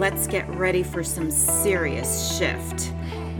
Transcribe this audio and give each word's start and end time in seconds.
let's 0.00 0.26
get 0.26 0.48
ready 0.48 0.82
for 0.82 1.04
some 1.04 1.30
serious 1.30 2.34
shift. 2.38 2.90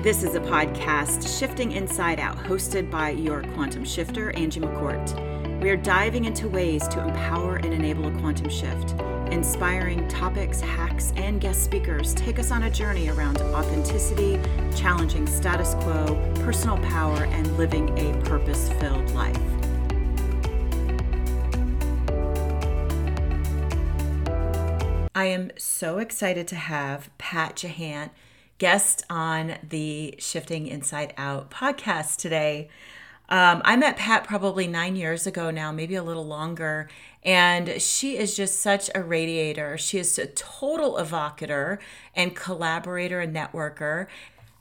This 0.02 0.22
is 0.22 0.34
a 0.34 0.40
podcast, 0.40 1.38
Shifting 1.38 1.72
Inside 1.72 2.20
Out, 2.20 2.36
hosted 2.36 2.90
by 2.90 3.08
your 3.08 3.40
quantum 3.54 3.82
shifter, 3.82 4.30
Angie 4.32 4.60
McCourt. 4.60 5.62
We 5.62 5.70
are 5.70 5.78
diving 5.78 6.26
into 6.26 6.50
ways 6.50 6.86
to 6.88 7.02
empower 7.02 7.56
and 7.56 7.72
enable 7.72 8.08
a 8.08 8.20
quantum 8.20 8.50
shift. 8.50 8.94
Inspiring 9.32 10.06
topics, 10.08 10.60
hacks, 10.60 11.14
and 11.16 11.40
guest 11.40 11.64
speakers 11.64 12.12
take 12.12 12.38
us 12.38 12.50
on 12.50 12.64
a 12.64 12.70
journey 12.70 13.08
around 13.08 13.38
authenticity, 13.38 14.38
challenging 14.76 15.26
status 15.26 15.72
quo, 15.76 16.04
personal 16.44 16.76
power, 16.90 17.24
and 17.24 17.56
living 17.56 17.88
a 17.98 18.12
purpose 18.26 18.68
filled 18.80 19.10
life. 19.12 19.59
I 25.20 25.26
am 25.26 25.50
so 25.58 25.98
excited 25.98 26.48
to 26.48 26.56
have 26.56 27.10
Pat 27.18 27.56
Jahant, 27.56 28.08
guest 28.56 29.04
on 29.10 29.56
the 29.68 30.14
Shifting 30.16 30.66
Inside 30.66 31.12
Out 31.18 31.50
podcast 31.50 32.16
today. 32.16 32.70
Um, 33.28 33.60
I 33.62 33.76
met 33.76 33.98
Pat 33.98 34.24
probably 34.24 34.66
nine 34.66 34.96
years 34.96 35.26
ago 35.26 35.50
now, 35.50 35.72
maybe 35.72 35.94
a 35.94 36.02
little 36.02 36.26
longer, 36.26 36.88
and 37.22 37.82
she 37.82 38.16
is 38.16 38.34
just 38.34 38.62
such 38.62 38.88
a 38.94 39.02
radiator. 39.02 39.76
She 39.76 39.98
is 39.98 40.18
a 40.18 40.24
total 40.24 40.94
evocator 40.94 41.80
and 42.16 42.34
collaborator 42.34 43.20
and 43.20 43.36
networker. 43.36 44.06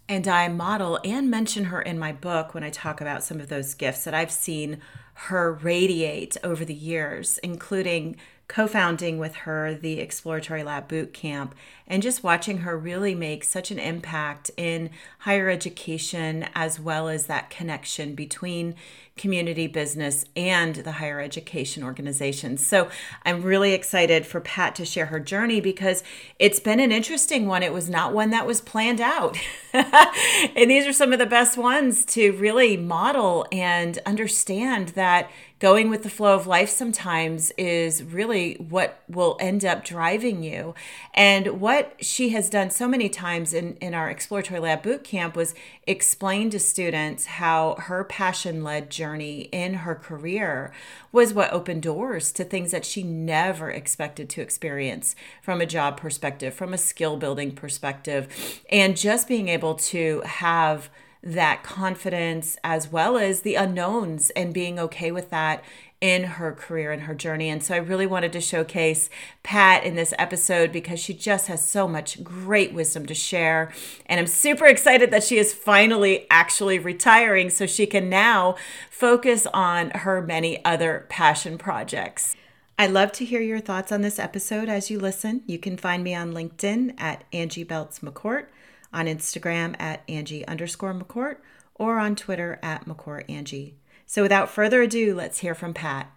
And 0.09 0.27
I 0.27 0.49
model 0.49 0.99
and 1.05 1.31
mention 1.31 1.66
her 1.66 1.81
in 1.81 1.97
my 1.97 2.11
book 2.11 2.53
when 2.53 2.66
I 2.66 2.69
talk 2.69 2.99
about 2.99 3.23
some 3.23 3.39
of 3.39 3.47
those 3.47 3.75
gifts 3.75 4.03
that 4.03 4.13
I've 4.13 4.30
seen 4.30 4.81
her 5.13 5.53
radiate 5.53 6.35
over 6.44 6.66
the 6.66 6.73
years, 6.73 7.38
including 7.44 8.17
co 8.49 8.67
founding 8.67 9.20
with 9.20 9.35
her 9.35 9.76
the 9.76 9.99
Exploratory 10.02 10.63
Lab 10.63 10.89
Boot 10.89 11.13
Camp 11.13 11.55
and 11.88 12.03
just 12.03 12.23
watching 12.23 12.59
her 12.59 12.77
really 12.77 13.16
make 13.16 13.44
such 13.45 13.72
an 13.72 13.80
impact 13.80 14.52
in 14.58 14.89
higher 15.20 15.50
education 15.50 16.47
as 16.56 16.80
well 16.80 17.08
as 17.08 17.28
that 17.28 17.50
connection 17.50 18.16
between 18.16 18.75
community 19.20 19.67
business 19.67 20.25
and 20.36 20.75
the 20.75 20.94
higher 20.94 21.20
education 21.20 21.84
organizations. 21.84 22.66
So 22.66 22.89
I'm 23.25 23.44
really 23.44 23.73
excited 23.73 24.25
for 24.25 24.39
Pat 24.39 24.73
to 24.75 24.86
share 24.86 25.08
her 25.08 25.20
journey 25.20 25.59
because 25.59 26.03
it's 26.39 26.59
been 26.59 26.80
an 26.80 26.92
interesting 26.92 27.45
one. 27.45 27.62
It 27.62 27.73
was 27.73 27.90
not 27.90 28.14
one 28.14 28.31
that 28.31 28.47
was 28.47 28.62
planned 28.62 29.02
out. 29.02 29.38
and 29.73 30.72
these 30.72 30.88
are 30.88 30.94
some 30.94 31.12
of 31.12 31.20
the 31.20 31.25
best 31.25 31.58
ones 31.58 32.06
to 32.06 32.31
really 32.31 32.78
model 32.78 33.45
and 33.52 34.00
understand 34.06 34.90
that 34.90 35.30
going 35.59 35.90
with 35.90 36.03
the 36.03 36.09
flow 36.09 36.34
of 36.34 36.47
life 36.47 36.70
sometimes 36.70 37.52
is 37.52 38.02
really 38.02 38.56
what 38.56 39.03
will 39.09 39.38
end 39.42 39.66
up 39.66 39.84
driving 39.84 40.42
you. 40.42 40.73
And 41.14 41.59
what 41.59 41.94
she 42.00 42.30
has 42.30 42.50
done 42.50 42.70
so 42.70 42.88
many 42.88 43.09
times 43.09 43.53
in, 43.53 43.75
in 43.75 43.94
our 43.94 44.09
Exploratory 44.09 44.62
Lab 44.62 44.81
Boot 44.81 45.03
Camp 45.03 45.36
was 45.36 45.53
explain 45.86 46.50
to 46.52 46.59
students 46.59 47.25
how 47.25 47.75
her 47.80 48.06
passion 48.06 48.64
led 48.64 48.90
journey 48.90 49.08
in 49.15 49.73
her 49.75 49.95
career 49.95 50.71
was 51.11 51.33
what 51.33 51.52
opened 51.52 51.83
doors 51.83 52.31
to 52.33 52.43
things 52.43 52.71
that 52.71 52.85
she 52.85 53.03
never 53.03 53.69
expected 53.69 54.29
to 54.29 54.41
experience 54.41 55.16
from 55.41 55.61
a 55.61 55.66
job 55.66 55.97
perspective, 55.97 56.53
from 56.53 56.73
a 56.73 56.77
skill 56.77 57.17
building 57.17 57.51
perspective, 57.51 58.61
and 58.69 58.97
just 58.97 59.27
being 59.27 59.47
able 59.47 59.75
to 59.75 60.21
have 60.25 60.89
that 61.22 61.64
confidence 61.64 62.58
as 62.64 62.92
well 62.92 63.17
as 63.17 63.42
the 63.42 63.56
unknowns 63.56 64.30
and 64.31 64.53
being 64.53 64.80
okay 64.80 65.12
with 65.12 65.30
that 65.30 65.64
in 66.02 66.23
her 66.23 66.53
career 66.53 66.94
and 66.94 67.03
her 67.03 67.14
journey. 67.14 67.50
And 67.50 67.62
so 67.62 67.75
I 67.75 67.80
really 67.80 68.08
wanted 68.08 68.31
to 68.34 68.42
showcase 68.42 69.09
Pat 69.44 69.84
in 69.84 69.95
this 69.95 70.14
episode 70.17 70.72
because 70.72 71.00
she 71.00 71.14
just 71.14 71.47
has 71.47 71.67
so 71.67 71.88
much 71.90 72.23
great 72.23 72.73
wisdom 72.73 73.06
to 73.08 73.14
share. 73.14 73.72
And 74.06 74.20
I'm 74.20 74.28
super 74.28 74.66
excited 74.66 75.12
that 75.12 75.25
she 75.25 75.38
is 75.38 75.53
finally 75.53 76.25
actually 76.31 76.80
retiring 76.80 77.50
so 77.50 77.66
she 77.66 77.86
can 77.86 78.09
now 78.09 78.56
focus 78.90 79.46
on 79.53 79.90
her 79.90 80.22
many 80.22 80.63
other 80.63 81.06
passion 81.09 81.58
projects. 81.58 82.35
I'd 82.78 82.91
love 82.91 83.12
to 83.13 83.25
hear 83.25 83.41
your 83.41 83.59
thoughts 83.59 83.91
on 83.91 84.00
this 84.02 84.19
episode 84.19 84.69
as 84.69 84.90
you 84.90 85.00
listen. 85.00 85.44
You 85.46 85.59
can 85.59 85.75
find 85.75 86.02
me 86.02 86.16
on 86.16 86.31
LinkedIn 86.31 86.94
at 86.97 87.25
Angie 87.34 87.66
Belts 87.66 88.00
McCourt 88.00 88.46
on 88.94 89.05
Instagram 89.05 89.75
at 89.79 90.03
Angie 90.07 90.47
underscore 90.47 90.94
McCourt, 90.94 91.38
or 91.75 92.00
on 92.00 92.16
Twitter 92.16 92.59
at 92.61 92.85
McCourt 92.85 93.23
Angie. 93.29 93.75
So 94.05 94.22
without 94.22 94.50
further 94.50 94.81
ado, 94.81 95.13
let's 95.16 95.39
hear 95.39 95.55
from 95.55 95.73
Pat. 95.73 96.11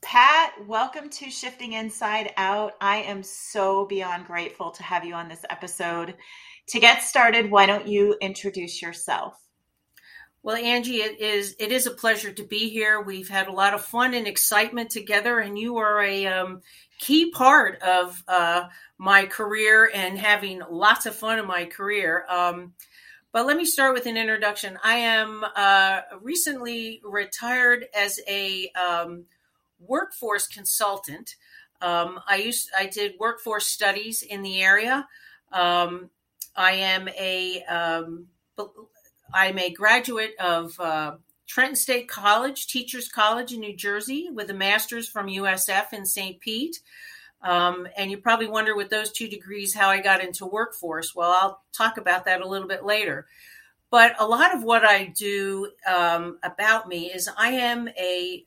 Pat, 0.00 0.52
welcome 0.66 1.08
to 1.08 1.30
Shifting 1.30 1.74
Inside 1.74 2.32
Out. 2.36 2.72
I 2.80 2.98
am 2.98 3.22
so 3.22 3.86
beyond 3.86 4.26
grateful 4.26 4.70
to 4.72 4.82
have 4.82 5.04
you 5.04 5.14
on 5.14 5.28
this 5.28 5.44
episode. 5.48 6.14
To 6.68 6.80
get 6.80 7.02
started, 7.02 7.50
why 7.50 7.66
don't 7.66 7.86
you 7.86 8.16
introduce 8.20 8.82
yourself? 8.82 9.34
Well, 10.44 10.56
Angie, 10.56 10.96
it 10.96 11.20
is 11.20 11.54
it 11.60 11.70
is 11.70 11.86
a 11.86 11.92
pleasure 11.92 12.32
to 12.32 12.42
be 12.42 12.68
here. 12.68 13.00
We've 13.00 13.28
had 13.28 13.46
a 13.46 13.52
lot 13.52 13.74
of 13.74 13.84
fun 13.84 14.12
and 14.12 14.26
excitement 14.26 14.90
together, 14.90 15.38
and 15.38 15.56
you 15.56 15.76
are 15.76 16.02
a 16.02 16.26
um, 16.26 16.62
key 16.98 17.30
part 17.30 17.80
of 17.80 18.24
uh, 18.26 18.64
my 18.98 19.26
career 19.26 19.88
and 19.94 20.18
having 20.18 20.60
lots 20.68 21.06
of 21.06 21.14
fun 21.14 21.38
in 21.38 21.46
my 21.46 21.66
career. 21.66 22.24
Um, 22.28 22.72
but 23.30 23.46
let 23.46 23.56
me 23.56 23.64
start 23.64 23.94
with 23.94 24.06
an 24.06 24.16
introduction. 24.16 24.80
I 24.82 24.96
am 24.96 25.44
uh, 25.54 26.00
recently 26.20 27.00
retired 27.04 27.86
as 27.96 28.18
a 28.26 28.68
um, 28.70 29.26
workforce 29.78 30.48
consultant. 30.48 31.36
Um, 31.80 32.18
I 32.26 32.36
used 32.38 32.68
I 32.76 32.86
did 32.86 33.14
workforce 33.20 33.68
studies 33.68 34.22
in 34.22 34.42
the 34.42 34.60
area. 34.60 35.06
Um, 35.52 36.10
I 36.56 36.72
am 36.72 37.08
a 37.10 37.62
um, 37.62 38.26
I'm 39.34 39.58
a 39.58 39.70
graduate 39.70 40.34
of 40.38 40.78
uh, 40.78 41.16
Trenton 41.46 41.76
State 41.76 42.08
College, 42.08 42.66
Teachers 42.66 43.08
College 43.08 43.52
in 43.52 43.60
New 43.60 43.76
Jersey, 43.76 44.28
with 44.32 44.50
a 44.50 44.54
master's 44.54 45.08
from 45.08 45.26
USF 45.28 45.92
in 45.92 46.06
St. 46.06 46.40
Pete. 46.40 46.80
Um, 47.42 47.88
and 47.96 48.10
you 48.10 48.18
probably 48.18 48.46
wonder 48.46 48.76
with 48.76 48.90
those 48.90 49.10
two 49.10 49.28
degrees 49.28 49.74
how 49.74 49.88
I 49.88 50.00
got 50.00 50.22
into 50.22 50.46
workforce. 50.46 51.14
Well, 51.14 51.30
I'll 51.30 51.62
talk 51.72 51.98
about 51.98 52.24
that 52.26 52.40
a 52.40 52.48
little 52.48 52.68
bit 52.68 52.84
later. 52.84 53.26
But 53.90 54.14
a 54.18 54.26
lot 54.26 54.54
of 54.54 54.62
what 54.62 54.84
I 54.84 55.06
do 55.06 55.70
um, 55.86 56.38
about 56.42 56.88
me 56.88 57.12
is 57.12 57.28
I 57.36 57.50
am 57.50 57.88
a 57.88 58.46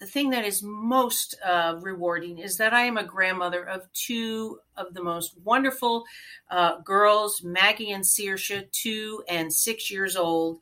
the 0.00 0.06
thing 0.06 0.30
that 0.30 0.44
is 0.44 0.62
most 0.62 1.34
uh, 1.44 1.76
rewarding 1.80 2.38
is 2.38 2.56
that 2.58 2.72
I 2.72 2.82
am 2.82 2.96
a 2.96 3.04
grandmother 3.04 3.62
of 3.62 3.90
two 3.92 4.58
of 4.76 4.92
the 4.92 5.02
most 5.02 5.34
wonderful 5.44 6.04
uh, 6.50 6.80
girls, 6.80 7.42
Maggie 7.42 7.92
and 7.92 8.04
Saoirse, 8.04 8.70
two 8.72 9.22
and 9.28 9.52
six 9.52 9.90
years 9.90 10.16
old. 10.16 10.58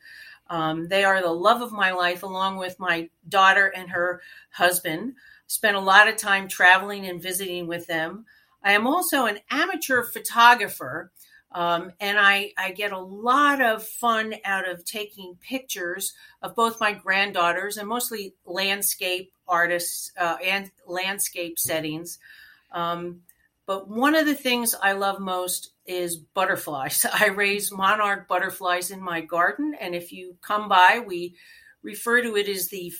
Um, 0.50 0.88
they 0.88 1.02
are 1.02 1.22
the 1.22 1.32
love 1.32 1.62
of 1.62 1.72
my 1.72 1.92
life, 1.92 2.22
along 2.22 2.58
with 2.58 2.78
my 2.78 3.08
daughter 3.28 3.72
and 3.74 3.90
her 3.90 4.20
husband. 4.50 5.14
Spent 5.46 5.76
a 5.76 5.80
lot 5.80 6.08
of 6.08 6.16
time 6.16 6.46
traveling 6.46 7.06
and 7.06 7.22
visiting 7.22 7.66
with 7.66 7.86
them. 7.86 8.26
I 8.62 8.72
am 8.72 8.86
also 8.86 9.24
an 9.26 9.38
amateur 9.50 10.02
photographer. 10.02 11.10
Um, 11.54 11.92
and 12.00 12.18
I, 12.18 12.52
I 12.56 12.72
get 12.72 12.92
a 12.92 12.98
lot 12.98 13.60
of 13.60 13.86
fun 13.86 14.34
out 14.44 14.68
of 14.68 14.84
taking 14.84 15.36
pictures 15.40 16.14
of 16.40 16.54
both 16.54 16.80
my 16.80 16.92
granddaughters 16.92 17.76
and 17.76 17.88
mostly 17.88 18.34
landscape 18.44 19.32
artists 19.46 20.12
uh, 20.18 20.36
and 20.42 20.70
landscape 20.86 21.58
settings. 21.58 22.18
Um, 22.72 23.20
but 23.66 23.88
one 23.88 24.14
of 24.14 24.26
the 24.26 24.34
things 24.34 24.74
I 24.80 24.92
love 24.92 25.20
most 25.20 25.72
is 25.86 26.16
butterflies. 26.16 27.06
I 27.12 27.28
raise 27.28 27.72
monarch 27.72 28.28
butterflies 28.28 28.90
in 28.90 29.02
my 29.02 29.20
garden, 29.20 29.74
and 29.80 29.94
if 29.94 30.12
you 30.12 30.36
come 30.42 30.68
by, 30.68 31.02
we 31.06 31.34
refer 31.82 32.22
to 32.22 32.36
it 32.36 32.48
as 32.48 32.68
the 32.68 32.92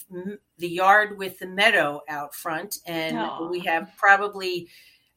the 0.59 0.69
yard 0.69 1.19
with 1.19 1.39
the 1.39 1.47
meadow 1.47 2.03
out 2.09 2.35
front, 2.35 2.79
and 2.87 3.17
Aww. 3.17 3.51
we 3.51 3.61
have 3.61 3.91
probably 3.97 4.69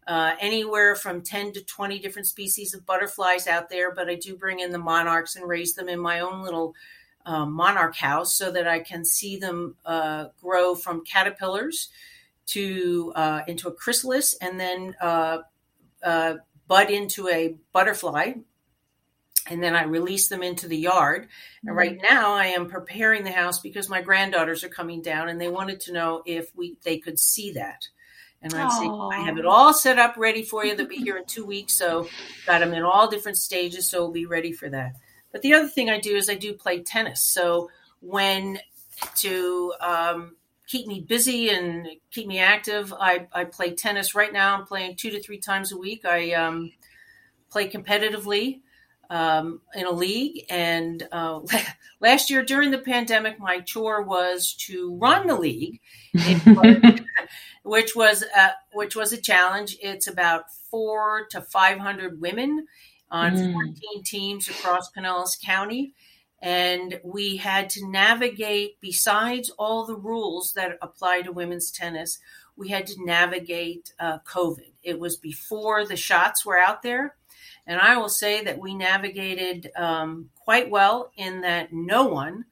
uh, 0.07 0.35
anywhere 0.39 0.95
from 0.95 1.21
10 1.21 1.53
to 1.53 1.63
20 1.63 1.99
different 1.99 2.27
species 2.27 2.73
of 2.73 2.85
butterflies 2.85 3.47
out 3.47 3.69
there, 3.69 3.93
but 3.93 4.09
I 4.09 4.15
do 4.15 4.35
bring 4.35 4.59
in 4.59 4.71
the 4.71 4.77
monarchs 4.77 5.35
and 5.35 5.47
raise 5.47 5.73
them 5.73 5.89
in 5.89 5.99
my 5.99 6.19
own 6.19 6.43
little 6.43 6.75
um, 7.25 7.53
monarch 7.53 7.95
house 7.95 8.37
so 8.37 8.51
that 8.51 8.67
I 8.67 8.79
can 8.79 9.03
see 9.03 9.37
them 9.37 9.75
uh, 9.85 10.27
grow 10.41 10.75
from 10.75 11.03
caterpillars 11.03 11.89
to 12.47 13.11
uh, 13.15 13.41
into 13.47 13.67
a 13.67 13.73
chrysalis 13.73 14.35
and 14.35 14.59
then 14.59 14.95
uh, 15.01 15.39
uh, 16.03 16.35
bud 16.67 16.89
into 16.91 17.27
a 17.27 17.55
butterfly. 17.73 18.33
And 19.47 19.61
then 19.61 19.75
I 19.75 19.83
release 19.83 20.27
them 20.27 20.41
into 20.41 20.67
the 20.67 20.77
yard. 20.77 21.23
Mm-hmm. 21.23 21.67
And 21.67 21.77
right 21.77 21.97
now 22.01 22.33
I 22.33 22.47
am 22.47 22.67
preparing 22.67 23.23
the 23.23 23.31
house 23.31 23.59
because 23.59 23.89
my 23.89 24.01
granddaughters 24.01 24.63
are 24.63 24.69
coming 24.69 25.01
down 25.01 25.29
and 25.29 25.39
they 25.39 25.49
wanted 25.49 25.79
to 25.81 25.93
know 25.93 26.23
if 26.25 26.55
we 26.55 26.77
they 26.83 26.99
could 26.99 27.19
see 27.19 27.51
that. 27.53 27.87
And 28.45 28.53
I'd 28.53 28.71
say, 28.71 28.85
I 28.87 29.23
have 29.25 29.39
it 29.39 29.45
all 29.45 29.73
set 29.73 29.97
up 29.97 30.15
ready 30.17 30.43
for 30.43 30.63
you. 30.63 30.75
They'll 30.75 30.85
be 30.85 30.97
here 30.97 31.17
in 31.17 31.25
two 31.27 31.45
weeks. 31.45 31.73
So 31.73 32.07
got 32.45 32.59
them 32.59 32.73
in 32.73 32.83
all 32.83 33.09
different 33.09 33.39
stages. 33.39 33.89
So 33.89 34.03
we'll 34.03 34.11
be 34.11 34.27
ready 34.27 34.51
for 34.51 34.69
that. 34.69 34.95
But 35.31 35.41
the 35.41 35.55
other 35.55 35.67
thing 35.67 35.89
I 35.89 35.99
do 35.99 36.15
is 36.15 36.29
I 36.29 36.35
do 36.35 36.53
play 36.53 36.83
tennis. 36.83 37.21
So 37.21 37.71
when 38.01 38.59
to 39.17 39.73
um, 39.81 40.35
keep 40.67 40.85
me 40.85 41.01
busy 41.01 41.49
and 41.49 41.87
keep 42.11 42.27
me 42.27 42.37
active, 42.37 42.93
I, 42.93 43.27
I 43.33 43.45
play 43.45 43.73
tennis 43.73 44.13
right 44.13 44.31
now. 44.31 44.55
I'm 44.55 44.67
playing 44.67 44.95
two 44.95 45.09
to 45.09 45.19
three 45.19 45.39
times 45.39 45.71
a 45.71 45.77
week. 45.77 46.05
I 46.05 46.33
um, 46.33 46.71
play 47.49 47.67
competitively 47.67 48.59
um, 49.09 49.61
in 49.73 49.85
a 49.85 49.91
league. 49.91 50.45
And 50.49 51.07
uh, 51.11 51.41
last 51.99 52.29
year 52.29 52.43
during 52.43 52.71
the 52.71 52.79
pandemic, 52.79 53.39
my 53.39 53.59
chore 53.61 54.01
was 54.01 54.53
to 54.67 54.95
run 54.97 55.27
the 55.27 55.35
league, 55.35 55.79
which 57.63 57.95
was 57.95 58.23
uh, 58.35 58.49
which 58.73 58.95
was 58.95 59.13
a 59.13 59.21
challenge. 59.21 59.77
It's 59.81 60.07
about 60.07 60.51
four 60.71 61.27
to 61.31 61.41
five 61.41 61.79
hundred 61.79 62.21
women 62.21 62.67
on 63.11 63.33
mm. 63.33 63.53
14 63.53 64.03
teams 64.03 64.49
across 64.49 64.91
Pinellas 64.91 65.39
County. 65.41 65.93
And 66.41 66.99
we 67.03 67.37
had 67.37 67.69
to 67.71 67.87
navigate, 67.87 68.79
besides 68.81 69.49
all 69.51 69.85
the 69.85 69.95
rules 69.95 70.53
that 70.53 70.77
apply 70.81 71.21
to 71.21 71.31
women's 71.31 71.71
tennis, 71.71 72.19
we 72.57 72.69
had 72.69 72.87
to 72.87 73.05
navigate 73.05 73.93
uh, 73.99 74.19
COVID. 74.27 74.71
It 74.83 74.99
was 74.99 75.17
before 75.17 75.85
the 75.85 75.95
shots 75.95 76.45
were 76.45 76.57
out 76.57 76.81
there. 76.83 77.15
And 77.67 77.79
I 77.79 77.97
will 77.97 78.09
say 78.09 78.43
that 78.43 78.59
we 78.59 78.75
navigated 78.75 79.71
um, 79.75 80.29
quite 80.35 80.69
well 80.69 81.11
in 81.17 81.41
that 81.41 81.73
no 81.73 82.05
one 82.05 82.45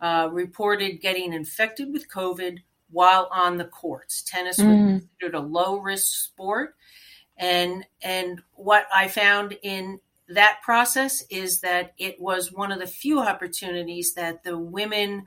uh, 0.00 0.28
reported 0.32 1.00
getting 1.00 1.32
infected 1.32 1.92
with 1.92 2.10
COVID 2.10 2.58
while 2.90 3.28
on 3.32 3.56
the 3.56 3.64
courts. 3.64 4.22
Tennis 4.22 4.58
mm. 4.58 4.66
was 4.66 5.00
considered 5.00 5.36
a 5.36 5.40
low 5.40 5.78
risk 5.78 6.24
sport. 6.24 6.74
And, 7.36 7.84
and 8.02 8.40
what 8.54 8.86
I 8.92 9.08
found 9.08 9.56
in 9.62 10.00
that 10.28 10.60
process 10.62 11.22
is 11.30 11.60
that 11.60 11.92
it 11.98 12.20
was 12.20 12.52
one 12.52 12.72
of 12.72 12.80
the 12.80 12.86
few 12.86 13.20
opportunities 13.20 14.14
that 14.14 14.42
the 14.42 14.58
women 14.58 15.26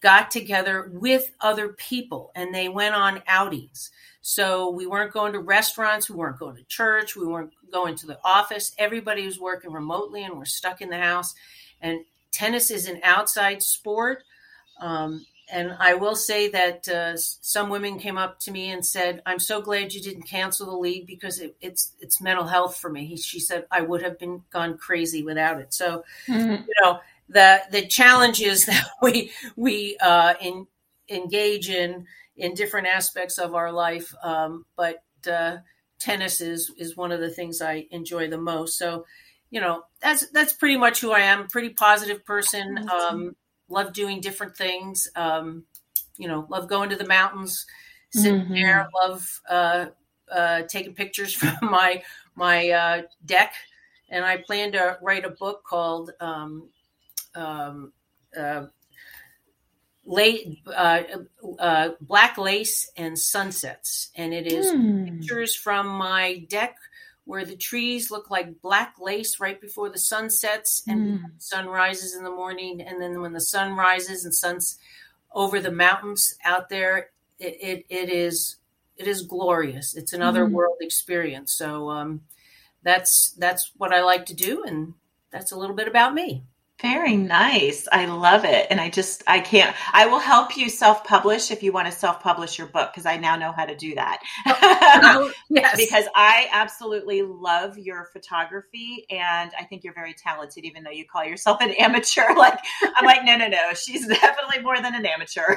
got 0.00 0.30
together 0.30 0.90
with 0.92 1.30
other 1.40 1.70
people 1.70 2.30
and 2.34 2.54
they 2.54 2.68
went 2.68 2.94
on 2.94 3.22
outings. 3.26 3.90
So 4.28 4.68
we 4.68 4.86
weren't 4.86 5.14
going 5.14 5.32
to 5.32 5.38
restaurants, 5.38 6.10
we 6.10 6.16
weren't 6.16 6.38
going 6.38 6.56
to 6.56 6.64
church, 6.64 7.16
we 7.16 7.26
weren't 7.26 7.54
going 7.72 7.96
to 7.96 8.06
the 8.06 8.18
office. 8.22 8.74
Everybody 8.76 9.24
was 9.24 9.40
working 9.40 9.72
remotely 9.72 10.22
and 10.22 10.36
we're 10.36 10.44
stuck 10.44 10.82
in 10.82 10.90
the 10.90 10.98
house. 10.98 11.34
And 11.80 12.00
tennis 12.30 12.70
is 12.70 12.86
an 12.86 13.00
outside 13.02 13.62
sport. 13.62 14.24
Um, 14.82 15.24
and 15.50 15.74
I 15.80 15.94
will 15.94 16.14
say 16.14 16.50
that 16.50 16.86
uh, 16.88 17.16
some 17.16 17.70
women 17.70 17.98
came 17.98 18.18
up 18.18 18.38
to 18.40 18.50
me 18.50 18.70
and 18.70 18.84
said, 18.84 19.22
"I'm 19.24 19.38
so 19.38 19.62
glad 19.62 19.94
you 19.94 20.02
didn't 20.02 20.24
cancel 20.24 20.66
the 20.66 20.76
league 20.76 21.06
because 21.06 21.38
it, 21.38 21.56
it's 21.62 21.92
it's 21.98 22.20
mental 22.20 22.46
health 22.46 22.76
for 22.76 22.90
me." 22.90 23.06
He, 23.06 23.16
she 23.16 23.40
said, 23.40 23.64
"I 23.70 23.80
would 23.80 24.02
have 24.02 24.18
been 24.18 24.42
gone 24.50 24.76
crazy 24.76 25.22
without 25.22 25.58
it." 25.58 25.72
So, 25.72 26.04
mm-hmm. 26.28 26.64
you 26.68 26.74
know, 26.82 27.00
the 27.30 27.62
the 27.70 27.86
challenges 27.86 28.66
that 28.66 28.90
we 29.00 29.32
we 29.56 29.96
uh, 30.02 30.34
in, 30.38 30.66
engage 31.08 31.70
in 31.70 32.06
in 32.36 32.54
different 32.54 32.86
aspects 32.86 33.38
of 33.38 33.54
our 33.54 33.72
life, 33.72 34.14
um, 34.22 34.64
but 34.76 35.02
uh, 35.30 35.58
tennis 35.98 36.40
is 36.40 36.72
is 36.78 36.96
one 36.96 37.12
of 37.12 37.20
the 37.20 37.30
things 37.30 37.60
I 37.60 37.86
enjoy 37.90 38.28
the 38.28 38.38
most. 38.38 38.78
So, 38.78 39.04
you 39.50 39.60
know, 39.60 39.82
that's 40.00 40.28
that's 40.30 40.52
pretty 40.52 40.76
much 40.76 41.00
who 41.00 41.12
I 41.12 41.20
am. 41.20 41.48
Pretty 41.48 41.70
positive 41.70 42.24
person. 42.24 42.88
Um, 42.88 43.36
love 43.68 43.92
doing 43.92 44.20
different 44.20 44.56
things. 44.56 45.08
Um, 45.16 45.64
you 46.16 46.28
know, 46.28 46.46
love 46.48 46.68
going 46.68 46.90
to 46.90 46.96
the 46.96 47.06
mountains, 47.06 47.66
sitting 48.10 48.42
mm-hmm. 48.42 48.54
there. 48.54 48.88
Love 48.94 49.40
uh, 49.48 49.86
uh, 50.30 50.62
taking 50.62 50.94
pictures 50.94 51.32
from 51.34 51.56
my 51.62 52.02
my 52.34 52.70
uh, 52.70 53.02
deck, 53.24 53.54
and 54.08 54.24
I 54.24 54.38
plan 54.38 54.72
to 54.72 54.98
write 55.02 55.24
a 55.24 55.30
book 55.30 55.64
called 55.64 56.12
um, 56.20 56.68
um, 57.34 57.92
uh, 58.38 58.66
late, 60.08 60.62
uh, 60.66 61.02
uh, 61.58 61.90
Black 62.00 62.38
Lace 62.38 62.90
and 62.96 63.18
Sunsets, 63.18 64.10
and 64.16 64.32
it 64.32 64.46
is 64.46 64.72
mm. 64.72 65.20
pictures 65.20 65.54
from 65.54 65.86
my 65.86 66.46
deck 66.48 66.76
where 67.24 67.44
the 67.44 67.56
trees 67.56 68.10
look 68.10 68.30
like 68.30 68.62
black 68.62 68.94
lace 68.98 69.38
right 69.38 69.60
before 69.60 69.90
the 69.90 69.98
sun 69.98 70.30
sets 70.30 70.82
and 70.88 71.20
mm. 71.20 71.24
sun 71.36 71.66
rises 71.66 72.16
in 72.16 72.24
the 72.24 72.30
morning. 72.30 72.80
And 72.80 73.02
then 73.02 73.20
when 73.20 73.34
the 73.34 73.40
sun 73.40 73.76
rises 73.76 74.24
and 74.24 74.34
suns 74.34 74.78
over 75.34 75.60
the 75.60 75.70
mountains 75.70 76.36
out 76.42 76.70
there, 76.70 77.10
it, 77.38 77.58
it, 77.60 77.86
it 77.90 78.08
is 78.08 78.56
it 78.96 79.06
is 79.06 79.22
glorious. 79.22 79.94
It's 79.94 80.14
another 80.14 80.46
mm. 80.46 80.52
world 80.52 80.78
experience. 80.80 81.52
So 81.52 81.90
um, 81.90 82.22
that's 82.82 83.32
that's 83.32 83.72
what 83.76 83.92
I 83.92 84.02
like 84.02 84.24
to 84.26 84.34
do, 84.34 84.64
and 84.64 84.94
that's 85.30 85.52
a 85.52 85.58
little 85.58 85.76
bit 85.76 85.86
about 85.86 86.14
me. 86.14 86.44
Very 86.80 87.16
nice. 87.16 87.88
I 87.90 88.06
love 88.06 88.44
it. 88.44 88.68
And 88.70 88.80
I 88.80 88.88
just, 88.88 89.24
I 89.26 89.40
can't, 89.40 89.74
I 89.92 90.06
will 90.06 90.20
help 90.20 90.56
you 90.56 90.68
self 90.68 91.02
publish 91.02 91.50
if 91.50 91.60
you 91.64 91.72
want 91.72 91.86
to 91.86 91.92
self 91.92 92.22
publish 92.22 92.56
your 92.56 92.68
book 92.68 92.92
because 92.92 93.04
I 93.04 93.16
now 93.16 93.34
know 93.34 93.50
how 93.50 93.64
to 93.64 93.74
do 93.74 93.96
that. 93.96 94.20
Oh, 94.46 95.32
yes. 95.50 95.76
because 95.76 96.04
I 96.14 96.46
absolutely 96.52 97.22
love 97.22 97.76
your 97.78 98.08
photography 98.12 99.06
and 99.10 99.50
I 99.58 99.64
think 99.64 99.82
you're 99.82 99.94
very 99.94 100.14
talented, 100.14 100.64
even 100.64 100.84
though 100.84 100.92
you 100.92 101.04
call 101.04 101.24
yourself 101.24 101.60
an 101.60 101.70
amateur. 101.72 102.22
Like, 102.38 102.60
I'm 102.96 103.04
like, 103.04 103.24
no, 103.24 103.36
no, 103.36 103.48
no. 103.48 103.74
She's 103.74 104.06
definitely 104.20 104.62
more 104.62 104.80
than 104.80 104.94
an 104.94 105.04
amateur. 105.04 105.56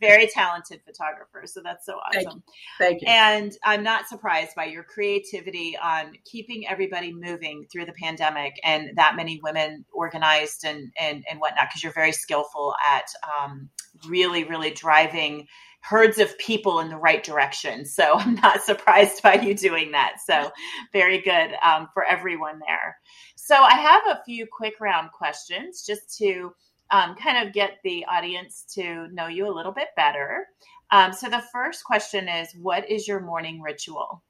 very 0.00 0.26
talented 0.26 0.80
photographer. 0.84 1.42
So 1.46 1.60
that's 1.62 1.86
so 1.86 1.98
awesome. 1.98 2.22
Thank 2.22 2.34
you. 2.34 2.42
Thank 2.78 3.02
you. 3.02 3.08
And 3.08 3.52
I'm 3.64 3.84
not 3.84 4.08
surprised 4.08 4.56
by 4.56 4.64
your 4.64 4.82
creativity 4.82 5.76
on 5.80 6.14
keeping 6.24 6.66
everybody 6.66 7.12
moving 7.12 7.66
through 7.70 7.86
the 7.86 7.92
pandemic 7.92 8.54
and 8.64 8.96
that 8.96 9.14
many 9.14 9.40
women 9.42 9.84
organized 9.94 10.64
and 10.64 10.92
and, 10.98 11.24
and 11.30 11.40
whatnot, 11.40 11.68
because 11.68 11.82
you're 11.82 11.92
very 11.92 12.12
skillful 12.12 12.74
at 12.84 13.06
um, 13.40 13.68
really, 14.06 14.44
really 14.44 14.70
driving 14.70 15.46
herds 15.80 16.18
of 16.18 16.38
people 16.38 16.78
in 16.78 16.88
the 16.88 16.96
right 16.96 17.24
direction. 17.24 17.84
So 17.84 18.14
I'm 18.18 18.36
not 18.36 18.62
surprised 18.62 19.22
by 19.22 19.34
you 19.34 19.54
doing 19.54 19.92
that. 19.92 20.16
So 20.24 20.50
very 20.92 21.20
good 21.20 21.54
um, 21.64 21.88
for 21.92 22.04
everyone 22.04 22.60
there. 22.66 22.96
So 23.36 23.56
I 23.56 23.74
have 23.74 24.02
a 24.06 24.22
few 24.24 24.46
quick 24.50 24.74
round 24.80 25.10
questions 25.12 25.84
just 25.84 26.16
to 26.18 26.52
um, 26.92 27.16
kind 27.16 27.46
of 27.46 27.54
get 27.54 27.78
the 27.82 28.04
audience 28.04 28.64
to 28.74 29.08
know 29.08 29.26
you 29.26 29.48
a 29.48 29.56
little 29.56 29.72
bit 29.72 29.88
better. 29.96 30.46
Um, 30.90 31.12
so, 31.12 31.28
the 31.28 31.42
first 31.52 31.84
question 31.84 32.28
is 32.28 32.54
What 32.60 32.88
is 32.88 33.08
your 33.08 33.18
morning 33.18 33.62
ritual? 33.62 34.22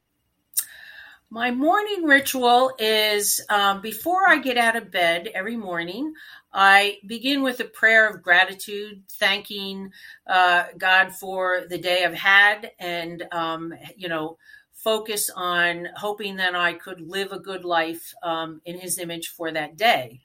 My 1.32 1.50
morning 1.50 2.05
ritual 2.05 2.73
is 2.79 3.40
um, 3.49 3.81
before 3.81 4.29
I 4.29 4.37
get 4.37 4.58
out 4.58 4.76
of 4.76 4.90
bed 4.90 5.31
every 5.34 5.56
morning, 5.56 6.12
I 6.52 6.99
begin 7.06 7.43
with 7.43 7.58
a 7.61 7.64
prayer 7.64 8.06
of 8.06 8.23
gratitude, 8.23 9.05
thanking 9.12 9.93
uh, 10.27 10.65
God 10.77 11.15
for 11.15 11.62
the 11.67 11.79
day 11.79 12.05
I've 12.05 12.12
had, 12.12 12.72
and 12.79 13.27
um, 13.32 13.72
you 13.96 14.10
know, 14.10 14.36
focus 14.74 15.31
on 15.34 15.89
hoping 15.96 16.36
that 16.36 16.55
I 16.55 16.74
could 16.74 17.01
live 17.01 17.32
a 17.32 17.39
good 17.39 17.65
life 17.65 18.12
um, 18.22 18.60
in 18.67 18.79
His 18.79 18.98
image 18.98 19.29
for 19.29 19.51
that 19.53 19.79
day. 19.79 20.20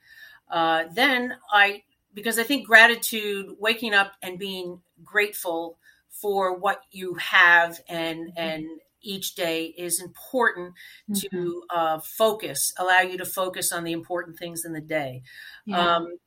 Uh, 0.52 0.88
then 0.92 1.38
I 1.50 1.84
because 2.16 2.38
I 2.38 2.44
think 2.44 2.68
gratitude, 2.68 3.56
waking 3.60 3.94
up 3.94 4.12
and 4.22 4.38
being 4.38 4.82
grateful 5.06 5.78
for 6.10 6.58
what 6.58 6.82
you 6.92 7.14
have 7.14 7.80
and 7.88 8.28
mm-hmm. 8.28 8.40
and 8.40 8.68
each 9.08 9.36
day 9.36 9.66
is 9.66 10.02
important 10.02 10.74
mm-hmm. 11.10 11.36
to 11.36 11.64
uh, 11.74 12.00
focus, 12.00 12.74
allow 12.78 13.00
you 13.00 13.18
to 13.18 13.26
focus 13.26 13.72
on 13.72 13.84
the 13.84 13.94
important 13.94 14.38
things 14.38 14.66
in 14.66 14.74
the 14.74 14.82
day. 14.82 15.24
Yeah. 15.66 15.96
Um, 15.96 16.18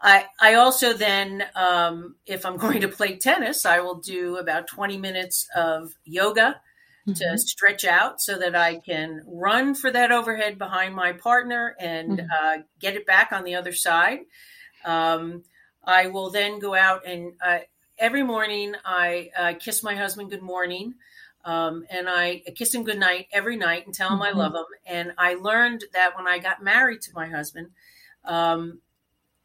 I, 0.00 0.26
I 0.40 0.54
also 0.54 0.92
then, 0.92 1.44
um, 1.54 2.16
if 2.26 2.44
I'm 2.44 2.56
going 2.64 2.80
to 2.80 2.88
play 2.88 3.16
tennis, 3.16 3.64
I 3.64 3.80
will 3.80 3.96
do 3.96 4.36
about 4.36 4.66
20 4.66 4.98
minutes 4.98 5.46
of 5.54 5.94
yoga 6.04 6.60
mm-hmm. 7.08 7.12
to 7.12 7.38
stretch 7.38 7.84
out 7.84 8.20
so 8.20 8.38
that 8.38 8.54
I 8.54 8.76
can 8.76 9.22
run 9.26 9.74
for 9.74 9.90
that 9.90 10.12
overhead 10.12 10.58
behind 10.58 10.94
my 10.94 11.12
partner 11.12 11.76
and 11.78 12.18
mm-hmm. 12.18 12.26
uh, 12.30 12.62
get 12.80 12.94
it 12.94 13.06
back 13.06 13.32
on 13.32 13.44
the 13.44 13.54
other 13.54 13.72
side. 13.72 14.20
Um, 14.84 15.42
I 15.84 16.08
will 16.08 16.30
then 16.30 16.58
go 16.58 16.74
out 16.74 17.06
and 17.06 17.34
uh, 17.44 17.58
every 17.98 18.22
morning 18.22 18.74
I 18.84 19.30
uh, 19.36 19.54
kiss 19.58 19.82
my 19.82 19.94
husband 19.94 20.30
good 20.30 20.42
morning. 20.42 20.94
Um, 21.46 21.86
and 21.88 22.08
I 22.08 22.42
kiss 22.56 22.74
him 22.74 22.82
goodnight 22.82 23.28
every 23.32 23.56
night 23.56 23.86
and 23.86 23.94
tell 23.94 24.08
him 24.08 24.18
mm-hmm. 24.18 24.36
I 24.36 24.42
love 24.42 24.52
him. 24.52 24.64
And 24.84 25.12
I 25.16 25.34
learned 25.34 25.84
that 25.92 26.16
when 26.16 26.26
I 26.26 26.40
got 26.40 26.62
married 26.62 27.02
to 27.02 27.14
my 27.14 27.28
husband, 27.28 27.68
um, 28.24 28.80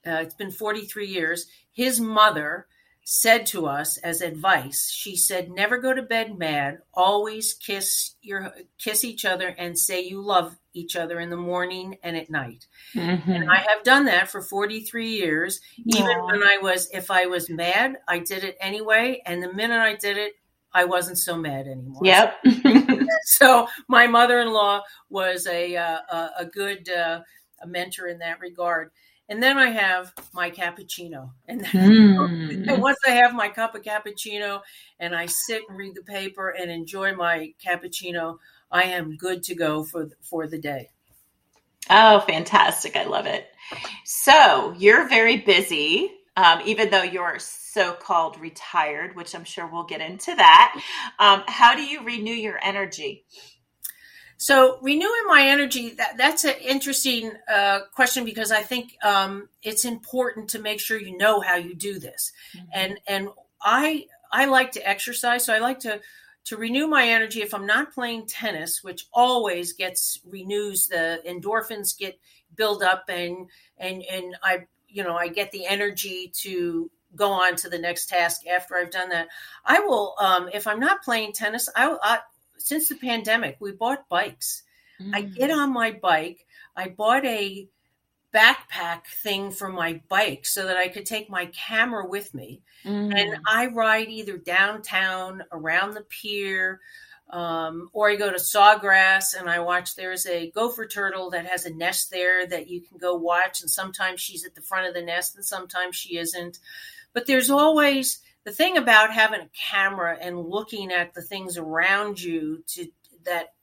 uh, 0.06 0.24
it's 0.24 0.34
been 0.34 0.50
43 0.50 1.08
years, 1.08 1.46
his 1.72 2.00
mother 2.00 2.66
said 3.04 3.48
to 3.48 3.66
us 3.66 3.98
as 3.98 4.22
advice 4.22 4.92
she 4.92 5.16
said 5.16 5.50
never 5.50 5.80
go 5.80 5.92
to 5.92 6.04
bed 6.04 6.38
mad 6.38 6.78
always 6.94 7.56
kiss 7.56 8.14
your 8.22 8.54
kiss 8.78 9.04
each 9.04 9.26
other 9.26 9.48
and 9.48 9.78
say 9.78 10.02
you 10.02 10.22
love 10.22 10.56
each 10.74 10.96
other 10.96 11.20
in 11.20 11.32
the 11.32 11.36
morning 11.36 11.98
and 12.04 12.16
at 12.16 12.30
night 12.30 12.68
mm-hmm. 12.94 13.32
and 13.32 13.50
i 13.50 13.58
have 13.58 13.84
done 13.84 14.06
that 14.06 14.30
for 14.30 14.42
43 14.42 15.10
years 15.10 15.62
even 15.88 16.06
Aww. 16.06 16.26
when 16.28 16.44
i 16.44 16.60
was 16.62 16.90
if 16.94 17.10
i 17.10 17.26
was 17.26 17.50
mad 17.50 17.98
i 18.08 18.20
did 18.20 18.44
it 18.44 18.56
anyway 18.62 19.22
and 19.26 19.42
the 19.42 19.52
minute 19.52 19.82
i 19.82 19.96
did 19.96 20.18
it 20.18 20.34
i 20.74 20.86
wasn't 20.86 21.18
so 21.18 21.38
mad 21.38 21.68
anymore 21.68 22.02
yep 22.04 22.36
so 23.26 23.68
my 23.88 24.08
mother-in-law 24.08 24.82
was 25.10 25.48
a 25.48 25.76
uh, 25.76 26.00
a, 26.10 26.30
a 26.40 26.46
good 26.46 26.90
uh, 26.90 27.22
a 27.62 27.68
mentor 27.68 28.08
in 28.08 28.20
that 28.20 28.40
regard 28.40 28.92
and 29.32 29.42
then 29.42 29.58
I 29.58 29.70
have 29.70 30.14
my 30.34 30.52
cappuccino. 30.52 31.32
And, 31.48 31.64
mm. 31.64 32.68
and, 32.70 32.82
once 32.82 32.98
I 33.08 33.12
have 33.12 33.34
my 33.34 33.48
cup 33.48 33.76
of 33.76 33.82
cappuccino 33.82 34.60
and 35.00 35.16
I 35.16 35.28
sit 35.28 35.62
and 35.70 35.78
read 35.78 35.96
the 35.96 36.02
paper 36.02 36.50
and 36.50 36.70
enjoy 36.70 37.16
my 37.16 37.54
cappuccino, 37.66 38.40
I 38.70 38.84
am 38.84 39.16
good 39.16 39.44
to 39.44 39.56
go 39.56 39.86
for 39.86 40.10
for 40.22 40.48
the 40.48 40.58
day. 40.58 40.90
Oh, 41.90 42.20
fantastic! 42.20 42.98
I 42.98 43.06
love 43.06 43.26
it. 43.26 43.48
So 44.04 44.76
you're 44.78 45.08
very 45.08 45.38
busy, 45.38 46.12
um, 46.36 46.62
even 46.66 46.90
though 46.90 47.04
you're 47.04 47.40
so-called 47.40 48.40
retired, 48.40 49.16
which 49.16 49.36
I'm 49.36 49.44
sure 49.44 49.68
we'll 49.68 49.84
get 49.84 50.02
into 50.02 50.36
that. 50.36 50.82
Um, 51.20 51.44
how 51.48 51.76
do 51.76 51.84
you 51.84 52.04
renew 52.04 52.34
your 52.34 52.60
energy? 52.64 53.26
So 54.38 54.80
renewing 54.82 55.24
my 55.28 55.44
energy, 55.50 55.92
that, 55.92 56.18
that's 56.18 56.46
an 56.46 56.56
interesting 56.62 57.32
uh, 57.48 57.82
question 57.94 58.26
because 58.26 58.52
I 58.52 58.64
think 58.64 58.96
um, 59.04 59.50
it's 59.62 59.86
important 59.86 60.50
to 60.50 60.60
make 60.60 60.80
sure 60.80 61.00
you 61.00 61.16
know 61.16 61.42
how 61.42 61.58
you 61.58 61.76
do 61.76 62.00
this. 62.00 62.32
Mm-hmm. 62.58 62.66
And 62.74 63.00
and 63.08 63.30
I 63.62 64.06
I 64.32 64.46
like 64.46 64.72
to 64.72 64.90
exercise, 64.90 65.46
so 65.46 65.54
I 65.54 65.60
like 65.60 65.80
to 65.82 66.02
to 66.46 66.58
renew 66.58 66.88
my 66.88 67.08
energy 67.08 67.44
if 67.44 67.54
I'm 67.54 67.68
not 67.68 67.94
playing 67.94 68.26
tennis, 68.26 68.84
which 68.84 69.06
always 69.14 69.74
gets 69.74 70.20
renews 70.26 70.88
the 70.88 71.22
endorphins 71.28 71.96
get 71.96 72.20
build 72.56 72.82
up 72.82 73.04
and 73.10 73.48
and 73.78 74.04
and 74.12 74.36
I 74.42 74.66
you 74.92 75.04
know 75.04 75.16
I 75.16 75.28
get 75.28 75.52
the 75.52 75.66
energy 75.66 76.32
to 76.42 76.90
go 77.16 77.32
on 77.32 77.56
to 77.58 77.70
the 77.70 77.80
next 77.80 78.08
task 78.08 78.48
after 78.48 78.76
I've 78.76 78.92
done 78.92 79.10
that. 79.10 79.28
I 79.66 79.80
will 79.80 80.16
um, 80.20 80.50
if 80.54 80.68
I'm 80.68 80.80
not 80.80 81.04
playing 81.04 81.34
tennis, 81.34 81.70
I, 81.76 81.96
I 82.02 82.20
since 82.58 82.90
the 82.90 82.96
pandemic, 82.96 83.58
we 83.60 83.72
bought 83.72 84.08
bikes. 84.10 84.64
Mm. 85.02 85.16
I 85.16 85.22
get 85.22 85.52
on 85.52 85.74
my 85.74 85.92
bike. 85.92 86.46
I 86.76 86.90
bought 86.90 87.26
a 87.26 87.68
backpack 88.34 89.06
thing 89.22 89.52
for 89.52 89.70
my 89.70 90.02
bike 90.08 90.46
so 90.46 90.66
that 90.66 90.78
I 90.78 90.88
could 90.88 91.06
take 91.06 91.30
my 91.30 91.48
camera 91.48 92.08
with 92.08 92.34
me. 92.34 92.62
Mm. 92.86 93.14
And 93.14 93.38
I 93.48 93.68
ride 93.68 94.10
either 94.10 94.38
downtown, 94.38 95.44
around 95.52 95.94
the 95.94 96.02
pier, 96.02 96.80
um, 97.32 97.90
or 97.94 98.10
I 98.10 98.16
go 98.16 98.30
to 98.30 98.38
Sawgrass 98.38 99.34
and 99.38 99.50
I 99.50 99.60
watch. 99.60 99.96
There's 99.96 100.26
a 100.26 100.52
gopher 100.52 100.86
turtle 100.86 101.30
that 101.32 101.46
has 101.46 101.66
a 101.66 101.74
nest 101.74 102.12
there 102.12 102.46
that 102.46 102.68
you 102.68 102.82
can 102.82 102.98
go 102.98 103.16
watch. 103.16 103.62
And 103.62 103.70
sometimes 103.70 104.20
she's 104.20 104.46
at 104.46 104.54
the 104.54 104.62
front 104.62 104.88
of 104.88 104.94
the 104.94 105.02
nest 105.02 105.36
and 105.36 105.46
sometimes 105.46 105.96
she 105.96 106.18
isn't. 106.18 106.60
But 107.14 107.28
there's 107.28 107.50
always 107.50 108.20
the 108.44 108.52
thing 108.52 108.78
about 108.78 109.14
having 109.14 109.42
a 109.42 109.50
camera 109.72 110.18
and 110.20 110.40
looking 110.40 110.92
at 110.92 111.14
the 111.14 111.22
things 111.22 111.58
around 111.58 112.22
you 112.22 112.64
to 112.68 112.88
that 113.24 113.54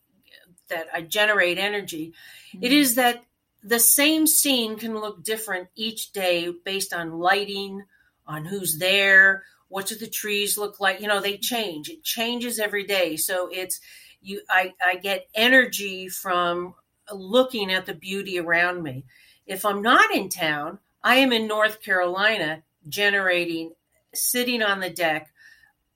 that 0.68 0.86
I 0.92 1.02
generate 1.02 1.58
energy, 1.58 2.12
mm-hmm. 2.54 2.64
it 2.64 2.72
is 2.72 2.96
that 2.96 3.24
the 3.62 3.80
same 3.80 4.26
scene 4.26 4.76
can 4.76 4.94
look 4.94 5.24
different 5.24 5.68
each 5.74 6.12
day 6.12 6.52
based 6.64 6.92
on 6.92 7.18
lighting, 7.18 7.84
on 8.26 8.44
who's 8.44 8.78
there, 8.78 9.44
what 9.68 9.86
do 9.86 9.94
the 9.94 10.08
trees 10.08 10.58
look 10.58 10.80
like. 10.80 11.00
You 11.00 11.08
know, 11.08 11.20
they 11.20 11.36
change. 11.36 11.88
It 11.88 12.02
changes 12.02 12.58
every 12.58 12.84
day. 12.84 13.16
So 13.16 13.48
it's 13.52 13.80
you 14.20 14.40
I, 14.48 14.74
I 14.84 14.96
get 14.96 15.28
energy 15.34 16.08
from 16.08 16.74
looking 17.12 17.72
at 17.72 17.86
the 17.86 17.94
beauty 17.94 18.38
around 18.38 18.82
me. 18.82 19.04
If 19.46 19.64
I'm 19.64 19.82
not 19.82 20.14
in 20.14 20.28
town, 20.28 20.78
I 21.02 21.16
am 21.16 21.32
in 21.32 21.46
North 21.46 21.82
Carolina 21.82 22.62
generating 22.88 23.72
sitting 24.14 24.62
on 24.62 24.80
the 24.80 24.90
deck. 24.90 25.30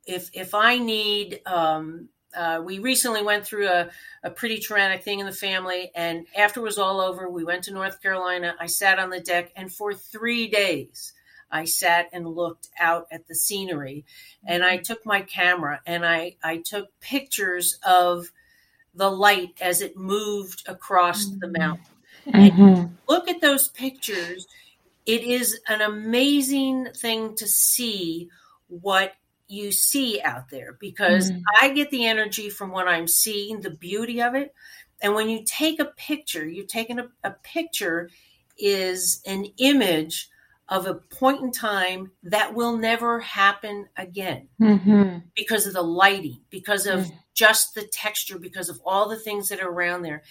If 0.06 0.30
if 0.32 0.54
I 0.54 0.78
need, 0.78 1.40
um, 1.46 2.08
uh, 2.36 2.62
we 2.64 2.78
recently 2.78 3.22
went 3.22 3.46
through 3.46 3.68
a, 3.68 3.90
a 4.22 4.30
pretty 4.30 4.58
traumatic 4.58 5.02
thing 5.02 5.20
in 5.20 5.26
the 5.26 5.32
family, 5.32 5.90
and 5.94 6.26
after 6.36 6.60
it 6.60 6.64
was 6.64 6.78
all 6.78 7.00
over, 7.00 7.28
we 7.28 7.44
went 7.44 7.64
to 7.64 7.72
North 7.72 8.02
Carolina. 8.02 8.54
I 8.58 8.66
sat 8.66 8.98
on 8.98 9.10
the 9.10 9.20
deck, 9.20 9.52
and 9.54 9.72
for 9.72 9.92
three 9.94 10.48
days, 10.48 11.12
I 11.52 11.64
sat 11.66 12.08
and 12.12 12.26
looked 12.26 12.70
out 12.80 13.06
at 13.12 13.28
the 13.28 13.34
scenery, 13.34 14.04
and 14.44 14.64
I 14.64 14.78
took 14.78 15.04
my 15.06 15.20
camera 15.20 15.80
and 15.86 16.04
I 16.04 16.36
I 16.42 16.58
took 16.58 16.88
pictures 17.00 17.78
of 17.86 18.32
the 18.94 19.10
light 19.10 19.58
as 19.60 19.80
it 19.80 19.96
moved 19.96 20.64
across 20.66 21.26
mm-hmm. 21.26 21.38
the 21.38 21.58
mountain. 21.58 21.86
Mm-hmm. 22.26 22.94
look 23.08 23.28
at 23.28 23.40
those 23.40 23.66
pictures 23.66 24.46
it 25.06 25.22
is 25.22 25.58
an 25.68 25.80
amazing 25.80 26.88
thing 26.94 27.34
to 27.36 27.46
see 27.46 28.28
what 28.68 29.14
you 29.48 29.72
see 29.72 30.20
out 30.22 30.48
there 30.48 30.76
because 30.80 31.30
mm. 31.30 31.42
I 31.60 31.70
get 31.70 31.90
the 31.90 32.06
energy 32.06 32.48
from 32.48 32.70
what 32.70 32.88
I'm 32.88 33.08
seeing, 33.08 33.60
the 33.60 33.70
beauty 33.70 34.22
of 34.22 34.34
it. 34.34 34.54
And 35.02 35.14
when 35.14 35.28
you 35.28 35.42
take 35.44 35.80
a 35.80 35.84
picture, 35.84 36.46
you've 36.46 36.68
taken 36.68 37.00
a, 37.00 37.08
a 37.24 37.32
picture 37.42 38.08
is 38.56 39.20
an 39.26 39.46
image 39.58 40.30
of 40.72 40.86
a 40.86 40.94
point 40.94 41.42
in 41.42 41.52
time 41.52 42.10
that 42.22 42.54
will 42.54 42.78
never 42.78 43.20
happen 43.20 43.86
again 43.94 44.48
mm-hmm. 44.58 45.18
because 45.36 45.66
of 45.66 45.74
the 45.74 45.82
lighting, 45.82 46.40
because 46.48 46.86
of 46.86 47.00
mm. 47.00 47.12
just 47.34 47.74
the 47.74 47.82
texture, 47.82 48.38
because 48.38 48.70
of 48.70 48.80
all 48.86 49.10
the 49.10 49.18
things 49.18 49.50
that 49.50 49.60
are 49.60 49.68
around 49.68 50.00
there. 50.00 50.22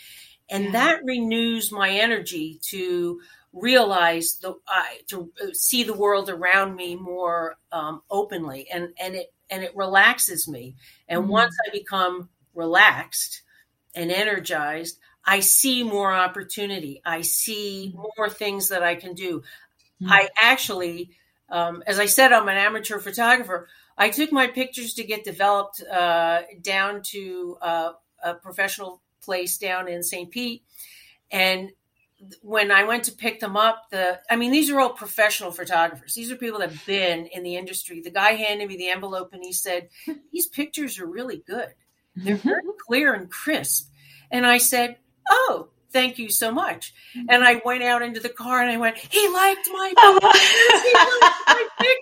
And 0.50 0.66
yeah. 0.66 0.72
that 0.72 1.06
renews 1.06 1.72
my 1.72 1.92
energy 1.92 2.60
to 2.70 3.22
realize 3.54 4.38
the 4.42 4.56
uh, 4.68 4.84
to 5.10 5.32
see 5.54 5.84
the 5.84 5.94
world 5.94 6.28
around 6.28 6.76
me 6.76 6.96
more 6.96 7.58
um, 7.72 8.02
openly 8.10 8.68
and 8.74 8.90
and 9.00 9.14
it 9.14 9.32
and 9.52 9.64
it 9.64 9.76
relaxes 9.76 10.48
me 10.48 10.76
and 11.10 11.24
mm-hmm. 11.24 11.32
once 11.32 11.54
i 11.68 11.70
become 11.70 12.30
relaxed 12.56 13.42
and 13.94 14.10
energized 14.10 14.98
i 15.26 15.42
see 15.42 15.84
more 15.84 16.14
opportunity 16.14 17.02
i 17.04 17.20
see 17.20 17.92
mm-hmm. 17.94 18.04
more 18.18 18.30
things 18.30 18.70
that 18.70 18.84
i 18.84 18.96
can 18.96 19.14
do 19.14 19.44
mm-hmm. 20.02 20.12
i 20.12 20.28
actually 20.42 21.12
um, 21.50 21.84
as 21.88 22.00
i 22.00 22.06
said 22.06 22.32
i'm 22.32 22.48
an 22.48 22.58
amateur 22.58 23.00
photographer 23.00 23.68
i 23.98 24.10
took 24.10 24.32
my 24.32 24.48
pictures 24.48 24.94
to 24.94 25.04
get 25.04 25.24
developed 25.24 25.82
uh, 25.84 26.42
down 26.62 27.02
to 27.04 27.58
uh, 27.62 27.92
a 28.24 28.34
professional 28.36 29.02
place 29.22 29.58
down 29.58 29.88
in 29.88 30.02
st 30.04 30.32
pete 30.32 30.64
and 31.32 31.72
when 32.42 32.72
I 32.72 32.84
went 32.84 33.06
to 33.06 33.12
pick 33.12 33.40
them 33.40 33.58
up, 33.58 33.90
the 33.90 34.20
I 34.30 34.36
mean, 34.36 34.52
these 34.52 34.70
are 34.70 34.80
all 34.80 34.92
professional 34.92 35.52
photographers. 35.52 36.14
These 36.14 36.32
are 36.32 36.36
people 36.36 36.60
that 36.60 36.72
have 36.72 36.86
been 36.86 37.26
in 37.28 37.44
the 37.44 37.56
industry. 37.56 38.02
The 38.02 38.12
guy 38.12 38.34
handed 38.34 38.68
me 38.68 38.78
the 38.78 38.90
envelope 38.90 39.34
and 39.34 39.44
he 39.44 39.54
said, 39.54 39.90
These 40.32 40.48
pictures 40.48 41.00
are 41.00 41.06
really 41.06 41.44
good. 41.48 41.70
They're 42.16 42.38
mm-hmm. 42.38 42.48
very 42.48 42.64
clear 42.88 43.14
and 43.14 43.30
crisp. 43.30 43.90
And 44.30 44.46
I 44.46 44.60
said, 44.60 44.98
Oh, 45.30 45.70
thank 45.92 46.18
you 46.18 46.30
so 46.30 46.52
much. 46.52 46.94
Mm-hmm. 47.16 47.28
And 47.30 47.44
I 47.44 47.62
went 47.64 47.84
out 47.84 48.02
into 48.02 48.20
the 48.20 48.30
car 48.30 48.62
and 48.62 48.72
I 48.72 48.78
went, 48.78 48.98
he 48.98 49.28
liked 49.30 49.68
my 49.72 49.94
pictures. 50.02 50.84
he 50.84 50.94
liked 50.94 51.42
my 51.48 51.68
pictures. 51.80 51.98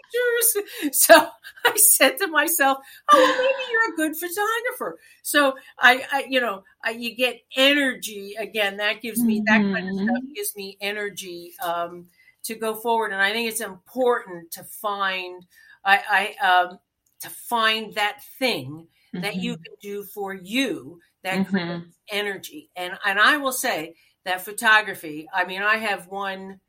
So 0.91 1.27
I 1.65 1.75
said 1.75 2.17
to 2.19 2.27
myself, 2.27 2.79
oh, 3.11 3.17
well, 3.17 3.37
maybe 3.37 3.71
you're 3.71 3.93
a 3.93 3.95
good 3.95 4.15
photographer. 4.15 4.99
So 5.23 5.55
I, 5.77 6.05
I 6.11 6.25
you 6.29 6.39
know, 6.41 6.63
I, 6.83 6.91
you 6.91 7.15
get 7.15 7.41
energy 7.55 8.35
again. 8.37 8.77
That 8.77 9.01
gives 9.01 9.21
me, 9.21 9.43
that 9.45 9.61
kind 9.61 9.89
of 9.89 9.95
stuff 9.95 10.07
mm-hmm. 10.07 10.33
gives 10.33 10.55
me 10.55 10.77
energy 10.81 11.53
um, 11.63 12.07
to 12.43 12.55
go 12.55 12.75
forward. 12.75 13.11
And 13.11 13.21
I 13.21 13.31
think 13.31 13.49
it's 13.49 13.61
important 13.61 14.51
to 14.51 14.63
find, 14.63 15.45
I, 15.83 16.35
I 16.41 16.47
um, 16.47 16.79
to 17.21 17.29
find 17.29 17.93
that 17.95 18.23
thing 18.39 18.87
mm-hmm. 19.13 19.21
that 19.21 19.35
you 19.35 19.53
mm-hmm. 19.53 19.63
can 19.63 19.73
do 19.81 20.03
for 20.03 20.33
you 20.33 20.99
that 21.23 21.47
mm-hmm. 21.47 21.89
energy. 22.09 22.69
And 22.75 22.93
and 23.05 23.19
I 23.19 23.37
will 23.37 23.51
say 23.51 23.95
that 24.25 24.43
photography, 24.43 25.27
I 25.33 25.45
mean, 25.45 25.61
I 25.61 25.77
have 25.77 26.07
one 26.07 26.59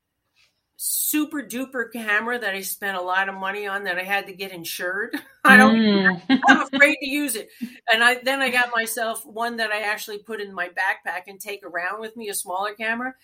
super 0.83 1.43
duper 1.43 1.93
camera 1.93 2.39
that 2.39 2.55
I 2.55 2.63
spent 2.63 2.97
a 2.97 3.03
lot 3.03 3.29
of 3.29 3.35
money 3.35 3.67
on 3.67 3.85
that 3.85 3.99
I 3.99 4.03
had 4.03 4.27
to 4.29 4.33
get 4.33 4.51
insured. 4.51 5.15
I 5.45 5.57
don't 5.57 5.77
mm. 5.77 6.41
I'm 6.49 6.61
afraid 6.73 6.97
to 7.03 7.09
use 7.09 7.37
it. 7.37 7.51
And 7.93 8.03
I 8.03 8.21
then 8.23 8.41
I 8.41 8.51
got 8.51 8.71
myself 8.75 9.25
one 9.27 9.59
that 9.59 9.71
I 9.71 9.83
actually 9.83 10.19
put 10.19 10.41
in 10.41 10.55
my 10.55 10.69
backpack 10.69 11.23
and 11.27 11.39
take 11.39 11.65
around 11.65 12.01
with 12.01 12.17
me, 12.17 12.29
a 12.29 12.35
smaller 12.35 12.75
camera. 12.75 13.15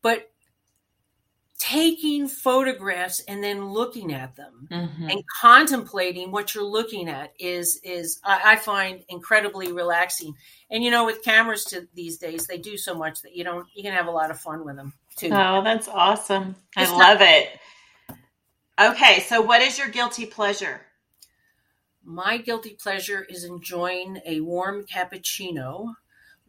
But 0.00 0.31
taking 1.62 2.26
photographs 2.26 3.20
and 3.28 3.42
then 3.42 3.66
looking 3.66 4.12
at 4.12 4.34
them 4.34 4.66
mm-hmm. 4.68 5.08
and 5.08 5.22
contemplating 5.40 6.32
what 6.32 6.56
you're 6.56 6.64
looking 6.64 7.08
at 7.08 7.32
is 7.38 7.78
is 7.84 8.18
I, 8.24 8.54
I, 8.54 8.56
find 8.56 9.04
incredibly 9.08 9.70
relaxing. 9.70 10.34
And 10.72 10.82
you 10.82 10.90
know, 10.90 11.06
with 11.06 11.22
cameras 11.22 11.64
to 11.66 11.86
these 11.94 12.18
days, 12.18 12.48
they 12.48 12.58
do 12.58 12.76
so 12.76 12.96
much 12.96 13.22
that 13.22 13.36
you 13.36 13.44
don't 13.44 13.68
you 13.76 13.84
can 13.84 13.92
have 13.92 14.08
a 14.08 14.10
lot 14.10 14.32
of 14.32 14.40
fun 14.40 14.64
with 14.64 14.74
them 14.74 14.92
too. 15.14 15.30
Oh, 15.30 15.62
that's 15.62 15.86
awesome! 15.86 16.56
It's 16.76 16.90
I 16.90 16.98
love 16.98 17.20
not- 17.20 17.28
it. 17.28 17.48
Okay, 18.80 19.20
so 19.20 19.40
what 19.40 19.62
is 19.62 19.78
your 19.78 19.88
guilty 19.88 20.26
pleasure? 20.26 20.80
My 22.02 22.38
guilty 22.38 22.70
pleasure 22.70 23.24
is 23.28 23.44
enjoying 23.44 24.18
a 24.26 24.40
warm 24.40 24.84
cappuccino 24.84 25.94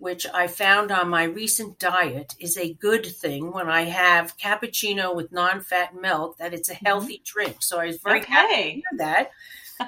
which 0.03 0.27
I 0.33 0.47
found 0.47 0.91
on 0.91 1.07
my 1.07 1.23
recent 1.23 1.79
diet 1.79 2.35
is 2.37 2.57
a 2.57 2.73
good 2.73 3.05
thing 3.05 3.53
when 3.53 3.69
I 3.69 3.83
have 3.83 4.37
cappuccino 4.37 5.15
with 5.15 5.31
non 5.31 5.61
fat 5.61 5.95
milk, 5.95 6.39
that 6.39 6.53
it's 6.53 6.67
a 6.67 6.73
mm-hmm. 6.73 6.85
healthy 6.85 7.21
drink. 7.23 7.63
So 7.63 7.79
I 7.79 7.85
was 7.85 7.99
very 8.03 8.19
okay. 8.19 8.33
happy 8.33 8.53
to 8.53 8.71
hear 8.71 8.83
that. 8.97 9.31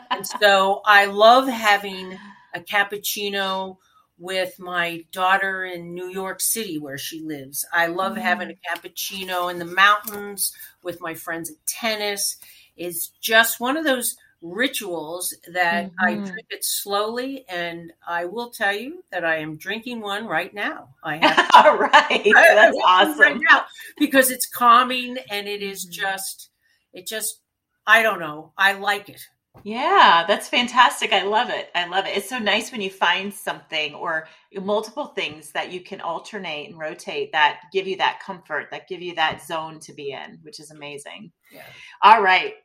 and 0.10 0.26
so 0.26 0.82
I 0.86 1.08
love 1.08 1.50
having 1.50 2.18
a 2.54 2.62
cappuccino 2.62 3.76
with 4.18 4.58
my 4.58 5.04
daughter 5.12 5.66
in 5.66 5.94
New 5.94 6.08
York 6.08 6.40
City, 6.40 6.78
where 6.78 6.98
she 6.98 7.20
lives. 7.20 7.66
I 7.74 7.88
love 7.88 8.14
mm-hmm. 8.14 8.22
having 8.22 8.52
a 8.52 8.54
cappuccino 8.54 9.52
in 9.52 9.60
the 9.60 9.66
mountains 9.66 10.54
with 10.82 11.02
my 11.02 11.14
friends 11.14 11.50
at 11.50 11.58
tennis. 11.68 12.38
It's 12.78 13.12
just 13.20 13.60
one 13.60 13.76
of 13.76 13.84
those 13.84 14.16
rituals 14.46 15.36
that 15.52 15.86
mm-hmm. 15.86 16.06
I 16.06 16.16
drink 16.16 16.48
it 16.50 16.64
slowly, 16.64 17.46
and 17.50 17.92
I 18.08 18.26
will 18.26 18.50
tell 18.52 18.74
you 18.74 19.04
that 19.12 19.26
I 19.26 19.38
am 19.38 19.58
drinking 19.58 20.02
one 20.02 20.28
right 20.28 20.54
now. 20.54 20.90
I 21.04 21.18
have 21.26 21.50
all 21.54 21.78
right, 21.78 22.32
that's 22.34 22.78
awesome 22.86 23.20
right 23.20 23.42
now 23.50 23.66
because 23.98 24.32
it's 24.32 24.48
calming 24.48 25.18
and 25.30 25.48
it 25.48 25.62
is 25.62 25.86
mm-hmm. 25.86 26.02
just, 26.02 26.50
it 26.94 27.08
just, 27.08 27.42
I 27.88 28.04
don't 28.04 28.20
know, 28.20 28.54
I 28.58 28.74
like 28.74 29.10
it. 29.10 29.22
Yeah, 29.64 30.26
that's 30.28 30.50
fantastic. 30.50 31.14
I 31.14 31.24
love 31.24 31.50
it. 31.50 31.70
I 31.74 31.88
love 31.88 32.06
it. 32.06 32.18
It's 32.18 32.30
so 32.30 32.40
nice 32.40 32.74
when 32.74 32.82
you 32.82 32.90
find 32.90 33.34
something 33.34 33.96
or 33.96 34.28
multiple 34.54 35.08
things 35.08 35.52
that 35.52 35.72
you 35.72 35.80
can 35.80 36.02
alternate 36.02 36.70
and 36.70 36.78
rotate 36.78 37.32
that 37.32 37.62
give 37.72 37.88
you 37.88 37.96
that 37.98 38.20
comfort, 38.20 38.68
that 38.72 38.90
give 38.90 39.02
you 39.02 39.16
that 39.16 39.46
zone 39.46 39.80
to 39.80 39.94
be 39.94 40.12
in, 40.12 40.40
which 40.42 40.60
is 40.60 40.72
amazing. 40.72 41.32
Yeah. 41.54 41.64
All 42.04 42.22
right. 42.22 42.56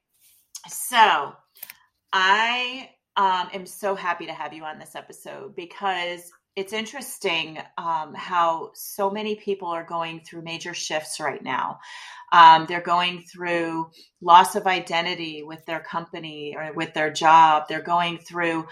So 0.69 1.33
I 2.13 2.91
um, 3.17 3.49
am 3.53 3.67
so 3.67 3.95
happy 3.95 4.27
to 4.27 4.33
have 4.33 4.53
you 4.53 4.65
on 4.65 4.79
this 4.79 4.95
episode 4.95 5.55
because 5.55 6.31
it's 6.57 6.73
interesting 6.73 7.59
um, 7.79 8.13
how 8.15 8.71
so 8.75 9.11
many 9.11 9.37
people 9.37 9.69
are 9.69 9.85
going 9.85 10.21
through 10.21 10.43
major 10.43 10.75
shifts 10.75 11.21
right 11.21 11.43
now. 11.43 11.79
Um, 12.33 12.67
they're 12.69 12.81
going 12.81 13.23
through 13.23 13.91
loss 14.21 14.57
of 14.57 14.67
identity 14.67 15.43
with 15.43 15.65
their 15.67 15.81
company 15.81 16.55
or 16.57 16.73
with 16.73 16.93
their 16.95 17.13
job. 17.13 17.65
They're 17.69 17.83
going 17.83 18.19
through 18.19 18.67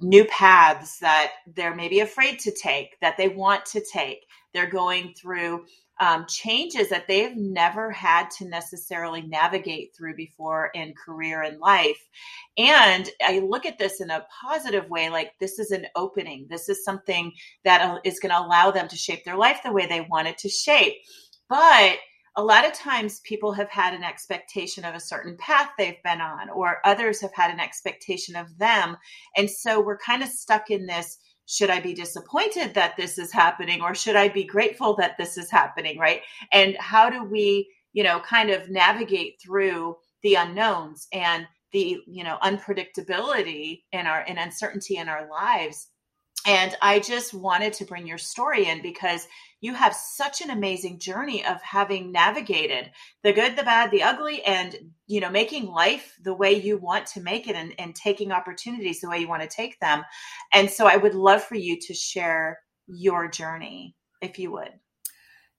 new 0.00 0.24
paths 0.24 0.98
that 0.98 1.32
they're 1.54 1.74
maybe 1.74 2.00
afraid 2.00 2.40
to 2.40 2.52
take, 2.52 2.98
that 3.00 3.16
they 3.16 3.28
want 3.28 3.66
to 3.66 3.84
take. 3.84 4.26
They're 4.52 4.70
going 4.70 5.14
through 5.14 5.64
um, 6.00 6.24
changes 6.26 6.88
that 6.88 7.06
they've 7.06 7.36
never 7.36 7.92
had 7.92 8.30
to 8.38 8.48
necessarily 8.48 9.20
navigate 9.20 9.94
through 9.94 10.16
before 10.16 10.70
in 10.74 10.94
career 10.94 11.42
and 11.42 11.60
life. 11.60 12.08
And 12.56 13.08
I 13.22 13.40
look 13.40 13.66
at 13.66 13.78
this 13.78 14.00
in 14.00 14.10
a 14.10 14.26
positive 14.42 14.88
way 14.88 15.10
like 15.10 15.32
this 15.38 15.58
is 15.58 15.70
an 15.70 15.86
opening. 15.94 16.46
This 16.48 16.70
is 16.70 16.84
something 16.84 17.32
that 17.64 17.82
uh, 17.82 17.98
going 18.02 18.30
to 18.30 18.40
allow 18.40 18.70
them 18.70 18.88
to 18.88 18.96
shape 18.96 19.24
their 19.24 19.36
life 19.36 19.60
the 19.62 19.72
way 19.72 19.86
they 19.86 20.00
want 20.00 20.28
it 20.28 20.38
to 20.38 20.48
shape. 20.48 20.94
But 21.48 21.98
a 22.36 22.42
lot 22.42 22.64
of 22.64 22.72
times 22.72 23.20
people 23.20 23.52
have 23.52 23.68
had 23.68 23.92
an 23.92 24.04
expectation 24.04 24.84
of 24.84 24.94
a 24.94 25.00
certain 25.00 25.36
path 25.36 25.70
they've 25.76 26.02
been 26.04 26.20
on, 26.20 26.48
or 26.48 26.78
others 26.84 27.20
have 27.20 27.34
had 27.34 27.50
an 27.50 27.60
expectation 27.60 28.36
of 28.36 28.56
them. 28.56 28.96
And 29.36 29.50
so 29.50 29.80
we're 29.80 29.98
kind 29.98 30.22
of 30.22 30.28
stuck 30.28 30.70
in 30.70 30.86
this 30.86 31.18
should 31.50 31.70
I 31.70 31.80
be 31.80 31.94
disappointed 31.94 32.74
that 32.74 32.96
this 32.96 33.18
is 33.18 33.32
happening 33.32 33.82
or 33.82 33.94
should 33.94 34.16
I 34.16 34.28
be 34.28 34.44
grateful 34.44 34.94
that 34.96 35.18
this 35.18 35.36
is 35.36 35.50
happening, 35.50 35.98
right? 35.98 36.22
And 36.52 36.76
how 36.78 37.10
do 37.10 37.24
we, 37.24 37.68
you 37.92 38.04
know, 38.04 38.20
kind 38.20 38.50
of 38.50 38.70
navigate 38.70 39.40
through 39.42 39.96
the 40.22 40.36
unknowns 40.36 41.08
and 41.12 41.46
the, 41.72 41.98
you 42.06 42.24
know, 42.24 42.38
unpredictability 42.42 43.82
in 43.92 44.06
our 44.06 44.24
and 44.26 44.38
uncertainty 44.38 44.96
in 44.96 45.08
our 45.08 45.28
lives 45.28 45.88
and 46.46 46.74
I 46.80 47.00
just 47.00 47.34
wanted 47.34 47.74
to 47.74 47.84
bring 47.84 48.06
your 48.06 48.18
story 48.18 48.66
in 48.66 48.80
because 48.80 49.26
you 49.60 49.74
have 49.74 49.94
such 49.94 50.40
an 50.40 50.50
amazing 50.50 50.98
journey 50.98 51.44
of 51.44 51.60
having 51.62 52.12
navigated 52.12 52.90
the 53.22 53.32
good, 53.32 53.56
the 53.56 53.62
bad, 53.62 53.90
the 53.90 54.02
ugly, 54.02 54.42
and 54.44 54.76
you 55.06 55.20
know, 55.20 55.30
making 55.30 55.66
life 55.66 56.16
the 56.22 56.34
way 56.34 56.52
you 56.52 56.78
want 56.78 57.06
to 57.06 57.20
make 57.20 57.48
it 57.48 57.56
and, 57.56 57.74
and 57.78 57.94
taking 57.94 58.32
opportunities 58.32 59.00
the 59.00 59.08
way 59.08 59.18
you 59.18 59.28
want 59.28 59.42
to 59.42 59.48
take 59.48 59.78
them. 59.80 60.02
And 60.52 60.70
so 60.70 60.86
I 60.86 60.96
would 60.96 61.14
love 61.14 61.42
for 61.42 61.56
you 61.56 61.78
to 61.80 61.94
share 61.94 62.58
your 62.86 63.28
journey, 63.28 63.94
if 64.20 64.38
you 64.38 64.52
would. 64.52 64.72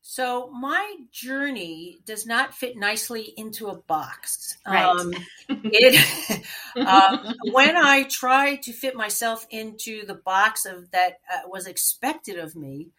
So 0.03 0.49
my 0.49 0.95
journey 1.11 1.99
does 2.05 2.25
not 2.25 2.55
fit 2.55 2.75
nicely 2.75 3.33
into 3.37 3.67
a 3.67 3.77
box. 3.77 4.57
Right. 4.65 4.83
Um, 4.83 5.13
it, 5.49 6.43
um, 6.75 7.35
when 7.51 7.77
I 7.77 8.03
try 8.03 8.55
to 8.55 8.73
fit 8.73 8.95
myself 8.95 9.45
into 9.51 10.05
the 10.05 10.15
box 10.15 10.65
of 10.65 10.89
that 10.91 11.19
uh, 11.31 11.47
was 11.47 11.67
expected 11.67 12.39
of 12.39 12.55
me, 12.55 12.89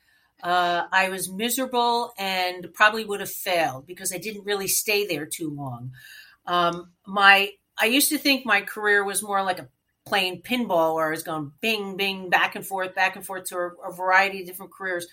uh, 0.43 0.85
I 0.91 1.09
was 1.09 1.31
miserable 1.31 2.13
and 2.19 2.73
probably 2.75 3.05
would 3.05 3.21
have 3.21 3.31
failed 3.31 3.87
because 3.87 4.13
I 4.13 4.19
didn't 4.19 4.45
really 4.45 4.69
stay 4.69 5.07
there 5.07 5.27
too 5.27 5.51
long. 5.51 5.93
Um, 6.47 6.91
my 7.07 7.51
I 7.79 7.87
used 7.87 8.11
to 8.11 8.19
think 8.19 8.45
my 8.45 8.61
career 8.61 9.05
was 9.05 9.23
more 9.23 9.43
like 9.43 9.59
a 9.59 9.69
playing 10.05 10.43
pinball 10.43 10.95
where 10.95 11.07
I 11.07 11.11
was 11.11 11.23
going 11.23 11.53
bing, 11.61 11.97
bing, 11.97 12.29
back 12.29 12.57
and 12.57 12.67
forth, 12.67 12.95
back 12.95 13.17
and 13.17 13.25
forth 13.25 13.45
to 13.47 13.57
a, 13.57 13.69
a 13.89 13.93
variety 13.93 14.41
of 14.41 14.47
different 14.47 14.73
careers. 14.73 15.07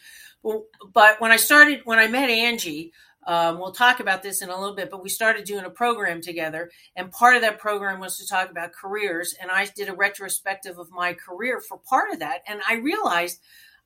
But 0.43 1.19
when 1.21 1.31
I 1.31 1.37
started, 1.37 1.81
when 1.83 1.99
I 1.99 2.07
met 2.07 2.29
Angie, 2.29 2.91
um, 3.27 3.59
we'll 3.59 3.73
talk 3.73 3.99
about 3.99 4.23
this 4.23 4.41
in 4.41 4.49
a 4.49 4.59
little 4.59 4.75
bit, 4.75 4.89
but 4.89 5.03
we 5.03 5.09
started 5.09 5.43
doing 5.43 5.65
a 5.65 5.69
program 5.69 6.21
together. 6.21 6.71
And 6.95 7.11
part 7.11 7.35
of 7.35 7.41
that 7.41 7.59
program 7.59 7.99
was 7.99 8.17
to 8.17 8.27
talk 8.27 8.49
about 8.49 8.73
careers. 8.73 9.35
And 9.39 9.51
I 9.51 9.67
did 9.67 9.89
a 9.89 9.93
retrospective 9.93 10.79
of 10.79 10.89
my 10.89 11.13
career 11.13 11.61
for 11.61 11.77
part 11.77 12.11
of 12.11 12.19
that. 12.19 12.41
And 12.47 12.61
I 12.67 12.75
realized 12.75 13.39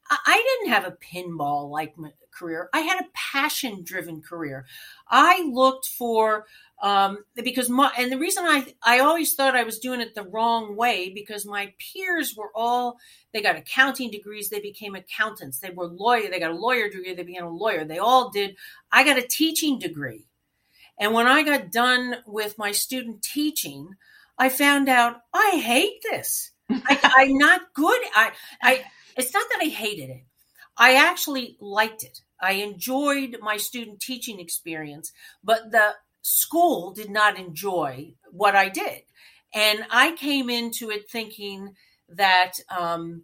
I 0.10 0.58
didn't 0.60 0.74
have 0.74 0.86
a 0.86 0.98
pinball 0.98 1.70
like 1.70 1.96
career. 2.32 2.70
I 2.74 2.80
had 2.82 3.02
a 3.02 3.08
passion 3.14 3.84
driven 3.84 4.22
career. 4.22 4.66
I 5.08 5.50
looked 5.52 5.88
for 5.88 6.46
um, 6.82 7.20
because 7.36 7.70
my 7.70 7.92
and 7.98 8.12
the 8.12 8.18
reason 8.18 8.44
I 8.46 8.74
I 8.84 9.00
always 9.00 9.36
thought 9.36 9.56
I 9.56 9.64
was 9.64 9.80
doing 9.80 10.02
it 10.02 10.16
the 10.16 10.24
wrong 10.24 10.76
way 10.76 11.10
because 11.10 11.46
my 11.46 11.74
peers 11.80 12.36
were 12.36 12.52
all 12.54 12.98
they 13.32 13.42
got 13.42 13.56
accounting 13.56 14.12
degrees 14.12 14.50
they 14.50 14.60
became 14.60 14.96
accountants 14.96 15.60
they 15.60 15.70
were 15.70 15.88
lawyer 15.88 16.30
they 16.30 16.40
got 16.40 16.52
a 16.52 16.56
lawyer 16.56 16.90
degree 16.90 17.14
they 17.14 17.24
became 17.24 17.46
a 17.46 17.50
lawyer 17.50 17.86
they 17.86 18.00
all 18.00 18.32
did 18.32 18.58
I 18.92 19.06
got 19.06 19.18
a 19.18 19.22
teaching 19.26 19.80
degree 19.80 20.26
and 21.00 21.14
when 21.14 21.28
I 21.28 21.44
got 21.44 21.72
done 21.72 22.18
with 22.26 22.58
my 22.58 22.74
student 22.74 23.22
teaching 23.22 23.96
I 24.38 24.50
found 24.50 24.90
out 24.90 25.22
I 25.34 25.62
hate 25.64 26.04
this 26.12 26.52
I, 26.70 27.00
I'm 27.18 27.38
not 27.38 27.74
good 27.74 28.02
I 28.14 28.32
I 28.62 28.84
it's 29.18 29.34
not 29.34 29.46
that 29.52 29.62
I 29.62 29.70
hated 29.70 30.10
it 30.10 30.24
I 30.78 30.96
actually 30.96 31.58
liked 31.60 32.04
it 32.04 32.22
I 32.44 32.54
enjoyed 32.54 33.38
my 33.42 33.56
student 33.56 34.02
teaching 34.02 34.42
experience, 34.42 35.14
but 35.44 35.72
the 35.72 35.94
school 36.22 36.92
did 36.92 37.10
not 37.10 37.40
enjoy 37.40 38.16
what 38.32 38.54
I 38.54 38.68
did. 38.68 39.04
And 39.56 39.86
I 39.90 40.12
came 40.12 40.50
into 40.50 40.92
it 40.92 41.10
thinking 41.10 41.76
that, 42.10 42.54
um, 42.70 43.24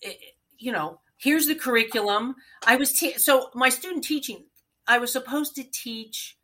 it, 0.00 0.16
you 0.56 0.70
know, 0.70 1.00
here's 1.16 1.46
the 1.46 1.56
curriculum. 1.56 2.36
I 2.64 2.76
was, 2.76 2.92
te- 2.92 3.18
so 3.18 3.50
my 3.54 3.70
student 3.70 4.04
teaching, 4.04 4.44
I 4.86 4.98
was 4.98 5.10
supposed 5.10 5.56
to 5.56 5.64
teach 5.64 6.38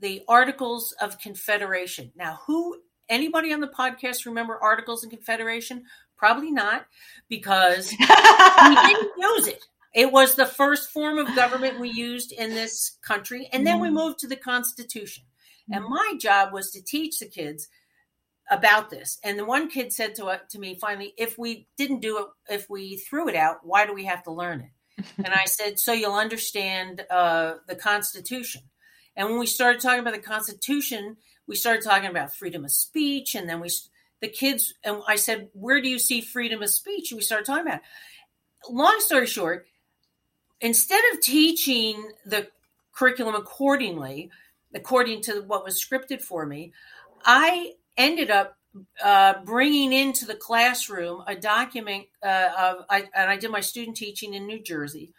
the 0.00 0.22
Articles 0.26 0.92
of 1.00 1.20
Confederation. 1.20 2.10
Now, 2.16 2.40
who, 2.48 2.80
anybody 3.08 3.52
on 3.52 3.60
the 3.60 3.68
podcast 3.68 4.26
remember 4.26 4.58
Articles 4.60 5.04
of 5.04 5.10
Confederation? 5.10 5.84
Probably 6.16 6.50
not, 6.50 6.86
because 7.28 7.90
we 8.00 8.76
didn't 8.76 9.12
use 9.18 9.46
it. 9.48 9.62
It 9.94 10.10
was 10.10 10.34
the 10.34 10.46
first 10.46 10.90
form 10.90 11.18
of 11.18 11.36
government 11.36 11.78
we 11.78 11.90
used 11.90 12.32
in 12.32 12.50
this 12.50 12.98
country. 13.06 13.48
And 13.52 13.66
then 13.66 13.80
we 13.80 13.88
mm-hmm. 13.88 13.96
moved 13.96 14.18
to 14.20 14.26
the 14.26 14.36
Constitution. 14.36 15.24
And 15.70 15.84
mm-hmm. 15.84 15.94
my 15.94 16.14
job 16.18 16.52
was 16.52 16.72
to 16.72 16.82
teach 16.82 17.18
the 17.18 17.26
kids 17.26 17.68
about 18.50 18.90
this. 18.90 19.18
And 19.22 19.38
the 19.38 19.44
one 19.44 19.68
kid 19.68 19.92
said 19.92 20.16
to, 20.16 20.26
uh, 20.26 20.38
to 20.50 20.58
me 20.58 20.76
finally, 20.80 21.14
if 21.16 21.38
we 21.38 21.68
didn't 21.76 22.00
do 22.00 22.18
it, 22.18 22.26
if 22.52 22.68
we 22.68 22.96
threw 22.96 23.28
it 23.28 23.36
out, 23.36 23.58
why 23.62 23.86
do 23.86 23.94
we 23.94 24.04
have 24.04 24.22
to 24.24 24.32
learn 24.32 24.60
it? 24.60 25.04
and 25.24 25.32
I 25.32 25.46
said, 25.46 25.78
so 25.78 25.92
you'll 25.92 26.14
understand 26.14 27.04
uh, 27.10 27.54
the 27.66 27.76
Constitution. 27.76 28.62
And 29.16 29.28
when 29.28 29.38
we 29.38 29.46
started 29.46 29.80
talking 29.80 30.00
about 30.00 30.14
the 30.14 30.20
Constitution, 30.20 31.16
we 31.46 31.56
started 31.56 31.84
talking 31.84 32.10
about 32.10 32.34
freedom 32.34 32.64
of 32.64 32.72
speech. 32.72 33.34
And 33.34 33.48
then 33.48 33.60
we, 33.60 33.70
the 34.20 34.28
kids, 34.28 34.74
and 34.84 35.02
I 35.06 35.16
said, 35.16 35.48
where 35.52 35.80
do 35.80 35.88
you 35.88 35.98
see 35.98 36.20
freedom 36.20 36.62
of 36.62 36.70
speech? 36.70 37.10
And 37.10 37.18
we 37.18 37.22
started 37.22 37.46
talking 37.46 37.66
about 37.66 37.76
it. 37.76 38.70
Long 38.70 38.96
story 39.00 39.26
short, 39.26 39.66
instead 40.60 41.02
of 41.12 41.20
teaching 41.20 42.10
the 42.24 42.48
curriculum 42.92 43.34
accordingly, 43.34 44.30
according 44.74 45.20
to 45.22 45.42
what 45.42 45.64
was 45.64 45.84
scripted 45.84 46.22
for 46.22 46.46
me, 46.46 46.72
I 47.24 47.74
ended 47.96 48.30
up 48.30 48.56
uh, 49.02 49.34
bringing 49.44 49.92
into 49.92 50.24
the 50.26 50.34
classroom 50.34 51.22
a 51.26 51.36
document 51.36 52.06
uh, 52.22 52.48
of, 52.58 52.86
I, 52.90 53.04
and 53.14 53.30
I 53.30 53.36
did 53.36 53.50
my 53.50 53.60
student 53.60 53.96
teaching 53.96 54.34
in 54.34 54.46
New 54.46 54.62
Jersey 54.62 55.12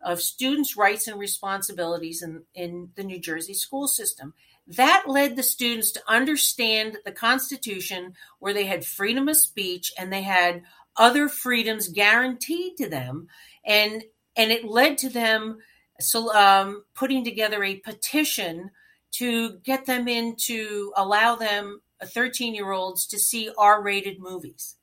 of 0.00 0.20
students' 0.20 0.76
rights 0.76 1.08
and 1.08 1.18
responsibilities 1.18 2.22
in, 2.22 2.42
in 2.54 2.90
the 2.96 3.04
New 3.04 3.18
Jersey 3.18 3.54
school 3.54 3.88
system. 3.88 4.34
That 4.66 5.04
led 5.06 5.36
the 5.36 5.42
students 5.42 5.90
to 5.92 6.02
understand 6.08 6.98
the 7.04 7.12
Constitution, 7.12 8.14
where 8.38 8.54
they 8.54 8.64
had 8.64 8.84
freedom 8.84 9.28
of 9.28 9.36
speech 9.36 9.92
and 9.98 10.12
they 10.12 10.22
had 10.22 10.62
other 10.96 11.28
freedoms 11.28 11.88
guaranteed 11.88 12.76
to 12.76 12.88
them. 12.88 13.28
And 13.64 14.04
and 14.36 14.50
it 14.50 14.64
led 14.64 14.98
to 14.98 15.08
them 15.08 15.58
so, 16.00 16.34
um, 16.34 16.84
putting 16.94 17.24
together 17.24 17.62
a 17.62 17.76
petition 17.76 18.70
to 19.12 19.58
get 19.58 19.84
them 19.84 20.08
in 20.08 20.36
to 20.36 20.92
allow 20.96 21.36
them 21.36 21.82
13 22.02 22.54
year 22.54 22.72
olds 22.72 23.06
to 23.06 23.18
see 23.18 23.50
r-rated 23.58 24.18
movies 24.18 24.76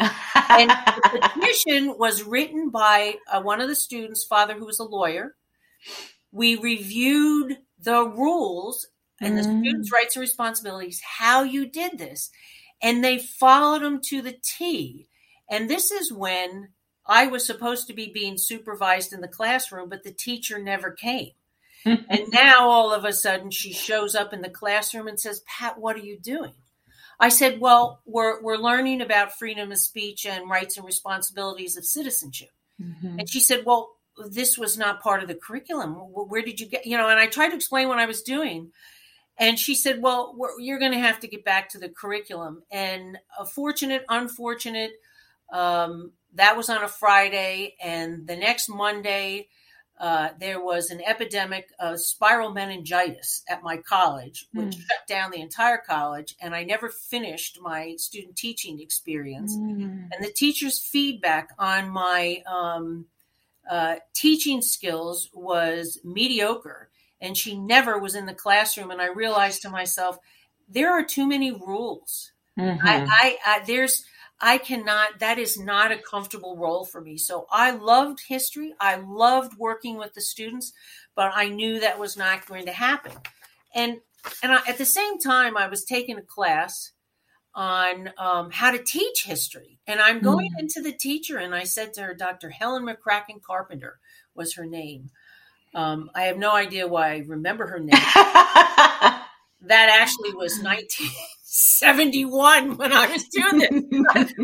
and 0.00 0.70
the 0.70 1.30
petition 1.34 1.94
was 1.98 2.22
written 2.22 2.70
by 2.70 3.16
uh, 3.32 3.40
one 3.40 3.60
of 3.60 3.68
the 3.68 3.74
students' 3.74 4.24
father, 4.24 4.54
who 4.54 4.66
was 4.66 4.78
a 4.78 4.84
lawyer. 4.84 5.36
We 6.32 6.56
reviewed 6.56 7.58
the 7.78 8.04
rules 8.04 8.86
and 9.20 9.38
the 9.38 9.42
Mm. 9.42 9.60
students' 9.60 9.92
rights 9.92 10.16
and 10.16 10.20
responsibilities, 10.20 11.00
how 11.00 11.42
you 11.42 11.66
did 11.66 11.98
this, 11.98 12.30
and 12.82 13.02
they 13.02 13.18
followed 13.18 13.82
them 13.82 14.00
to 14.00 14.20
the 14.22 14.36
T. 14.42 15.08
And 15.48 15.68
this 15.70 15.90
is 15.90 16.12
when 16.12 16.72
I 17.06 17.26
was 17.26 17.46
supposed 17.46 17.86
to 17.86 17.92
be 17.92 18.10
being 18.10 18.38
supervised 18.38 19.12
in 19.12 19.20
the 19.20 19.28
classroom, 19.28 19.88
but 19.88 20.02
the 20.04 20.12
teacher 20.12 20.58
never 20.58 20.90
came. 20.90 21.32
And 21.84 22.30
now 22.30 22.68
all 22.70 22.92
of 22.94 23.04
a 23.04 23.12
sudden 23.12 23.50
she 23.50 23.72
shows 23.72 24.14
up 24.14 24.32
in 24.32 24.40
the 24.40 24.48
classroom 24.48 25.06
and 25.06 25.20
says, 25.20 25.40
Pat, 25.46 25.78
what 25.78 25.96
are 25.96 26.00
you 26.00 26.18
doing? 26.18 26.54
I 27.20 27.28
said, 27.28 27.60
Well, 27.60 28.00
we're, 28.06 28.40
we're 28.42 28.56
learning 28.56 29.02
about 29.02 29.38
freedom 29.38 29.70
of 29.70 29.78
speech 29.78 30.24
and 30.26 30.48
rights 30.50 30.76
and 30.78 30.86
responsibilities 30.86 31.76
of 31.76 31.84
citizenship. 31.84 32.48
Mhm. 32.80 33.18
And 33.20 33.28
she 33.30 33.38
said, 33.40 33.64
Well, 33.66 33.90
this 34.28 34.56
was 34.56 34.78
not 34.78 35.02
part 35.02 35.22
of 35.22 35.28
the 35.28 35.34
curriculum. 35.34 35.92
Where 35.94 36.42
did 36.42 36.58
you 36.58 36.66
get, 36.66 36.86
you 36.86 36.96
know? 36.96 37.08
And 37.08 37.20
I 37.20 37.26
tried 37.26 37.50
to 37.50 37.56
explain 37.56 37.88
what 37.88 37.98
I 37.98 38.06
was 38.06 38.22
doing. 38.22 38.72
And 39.36 39.58
she 39.58 39.74
said, 39.74 40.00
Well, 40.00 40.34
we're, 40.36 40.58
you're 40.60 40.78
going 40.78 40.92
to 40.92 40.98
have 40.98 41.20
to 41.20 41.28
get 41.28 41.44
back 41.44 41.70
to 41.70 41.78
the 41.78 41.88
curriculum. 41.88 42.62
And 42.70 43.18
uh, 43.38 43.44
fortunate, 43.44 44.04
unfortunate, 44.08 44.92
um, 45.52 46.12
that 46.34 46.56
was 46.56 46.68
on 46.68 46.82
a 46.82 46.88
Friday. 46.88 47.74
And 47.82 48.26
the 48.26 48.36
next 48.36 48.68
Monday, 48.68 49.48
uh, 49.98 50.30
there 50.40 50.62
was 50.62 50.90
an 50.90 51.00
epidemic 51.04 51.68
of 51.78 52.00
spinal 52.00 52.50
meningitis 52.52 53.42
at 53.48 53.62
my 53.62 53.76
college, 53.76 54.46
which 54.52 54.74
Mm. 54.74 54.80
shut 54.80 55.06
down 55.08 55.30
the 55.30 55.40
entire 55.40 55.78
college. 55.78 56.34
And 56.40 56.54
I 56.54 56.64
never 56.64 56.88
finished 56.88 57.58
my 57.60 57.94
student 57.96 58.36
teaching 58.36 58.80
experience. 58.80 59.56
Mm. 59.56 60.08
And 60.12 60.24
the 60.24 60.32
teacher's 60.32 60.80
feedback 60.80 61.50
on 61.58 61.88
my 61.90 62.42
um, 62.46 63.06
uh, 63.70 63.96
teaching 64.14 64.62
skills 64.62 65.30
was 65.32 66.00
mediocre. 66.04 66.90
And 67.24 67.36
she 67.36 67.58
never 67.58 67.98
was 67.98 68.14
in 68.14 68.26
the 68.26 68.34
classroom. 68.34 68.90
And 68.90 69.00
I 69.02 69.06
realized 69.08 69.62
to 69.62 69.70
myself, 69.70 70.18
there 70.68 70.92
are 70.92 71.04
too 71.04 71.26
many 71.26 71.50
rules. 71.52 72.32
Mhm. 72.58 72.78
I, 72.82 73.04
I, 73.08 73.38
I 73.60 73.64
there's 73.66 74.04
I 74.40 74.58
cannot 74.58 75.20
that 75.20 75.38
is 75.38 75.58
not 75.58 75.92
a 75.92 75.96
comfortable 75.98 76.56
role 76.56 76.84
for 76.84 77.00
me. 77.00 77.16
So 77.16 77.46
I 77.50 77.70
loved 77.72 78.20
history. 78.28 78.74
I 78.80 78.96
loved 78.96 79.58
working 79.58 79.96
with 79.96 80.14
the 80.14 80.20
students, 80.20 80.72
but 81.14 81.32
I 81.34 81.48
knew 81.48 81.80
that 81.80 81.98
was 81.98 82.16
not 82.16 82.46
going 82.46 82.66
to 82.66 82.72
happen. 82.72 83.12
And 83.74 84.00
and 84.42 84.52
I, 84.52 84.60
at 84.68 84.78
the 84.78 84.86
same 84.86 85.18
time, 85.18 85.56
I 85.56 85.68
was 85.68 85.84
taking 85.84 86.18
a 86.18 86.22
class 86.22 86.92
on 87.54 88.10
um, 88.18 88.50
how 88.50 88.70
to 88.72 88.82
teach 88.82 89.24
history. 89.24 89.78
And 89.86 90.00
I'm 90.00 90.20
going 90.22 90.50
Mm. 90.56 90.60
into 90.60 90.82
the 90.82 90.92
teacher, 90.92 91.38
and 91.38 91.54
I 91.54 91.64
said 91.64 91.94
to 91.94 92.02
her, 92.02 92.14
Dr. 92.14 92.50
Helen 92.50 92.84
McCracken 92.84 93.42
Carpenter 93.42 94.00
was 94.34 94.54
her 94.54 94.66
name. 94.66 95.10
Um, 95.74 96.10
I 96.14 96.24
have 96.24 96.36
no 96.38 96.54
idea 96.54 96.86
why 96.86 97.14
I 97.14 97.24
remember 97.26 97.66
her 97.66 97.80
name. 97.80 97.90
that 97.90 99.26
actually 99.68 100.34
was 100.34 100.60
1971 100.60 102.76
when 102.76 102.92
I 102.92 103.08
was 103.08 103.24
doing 103.24 103.58
this. 103.58 103.70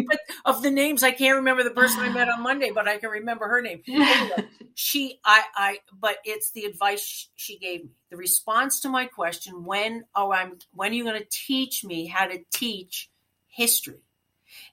but 0.08 0.18
of 0.44 0.62
the 0.62 0.70
names, 0.70 1.02
I 1.02 1.12
can't 1.12 1.36
remember 1.36 1.62
the 1.62 1.70
person 1.70 2.00
I 2.00 2.08
met 2.08 2.28
on 2.28 2.42
Monday, 2.42 2.72
but 2.74 2.88
I 2.88 2.98
can 2.98 3.10
remember 3.10 3.46
her 3.46 3.62
name. 3.62 3.82
Anyway, 3.86 4.48
she, 4.74 5.20
I, 5.24 5.44
I, 5.54 5.78
but 5.98 6.16
it's 6.24 6.50
the 6.52 6.64
advice 6.64 7.28
she 7.36 7.58
gave 7.58 7.84
me. 7.84 7.90
The 8.10 8.16
response 8.16 8.80
to 8.80 8.88
my 8.88 9.06
question: 9.06 9.64
When, 9.64 10.04
oh, 10.16 10.32
I'm, 10.32 10.58
when 10.74 10.90
are 10.90 10.94
you 10.94 11.04
going 11.04 11.20
to 11.20 11.28
teach 11.30 11.84
me 11.84 12.06
how 12.06 12.26
to 12.26 12.40
teach 12.52 13.08
history? 13.46 14.02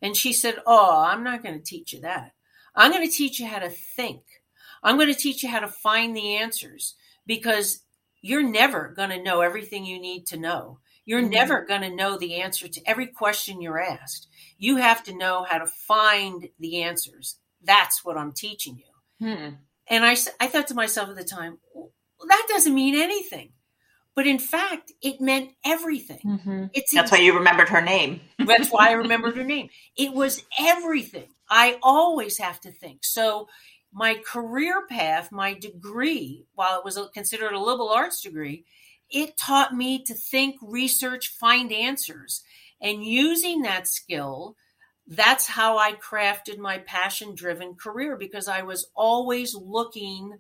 And 0.01 0.15
she 0.15 0.33
said, 0.33 0.55
Oh, 0.65 1.03
I'm 1.05 1.23
not 1.23 1.43
going 1.43 1.57
to 1.57 1.63
teach 1.63 1.93
you 1.93 2.01
that. 2.01 2.31
I'm 2.75 2.91
going 2.91 3.07
to 3.07 3.15
teach 3.15 3.39
you 3.39 3.47
how 3.47 3.59
to 3.59 3.69
think. 3.69 4.21
I'm 4.83 4.97
going 4.97 5.13
to 5.13 5.19
teach 5.19 5.43
you 5.43 5.49
how 5.49 5.59
to 5.59 5.67
find 5.67 6.15
the 6.15 6.35
answers 6.35 6.95
because 7.25 7.83
you're 8.21 8.43
never 8.43 8.89
going 8.95 9.09
to 9.11 9.21
know 9.21 9.41
everything 9.41 9.85
you 9.85 9.99
need 9.99 10.25
to 10.27 10.37
know. 10.37 10.79
You're 11.05 11.21
Mhm. 11.21 11.31
never 11.31 11.61
going 11.65 11.81
to 11.81 11.89
know 11.95 12.17
the 12.17 12.35
answer 12.41 12.67
to 12.67 12.81
every 12.85 13.07
question 13.07 13.61
you're 13.61 13.79
asked. 13.79 14.27
You 14.57 14.77
have 14.77 15.03
to 15.03 15.15
know 15.15 15.43
how 15.43 15.59
to 15.59 15.65
find 15.67 16.49
the 16.59 16.83
answers. 16.83 17.37
That's 17.61 18.03
what 18.03 18.17
I'm 18.17 18.33
teaching 18.33 18.77
you. 18.77 19.25
Hmm. 19.27 19.49
And 19.87 20.03
I 20.05 20.15
thought 20.15 20.67
to 20.67 20.73
myself 20.73 21.09
at 21.09 21.15
the 21.15 21.23
time, 21.23 21.59
well, 21.73 21.91
that 22.27 22.45
doesn't 22.49 22.73
mean 22.75 22.95
anything. 22.95 23.53
But 24.15 24.25
in 24.27 24.39
fact, 24.39 24.91
it 25.01 25.21
meant 25.21 25.51
everything. 25.63 26.19
Mhm. 26.25 26.71
It's 26.73 26.91
That's 26.93 27.11
why 27.11 27.19
you 27.19 27.33
remembered 27.35 27.69
her 27.69 27.81
name. 27.81 28.19
that's 28.39 28.69
why 28.69 28.89
I 28.89 28.93
remembered 28.93 29.37
her 29.37 29.43
name. 29.55 29.69
It 29.95 30.11
was 30.11 30.43
everything. 30.59 31.29
I 31.49 31.77
always 31.83 32.39
have 32.39 32.59
to 32.61 32.71
think. 32.71 33.05
So 33.05 33.47
my 33.97 34.21
career 34.31 34.85
path, 34.85 35.31
my 35.31 35.55
degree, 35.55 36.45
while 36.53 36.77
it 36.77 36.85
was 36.85 36.99
considered 37.15 37.53
a 37.53 37.59
liberal 37.59 37.89
arts 37.89 38.21
degree, 38.21 38.63
it 39.09 39.35
taught 39.37 39.73
me 39.73 40.03
to 40.03 40.13
think, 40.13 40.57
research, 40.61 41.29
find 41.29 41.73
answers. 41.73 42.43
And 42.79 43.03
using 43.03 43.63
that 43.63 43.87
skill, 43.87 44.55
that's 45.07 45.47
how 45.47 45.79
I 45.79 45.93
crafted 45.93 46.59
my 46.59 46.77
passion 46.77 47.33
driven 47.33 47.73
career 47.73 48.15
because 48.17 48.47
I 48.47 48.61
was 48.61 48.87
always 48.95 49.55
looking 49.55 50.37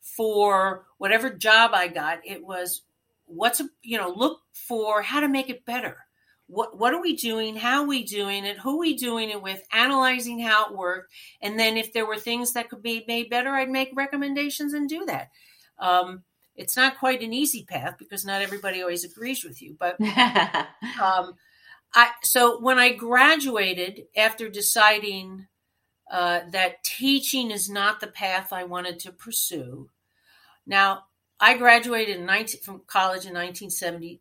for 0.00 0.84
whatever 0.98 1.30
job 1.30 1.72
I 1.74 1.88
got. 1.88 2.20
It 2.24 2.44
was 2.44 2.82
what's, 3.26 3.58
a, 3.58 3.68
you 3.82 3.98
know, 3.98 4.14
look 4.14 4.38
for 4.52 5.02
how 5.02 5.18
to 5.18 5.28
make 5.28 5.50
it 5.50 5.64
better 5.64 5.96
what 6.50 6.76
what 6.76 6.92
are 6.92 7.00
we 7.00 7.14
doing? 7.14 7.56
How 7.56 7.82
are 7.82 7.86
we 7.86 8.02
doing 8.02 8.44
it? 8.44 8.58
Who 8.58 8.76
are 8.76 8.80
we 8.80 8.96
doing 8.96 9.30
it 9.30 9.40
with? 9.40 9.62
Analyzing 9.72 10.40
how 10.40 10.66
it 10.66 10.76
worked. 10.76 11.12
And 11.40 11.58
then 11.58 11.76
if 11.76 11.92
there 11.92 12.06
were 12.06 12.18
things 12.18 12.52
that 12.52 12.68
could 12.68 12.82
be 12.82 13.04
made 13.06 13.30
better 13.30 13.50
i'd 13.50 13.70
make 13.70 13.90
recommendations 13.94 14.74
and 14.74 14.88
do 14.88 15.04
that. 15.06 15.28
Um, 15.78 16.24
it's 16.56 16.76
not 16.76 16.98
quite 16.98 17.22
an 17.22 17.32
easy 17.32 17.64
path 17.64 17.96
because 17.98 18.24
not 18.24 18.42
everybody 18.42 18.82
always 18.82 19.04
agrees 19.04 19.44
with 19.44 19.62
you 19.62 19.76
but 19.78 20.00
um, 21.00 21.34
I, 21.94 22.10
so 22.22 22.60
when 22.60 22.78
i 22.78 22.92
graduated 22.92 24.04
after 24.16 24.48
deciding 24.48 25.46
uh, 26.10 26.40
that 26.50 26.84
teaching 26.84 27.50
is 27.50 27.70
not 27.70 28.00
the 28.00 28.08
path 28.08 28.52
i 28.52 28.64
wanted 28.64 28.98
to 29.00 29.12
pursue 29.12 29.88
now 30.66 31.04
i 31.40 31.56
graduated 31.56 32.18
in 32.18 32.26
19, 32.26 32.60
from 32.60 32.82
college 32.86 33.24
in 33.24 33.32
1970 33.32 34.20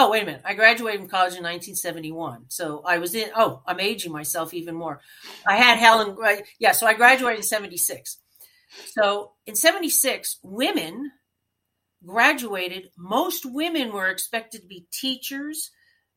Oh, 0.00 0.10
wait 0.10 0.22
a 0.22 0.26
minute. 0.26 0.42
I 0.44 0.54
graduated 0.54 1.00
from 1.00 1.10
college 1.10 1.34
in 1.34 1.42
1971. 1.42 2.44
So 2.50 2.82
I 2.86 2.98
was 2.98 3.16
in, 3.16 3.30
oh, 3.34 3.62
I'm 3.66 3.80
aging 3.80 4.12
myself 4.12 4.54
even 4.54 4.76
more. 4.76 5.00
I 5.44 5.56
had 5.56 5.76
Helen? 5.76 6.16
Yeah, 6.60 6.70
so 6.70 6.86
I 6.86 6.94
graduated 6.94 7.40
in 7.40 7.42
76. 7.42 8.18
So 8.92 9.32
in 9.44 9.56
76, 9.56 10.38
women 10.44 11.10
graduated. 12.06 12.90
Most 12.96 13.44
women 13.44 13.92
were 13.92 14.06
expected 14.06 14.60
to 14.60 14.68
be 14.68 14.86
teachers, 14.92 15.72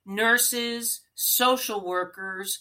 nurses, 0.05 1.01
social 1.15 1.83
workers, 1.83 2.59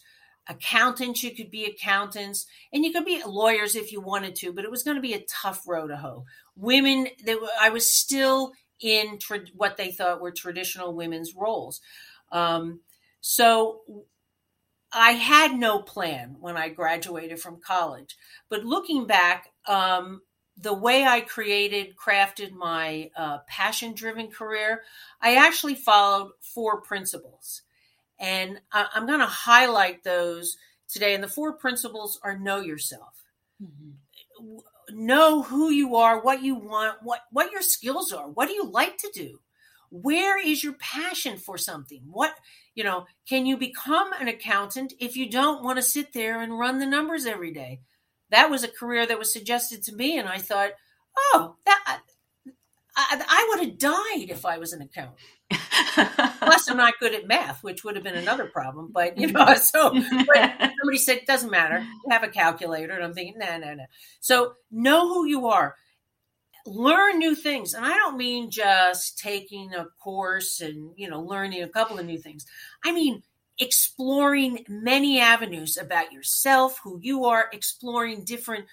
accountants. 0.48 1.22
You 1.22 1.34
could 1.34 1.50
be 1.50 1.66
accountants, 1.66 2.46
and 2.72 2.82
you 2.82 2.94
could 2.94 3.04
be 3.04 3.22
lawyers 3.26 3.76
if 3.76 3.92
you 3.92 4.00
wanted 4.00 4.36
to, 4.36 4.54
but 4.54 4.64
it 4.64 4.70
was 4.70 4.84
going 4.84 4.96
to 4.96 5.02
be 5.02 5.12
a 5.12 5.26
tough 5.28 5.68
road 5.68 5.88
to 5.88 5.98
hoe. 5.98 6.24
Women, 6.56 7.08
they, 7.26 7.36
I 7.60 7.68
was 7.68 7.90
still 7.90 8.52
in 8.80 9.18
tra- 9.18 9.46
what 9.54 9.76
they 9.76 9.90
thought 9.92 10.20
were 10.20 10.32
traditional 10.32 10.94
women's 10.94 11.34
roles. 11.34 11.80
Um, 12.32 12.80
so 13.20 13.82
I 14.92 15.12
had 15.12 15.54
no 15.56 15.80
plan 15.80 16.36
when 16.40 16.56
I 16.56 16.68
graduated 16.68 17.40
from 17.40 17.60
college. 17.60 18.16
But 18.48 18.64
looking 18.64 19.06
back, 19.06 19.52
um, 19.66 20.22
the 20.56 20.74
way 20.74 21.04
I 21.04 21.20
created, 21.20 21.94
crafted 21.96 22.52
my 22.52 23.10
uh, 23.16 23.38
passion 23.46 23.94
driven 23.94 24.28
career, 24.30 24.82
I 25.20 25.36
actually 25.36 25.76
followed 25.76 26.32
four 26.40 26.80
principles. 26.80 27.62
And 28.18 28.60
I- 28.72 28.88
I'm 28.94 29.06
going 29.06 29.20
to 29.20 29.26
highlight 29.26 30.04
those 30.04 30.56
today. 30.88 31.14
And 31.14 31.22
the 31.24 31.28
four 31.28 31.54
principles 31.54 32.20
are 32.22 32.38
know 32.38 32.60
yourself 32.60 33.24
Mhm. 33.62 33.94
Know 34.92 35.42
who 35.42 35.70
you 35.70 35.96
are, 35.96 36.20
what 36.20 36.42
you 36.42 36.54
want, 36.54 37.02
what 37.02 37.20
what 37.30 37.52
your 37.52 37.62
skills 37.62 38.12
are. 38.12 38.28
What 38.28 38.48
do 38.48 38.54
you 38.54 38.64
like 38.64 38.98
to 38.98 39.10
do? 39.14 39.40
Where 39.90 40.40
is 40.40 40.62
your 40.62 40.74
passion 40.74 41.36
for 41.36 41.58
something? 41.58 42.02
What, 42.08 42.34
you 42.76 42.84
know, 42.84 43.06
can 43.28 43.44
you 43.44 43.56
become 43.56 44.12
an 44.12 44.28
accountant 44.28 44.92
if 45.00 45.16
you 45.16 45.28
don't 45.28 45.64
want 45.64 45.78
to 45.78 45.82
sit 45.82 46.12
there 46.12 46.40
and 46.40 46.58
run 46.58 46.78
the 46.78 46.86
numbers 46.86 47.26
every 47.26 47.52
day? 47.52 47.80
That 48.30 48.50
was 48.50 48.62
a 48.62 48.68
career 48.68 49.04
that 49.06 49.18
was 49.18 49.32
suggested 49.32 49.82
to 49.84 49.94
me 49.94 50.16
and 50.18 50.28
I 50.28 50.38
thought, 50.38 50.70
"Oh, 51.16 51.56
that 51.66 52.00
I, 52.96 53.24
I 53.28 53.46
would 53.50 53.66
have 53.66 53.78
died 53.78 54.30
if 54.30 54.44
I 54.44 54.58
was 54.58 54.72
an 54.72 54.82
accountant. 54.82 55.18
Plus, 55.50 56.68
I'm 56.68 56.76
not 56.76 56.98
good 57.00 57.14
at 57.14 57.26
math, 57.26 57.62
which 57.62 57.84
would 57.84 57.96
have 57.96 58.04
been 58.04 58.16
another 58.16 58.46
problem. 58.46 58.90
But 58.92 59.18
you 59.18 59.28
know, 59.28 59.54
so 59.54 59.92
somebody 59.92 60.98
said 60.98 61.18
it 61.18 61.26
doesn't 61.26 61.50
matter. 61.50 61.86
Have 62.10 62.22
a 62.22 62.28
calculator, 62.28 62.92
and 62.94 63.04
I'm 63.04 63.14
thinking, 63.14 63.38
no, 63.38 63.58
no, 63.58 63.74
no. 63.74 63.84
So 64.20 64.54
know 64.70 65.08
who 65.08 65.26
you 65.26 65.48
are. 65.48 65.74
Learn 66.66 67.18
new 67.18 67.34
things, 67.34 67.74
and 67.74 67.84
I 67.84 67.94
don't 67.94 68.16
mean 68.16 68.50
just 68.50 69.18
taking 69.18 69.74
a 69.74 69.86
course 70.02 70.60
and 70.60 70.92
you 70.96 71.08
know 71.08 71.20
learning 71.20 71.62
a 71.62 71.68
couple 71.68 71.98
of 71.98 72.06
new 72.06 72.18
things. 72.18 72.46
I 72.84 72.92
mean 72.92 73.22
exploring 73.60 74.64
many 74.68 75.20
avenues 75.20 75.76
about 75.76 76.12
yourself, 76.12 76.80
who 76.82 76.98
you 77.02 77.26
are, 77.26 77.50
exploring 77.52 78.24
different 78.24 78.64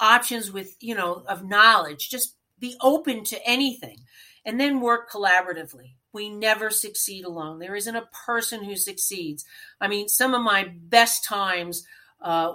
options 0.00 0.50
with, 0.52 0.76
you 0.80 0.94
know, 0.94 1.24
of 1.28 1.44
knowledge. 1.44 2.08
Just 2.08 2.36
be 2.58 2.76
open 2.80 3.24
to 3.24 3.46
anything 3.46 3.98
and 4.44 4.58
then 4.58 4.80
work 4.80 5.10
collaboratively. 5.10 5.94
We 6.12 6.30
never 6.30 6.70
succeed 6.70 7.24
alone. 7.24 7.58
There 7.58 7.76
isn't 7.76 7.96
a 7.96 8.08
person 8.26 8.64
who 8.64 8.76
succeeds. 8.76 9.44
I 9.80 9.88
mean, 9.88 10.08
some 10.08 10.34
of 10.34 10.42
my 10.42 10.72
best 10.74 11.24
times 11.24 11.84
uh, 12.20 12.52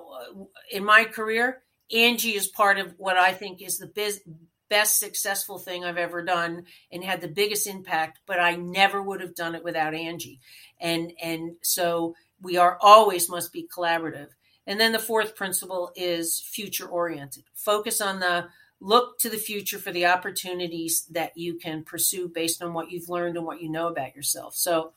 in 0.72 0.84
my 0.84 1.06
career, 1.06 1.62
Angie 1.92 2.36
is 2.36 2.48
part 2.48 2.80
of 2.80 2.96
what 2.98 3.18
I 3.18 3.34
think 3.34 3.62
is 3.62 3.78
the 3.78 3.88
biz- 3.88 4.22
best 4.70 5.00
successful 5.00 5.60
thing 5.60 5.86
I've 5.86 5.98
ever 5.98 6.24
done 6.24 6.66
and 6.92 7.04
had 7.04 7.22
the 7.22 7.28
biggest 7.28 7.68
impact, 7.68 8.20
but 8.26 8.40
I 8.40 8.56
never 8.56 9.02
would 9.02 9.22
have 9.22 9.36
done 9.36 9.56
it 9.56 9.64
without 9.64 9.94
Angie. 9.94 10.40
And 10.80 11.14
and 11.22 11.58
so 11.62 12.16
we 12.42 12.58
are 12.58 12.78
always 12.82 13.30
must 13.30 13.54
be 13.54 13.68
collaborative. 13.76 14.30
And 14.66 14.80
then 14.80 14.92
the 14.92 15.00
fourth 15.00 15.36
principle 15.36 15.92
is 15.96 16.40
future 16.40 16.88
oriented. 16.88 17.44
Focus 17.54 18.02
on 18.02 18.20
the 18.20 18.48
look 18.84 19.18
to 19.18 19.30
the 19.30 19.38
future 19.38 19.80
for 19.80 19.92
the 19.92 20.06
opportunities 20.06 21.06
that 21.12 21.38
you 21.38 21.56
can 21.56 21.84
pursue 21.84 22.28
based 22.28 22.62
on 22.62 22.74
what 22.74 22.92
you've 22.92 23.10
learned 23.10 23.38
and 23.38 23.46
what 23.46 23.62
you 23.62 23.70
know 23.70 23.88
about 23.88 24.16
yourself. 24.16 24.56
So 24.56 24.92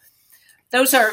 those 0.71 0.93
are 0.93 1.13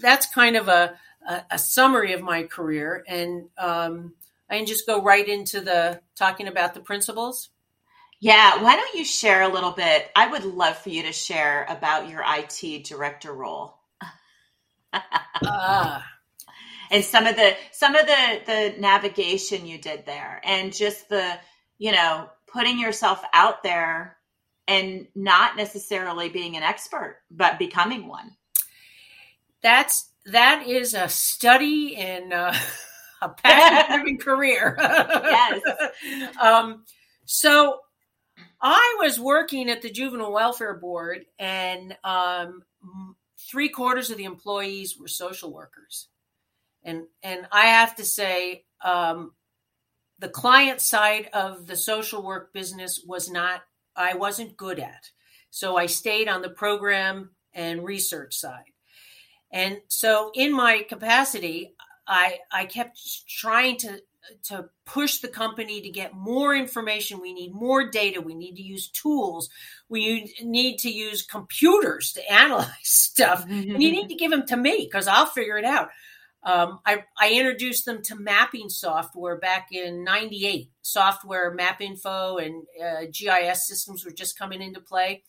that's 0.00 0.26
kind 0.32 0.56
of 0.56 0.68
a 0.68 0.96
a, 1.28 1.42
a 1.52 1.58
summary 1.58 2.12
of 2.12 2.22
my 2.22 2.44
career 2.44 3.02
and 3.08 3.48
um, 3.58 4.14
I 4.48 4.58
can 4.58 4.66
just 4.66 4.86
go 4.86 5.02
right 5.02 5.26
into 5.26 5.60
the 5.60 6.00
talking 6.16 6.46
about 6.46 6.74
the 6.74 6.80
principles. 6.80 7.50
Yeah, 8.20 8.62
why 8.62 8.76
don't 8.76 8.94
you 8.94 9.04
share 9.04 9.42
a 9.42 9.52
little 9.52 9.72
bit? 9.72 10.10
I 10.14 10.28
would 10.28 10.44
love 10.44 10.78
for 10.78 10.90
you 10.90 11.02
to 11.02 11.12
share 11.12 11.66
about 11.68 12.08
your 12.08 12.22
IT 12.24 12.84
director 12.84 13.32
role. 13.32 13.74
uh, 14.92 16.00
and 16.90 17.04
some 17.04 17.26
of 17.26 17.34
the 17.34 17.56
some 17.72 17.96
of 17.96 18.06
the 18.06 18.40
the 18.46 18.74
navigation 18.78 19.66
you 19.66 19.78
did 19.78 20.06
there 20.06 20.40
and 20.44 20.72
just 20.72 21.08
the 21.08 21.38
you 21.78 21.92
know 21.92 22.28
putting 22.46 22.78
yourself 22.78 23.22
out 23.32 23.62
there 23.62 24.16
and 24.66 25.06
not 25.14 25.56
necessarily 25.56 26.28
being 26.28 26.56
an 26.56 26.62
expert 26.62 27.18
but 27.30 27.58
becoming 27.58 28.06
one. 28.06 28.36
That's 29.62 30.10
that 30.26 30.66
is 30.66 30.94
a 30.94 31.08
study 31.08 31.96
in 31.96 32.32
uh, 32.32 32.56
a 33.22 33.28
passion 33.28 33.96
driven 33.96 34.18
career. 34.18 34.76
Yes. 34.78 35.60
Um, 36.40 36.84
so 37.24 37.80
i 38.60 38.96
was 39.00 39.20
working 39.20 39.70
at 39.70 39.82
the 39.82 39.90
juvenile 39.90 40.32
welfare 40.32 40.74
board 40.74 41.26
and 41.38 41.96
um, 42.02 42.64
three 43.38 43.68
quarters 43.68 44.10
of 44.10 44.16
the 44.16 44.24
employees 44.24 44.98
were 44.98 45.08
social 45.08 45.52
workers. 45.52 46.08
And 46.82 47.04
and 47.22 47.46
I 47.50 47.66
have 47.66 47.96
to 47.96 48.04
say, 48.04 48.64
um, 48.82 49.32
the 50.18 50.28
client 50.28 50.80
side 50.80 51.28
of 51.32 51.66
the 51.66 51.76
social 51.76 52.22
work 52.22 52.52
business 52.52 53.02
was 53.06 53.30
not 53.30 53.62
I 53.96 54.14
wasn't 54.14 54.56
good 54.56 54.78
at. 54.78 55.10
So 55.50 55.76
I 55.76 55.86
stayed 55.86 56.28
on 56.28 56.42
the 56.42 56.50
program 56.50 57.30
and 57.52 57.84
research 57.84 58.34
side. 58.34 58.72
And 59.52 59.80
so 59.88 60.32
in 60.34 60.52
my 60.52 60.84
capacity, 60.88 61.74
I 62.06 62.38
I 62.50 62.66
kept 62.66 62.98
trying 63.28 63.76
to 63.78 64.00
to 64.44 64.68
push 64.86 65.18
the 65.18 65.28
company 65.28 65.80
to 65.82 65.90
get 65.90 66.14
more 66.14 66.54
information. 66.54 67.20
We 67.20 67.34
need 67.34 67.52
more 67.52 67.90
data. 67.90 68.20
We 68.20 68.34
need 68.34 68.56
to 68.56 68.62
use 68.62 68.88
tools. 68.88 69.50
We 69.88 70.34
need 70.42 70.78
to 70.78 70.90
use 70.90 71.22
computers 71.22 72.12
to 72.14 72.32
analyze 72.32 72.68
stuff. 72.82 73.44
and 73.48 73.82
you 73.82 73.90
need 73.90 74.08
to 74.08 74.14
give 74.14 74.30
them 74.30 74.46
to 74.46 74.56
me 74.56 74.88
because 74.90 75.06
I'll 75.06 75.26
figure 75.26 75.58
it 75.58 75.64
out. 75.64 75.90
Um, 76.44 76.80
I, 76.84 77.04
I, 77.18 77.32
introduced 77.32 77.86
them 77.86 78.02
to 78.02 78.16
mapping 78.16 78.68
software 78.68 79.38
back 79.38 79.68
in 79.72 80.04
98. 80.04 80.70
Software, 80.82 81.56
MapInfo, 81.56 82.44
and 82.44 82.64
uh, 82.82 83.06
GIS 83.10 83.66
systems 83.66 84.04
were 84.04 84.10
just 84.10 84.38
coming 84.38 84.60
into 84.60 84.80
play. 84.80 85.22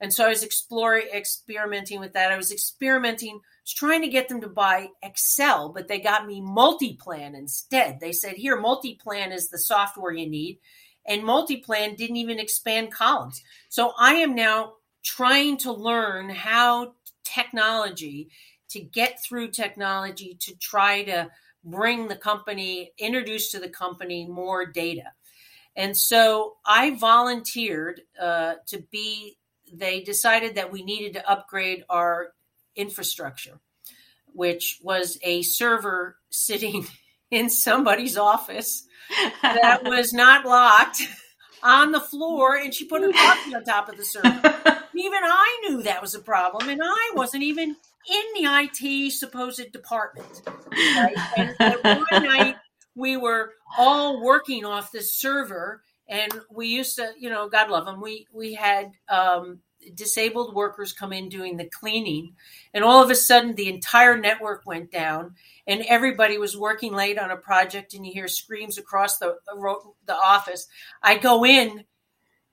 And 0.00 0.12
so 0.12 0.26
I 0.26 0.28
was 0.28 0.42
exploring, 0.42 1.08
experimenting 1.12 2.00
with 2.00 2.12
that. 2.12 2.30
I 2.30 2.36
was 2.36 2.52
experimenting, 2.52 3.40
trying 3.66 4.02
to 4.02 4.08
get 4.08 4.28
them 4.28 4.42
to 4.42 4.48
buy 4.48 4.88
Excel, 5.02 5.70
but 5.70 5.88
they 5.88 5.98
got 6.00 6.26
me 6.26 6.40
Multiplan 6.40 7.34
instead. 7.34 7.98
They 7.98 8.12
said, 8.12 8.34
here, 8.34 8.60
Multiplan 8.60 9.32
is 9.32 9.48
the 9.48 9.58
software 9.58 10.12
you 10.12 10.28
need. 10.28 10.60
And 11.06 11.22
Multiplan 11.22 11.96
didn't 11.96 12.16
even 12.16 12.38
expand 12.38 12.92
columns. 12.92 13.42
So 13.70 13.92
I 13.98 14.16
am 14.16 14.34
now 14.34 14.74
trying 15.02 15.56
to 15.58 15.72
learn 15.72 16.28
how 16.28 16.92
technology 17.24 18.28
to 18.70 18.80
get 18.80 19.22
through 19.22 19.48
technology 19.48 20.36
to 20.40 20.56
try 20.56 21.04
to 21.04 21.30
bring 21.64 22.08
the 22.08 22.16
company, 22.16 22.92
introduce 22.98 23.50
to 23.52 23.58
the 23.58 23.68
company 23.68 24.26
more 24.26 24.66
data. 24.66 25.12
And 25.76 25.96
so 25.96 26.56
I 26.66 26.96
volunteered 26.96 28.00
uh, 28.20 28.54
to 28.66 28.82
be, 28.90 29.36
they 29.72 30.00
decided 30.00 30.56
that 30.56 30.72
we 30.72 30.82
needed 30.82 31.14
to 31.14 31.30
upgrade 31.30 31.84
our 31.88 32.32
infrastructure, 32.74 33.60
which 34.32 34.80
was 34.82 35.18
a 35.22 35.42
server 35.42 36.16
sitting 36.30 36.86
in 37.30 37.50
somebody's 37.50 38.16
office 38.16 38.86
that 39.42 39.82
was 39.84 40.12
not 40.12 40.46
locked 40.46 41.02
on 41.62 41.92
the 41.92 42.00
floor, 42.00 42.56
and 42.56 42.72
she 42.72 42.84
put 42.84 43.02
her 43.02 43.12
coffee 43.12 43.54
on 43.54 43.64
top 43.64 43.88
of 43.88 43.96
the 43.96 44.04
server. 44.04 44.28
even 44.94 45.20
I 45.22 45.60
knew 45.62 45.82
that 45.82 46.02
was 46.02 46.14
a 46.14 46.20
problem, 46.20 46.68
and 46.68 46.80
I 46.82 47.12
wasn't 47.14 47.42
even 47.42 47.76
in 48.08 48.42
the 48.42 48.68
IT 48.82 49.12
supposed 49.12 49.72
department. 49.72 50.42
Right? 50.70 51.16
and, 51.36 51.56
and 51.58 52.00
one 52.10 52.22
night 52.24 52.56
we 52.94 53.16
were 53.16 53.52
all 53.78 54.22
working 54.22 54.64
off 54.64 54.90
this 54.90 55.14
server, 55.14 55.82
and 56.08 56.32
we 56.50 56.68
used 56.68 56.96
to, 56.96 57.12
you 57.18 57.30
know, 57.30 57.48
God 57.48 57.70
love 57.70 57.86
them. 57.86 58.00
We 58.00 58.26
we 58.32 58.54
had 58.54 58.92
um, 59.08 59.60
disabled 59.94 60.54
workers 60.54 60.92
come 60.92 61.12
in 61.12 61.28
doing 61.28 61.56
the 61.56 61.68
cleaning, 61.68 62.34
and 62.74 62.82
all 62.82 63.02
of 63.02 63.10
a 63.10 63.14
sudden 63.14 63.54
the 63.54 63.68
entire 63.68 64.18
network 64.18 64.62
went 64.66 64.90
down, 64.90 65.34
and 65.66 65.82
everybody 65.82 66.38
was 66.38 66.56
working 66.56 66.92
late 66.92 67.18
on 67.18 67.30
a 67.30 67.36
project, 67.36 67.94
and 67.94 68.06
you 68.06 68.12
hear 68.12 68.28
screams 68.28 68.78
across 68.78 69.18
the 69.18 69.36
the 70.06 70.16
office. 70.16 70.66
I 71.02 71.18
go 71.18 71.44
in 71.44 71.84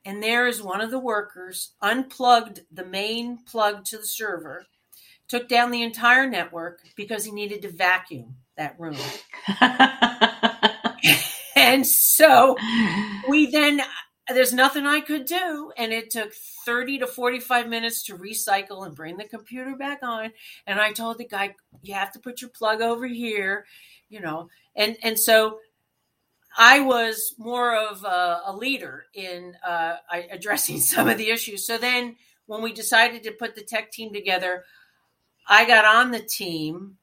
and 0.08 0.22
there 0.22 0.46
is 0.46 0.62
one 0.62 0.82
of 0.82 0.92
the 0.92 1.00
workers 1.00 1.72
unplugged 1.82 2.62
the 2.72 2.86
main 2.86 3.40
plug 3.44 3.84
to 3.86 3.98
the 3.98 4.06
server 4.06 4.68
took 5.28 5.48
down 5.48 5.72
the 5.72 5.84
entire 5.84 6.30
network 6.30 6.82
because 6.96 7.26
he 7.26 7.32
needed 7.32 7.62
to 7.64 7.70
vacuum 7.70 8.36
that 8.58 8.80
room. 8.80 8.98
and 11.56 11.86
so 11.86 12.56
we 13.28 13.50
then 13.52 13.82
there's 14.30 14.54
nothing 14.54 14.86
I 14.88 15.02
could 15.02 15.26
do. 15.26 15.72
And 15.78 15.94
it 15.94 16.10
took 16.10 16.34
30 16.66 17.00
to 17.00 17.08
45 17.08 17.68
minutes 17.68 18.04
to 18.04 18.18
recycle 18.18 18.86
and 18.86 18.96
bring 18.96 19.18
the 19.18 19.28
computer 19.28 19.76
back 19.76 20.00
on. 20.02 20.32
And 20.66 20.80
I 20.80 20.94
told 20.94 21.20
the 21.20 21.28
guy, 21.28 21.56
you 21.84 21.94
have 21.94 22.12
to 22.14 22.20
put 22.20 22.42
your 22.42 22.50
plug 22.50 22.82
over 22.82 23.06
here, 23.06 23.66
you 24.10 24.20
know. 24.20 24.50
And 24.76 24.98
and 25.04 25.20
so 25.20 25.60
I 26.58 26.80
was 26.80 27.36
more 27.38 27.76
of 27.76 28.04
a, 28.04 28.42
a 28.46 28.56
leader 28.56 29.06
in 29.14 29.56
uh, 29.66 29.98
addressing 30.32 30.80
some 30.82 31.08
of 31.08 31.18
the 31.18 31.30
issues. 31.30 31.66
So 31.66 31.78
then 31.78 32.16
when 32.48 32.62
we 32.62 32.74
decided 32.74 33.24
to 33.24 33.32
put 33.32 33.56
the 33.56 33.64
tech 33.64 33.92
team 33.92 34.14
together, 34.14 34.64
I 35.48 35.66
got 35.66 35.86
on 35.86 36.12
the 36.12 36.20
team, 36.20 36.98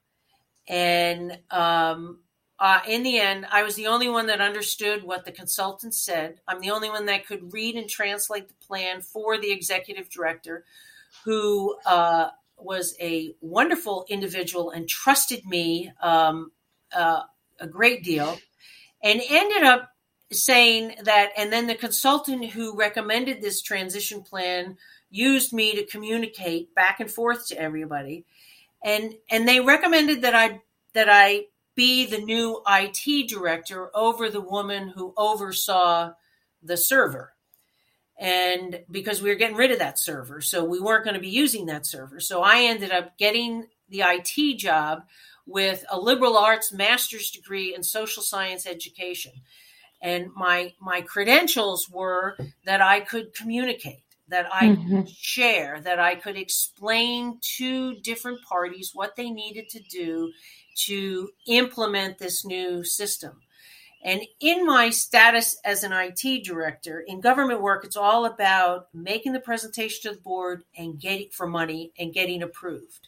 and 0.67 1.39
um, 1.49 2.19
uh, 2.59 2.81
in 2.87 3.03
the 3.03 3.19
end, 3.19 3.45
I 3.51 3.63
was 3.63 3.75
the 3.75 3.87
only 3.87 4.09
one 4.09 4.27
that 4.27 4.41
understood 4.41 5.03
what 5.03 5.25
the 5.25 5.31
consultant 5.31 5.93
said. 5.93 6.39
I'm 6.47 6.59
the 6.59 6.71
only 6.71 6.89
one 6.89 7.05
that 7.05 7.25
could 7.25 7.53
read 7.53 7.75
and 7.75 7.89
translate 7.89 8.47
the 8.47 8.65
plan 8.65 9.01
for 9.01 9.37
the 9.37 9.51
executive 9.51 10.09
director, 10.09 10.65
who 11.25 11.75
uh, 11.85 12.29
was 12.57 12.95
a 12.99 13.35
wonderful 13.41 14.05
individual 14.09 14.71
and 14.71 14.87
trusted 14.87 15.45
me 15.45 15.91
um, 16.01 16.51
uh, 16.93 17.23
a 17.59 17.67
great 17.67 18.03
deal, 18.03 18.37
and 19.01 19.21
ended 19.29 19.63
up 19.63 19.89
saying 20.31 20.95
that. 21.03 21.31
And 21.37 21.51
then 21.51 21.67
the 21.67 21.75
consultant 21.75 22.51
who 22.51 22.75
recommended 22.75 23.41
this 23.41 23.61
transition 23.61 24.21
plan 24.21 24.77
used 25.09 25.53
me 25.53 25.75
to 25.75 25.85
communicate 25.85 26.73
back 26.73 26.99
and 26.99 27.09
forth 27.09 27.47
to 27.47 27.57
everybody 27.57 28.25
and 28.83 29.13
and 29.29 29.47
they 29.47 29.59
recommended 29.59 30.21
that 30.23 30.35
I 30.35 30.61
that 30.93 31.09
I 31.09 31.45
be 31.75 32.05
the 32.05 32.19
new 32.19 32.61
IT 32.67 33.27
director 33.27 33.89
over 33.95 34.29
the 34.29 34.41
woman 34.41 34.89
who 34.89 35.13
oversaw 35.17 36.11
the 36.61 36.77
server. 36.77 37.33
And 38.19 38.83
because 38.91 39.21
we 39.21 39.29
were 39.29 39.35
getting 39.35 39.57
rid 39.57 39.71
of 39.71 39.79
that 39.79 39.97
server, 39.97 40.39
so 40.39 40.63
we 40.63 40.79
weren't 40.79 41.03
going 41.03 41.15
to 41.15 41.19
be 41.19 41.29
using 41.29 41.65
that 41.65 41.85
server. 41.85 42.19
So 42.19 42.43
I 42.43 42.61
ended 42.61 42.91
up 42.91 43.17
getting 43.17 43.65
the 43.89 44.03
IT 44.05 44.57
job 44.59 45.03
with 45.45 45.83
a 45.89 45.99
liberal 45.99 46.37
arts 46.37 46.71
master's 46.71 47.31
degree 47.31 47.73
in 47.73 47.83
social 47.83 48.21
science 48.21 48.67
education. 48.67 49.33
And 50.01 50.27
my 50.35 50.73
my 50.79 51.01
credentials 51.01 51.89
were 51.89 52.37
that 52.65 52.81
I 52.81 52.99
could 52.99 53.33
communicate 53.33 54.02
that 54.27 54.47
I 54.53 54.67
mm-hmm. 54.67 54.97
could 54.97 55.09
share, 55.09 55.79
that 55.81 55.99
I 55.99 56.15
could 56.15 56.37
explain 56.37 57.39
to 57.57 57.95
different 58.01 58.41
parties 58.43 58.91
what 58.93 59.15
they 59.15 59.29
needed 59.29 59.69
to 59.69 59.79
do 59.79 60.31
to 60.85 61.29
implement 61.47 62.17
this 62.17 62.45
new 62.45 62.83
system. 62.83 63.41
And 64.03 64.21
in 64.41 64.65
my 64.65 64.89
status 64.89 65.57
as 65.63 65.83
an 65.83 65.93
IT 65.93 66.43
director 66.43 66.99
in 66.99 67.21
government 67.21 67.61
work, 67.61 67.85
it's 67.85 67.95
all 67.95 68.25
about 68.25 68.87
making 68.93 69.31
the 69.31 69.39
presentation 69.39 70.11
to 70.11 70.17
the 70.17 70.21
board 70.21 70.63
and 70.77 70.99
getting 70.99 71.29
for 71.29 71.47
money 71.47 71.93
and 71.97 72.13
getting 72.13 72.43
approved. 72.43 73.07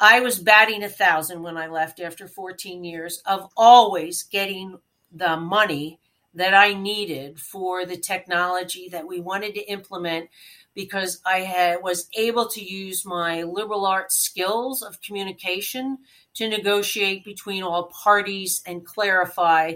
I 0.00 0.20
was 0.20 0.38
batting 0.38 0.82
a 0.82 0.88
thousand 0.88 1.42
when 1.42 1.56
I 1.56 1.66
left 1.66 2.00
after 2.00 2.26
14 2.26 2.84
years 2.84 3.22
of 3.26 3.50
always 3.56 4.22
getting 4.22 4.78
the 5.12 5.36
money 5.36 5.98
that 6.38 6.54
I 6.54 6.72
needed 6.72 7.40
for 7.40 7.84
the 7.84 7.96
technology 7.96 8.88
that 8.90 9.06
we 9.06 9.20
wanted 9.20 9.54
to 9.54 9.70
implement 9.70 10.30
because 10.72 11.20
I 11.26 11.40
had 11.40 11.82
was 11.82 12.08
able 12.16 12.46
to 12.50 12.62
use 12.62 13.04
my 13.04 13.42
liberal 13.42 13.84
arts 13.84 14.16
skills 14.16 14.82
of 14.82 15.02
communication 15.02 15.98
to 16.34 16.48
negotiate 16.48 17.24
between 17.24 17.64
all 17.64 17.84
parties 17.88 18.62
and 18.64 18.86
clarify 18.86 19.74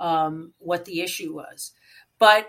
um, 0.00 0.52
what 0.58 0.84
the 0.84 1.00
issue 1.00 1.32
was. 1.32 1.72
But 2.18 2.48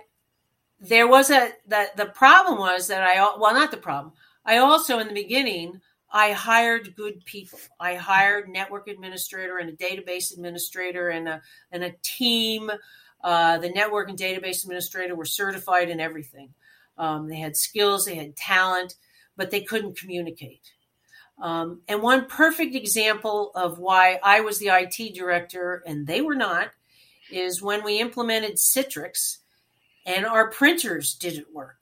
there 0.80 1.08
was 1.08 1.30
a 1.30 1.52
that 1.68 1.96
the 1.96 2.08
problem 2.08 2.58
was 2.58 2.88
that 2.88 3.04
I 3.04 3.20
well 3.38 3.54
not 3.54 3.70
the 3.70 3.78
problem. 3.78 4.14
I 4.44 4.58
also 4.58 4.98
in 4.98 5.08
the 5.08 5.14
beginning 5.14 5.80
I 6.12 6.32
hired 6.32 6.96
good 6.96 7.24
people. 7.24 7.60
I 7.80 7.96
hired 7.96 8.50
network 8.50 8.88
administrator 8.88 9.60
and 9.60 9.70
a 9.70 9.74
database 9.74 10.34
administrator 10.34 11.10
and 11.10 11.30
a 11.30 11.42
and 11.72 11.84
a 11.84 11.94
team. 12.02 12.72
Uh, 13.24 13.58
the 13.58 13.70
network 13.70 14.10
and 14.10 14.18
database 14.18 14.64
administrator 14.64 15.16
were 15.16 15.26
certified 15.26 15.90
in 15.90 16.00
everything. 16.00 16.54
Um, 16.98 17.28
they 17.28 17.38
had 17.38 17.56
skills, 17.56 18.06
they 18.06 18.16
had 18.16 18.36
talent, 18.36 18.96
but 19.38 19.52
they 19.52 19.62
couldn't 19.62 19.98
communicate. 19.98 20.72
Um, 21.42 21.82
and 21.88 22.02
one 22.02 22.26
perfect 22.26 22.76
example 22.76 23.52
of 23.56 23.80
why 23.80 24.20
I 24.22 24.42
was 24.42 24.60
the 24.60 24.70
IT 24.70 25.16
director 25.16 25.84
and 25.88 26.06
they 26.06 26.22
were 26.22 26.36
not 26.36 26.70
is 27.32 27.62
when 27.62 27.84
we 27.84 28.00
implemented 28.00 28.58
Citrix 28.58 29.38
and 30.06 30.26
our 30.26 30.50
printers 30.52 31.16
didn't 31.16 31.54
work. 31.54 31.78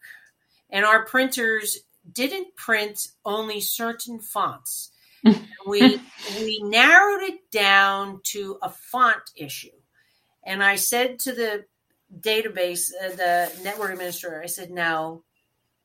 And 0.69 0.85
our 0.85 1.03
printers 1.05 1.79
didn't 2.11 2.55
print 2.55 3.07
only 3.25 3.59
certain 3.59 4.19
fonts. 4.19 4.91
we 5.67 5.99
we 6.39 6.61
narrowed 6.63 7.23
it 7.23 7.51
down 7.51 8.21
to 8.23 8.57
a 8.61 8.69
font 8.69 9.31
issue. 9.35 9.67
And 10.43 10.63
I 10.63 10.75
said 10.75 11.19
to 11.19 11.33
the 11.33 11.65
database, 12.17 12.91
uh, 13.03 13.09
the 13.09 13.51
network 13.63 13.91
administrator, 13.91 14.41
I 14.41 14.47
said, 14.47 14.71
now 14.71 15.23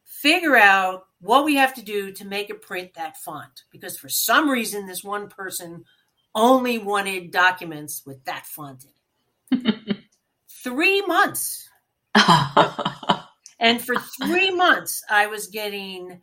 figure 0.04 0.56
out 0.56 1.06
what 1.20 1.44
we 1.44 1.56
have 1.56 1.74
to 1.74 1.82
do 1.82 2.12
to 2.12 2.24
make 2.24 2.50
it 2.50 2.62
print 2.62 2.94
that 2.94 3.16
font. 3.18 3.64
Because 3.70 3.98
for 3.98 4.08
some 4.08 4.48
reason, 4.48 4.86
this 4.86 5.04
one 5.04 5.28
person 5.28 5.84
only 6.34 6.78
wanted 6.78 7.30
documents 7.30 8.02
with 8.06 8.24
that 8.24 8.46
font 8.46 8.84
in 9.50 9.66
it. 9.66 9.96
three 10.64 11.02
months. 11.02 11.68
and 13.58 13.80
for 13.82 13.96
three 14.22 14.50
months, 14.50 15.02
I 15.10 15.26
was 15.26 15.48
getting 15.48 16.20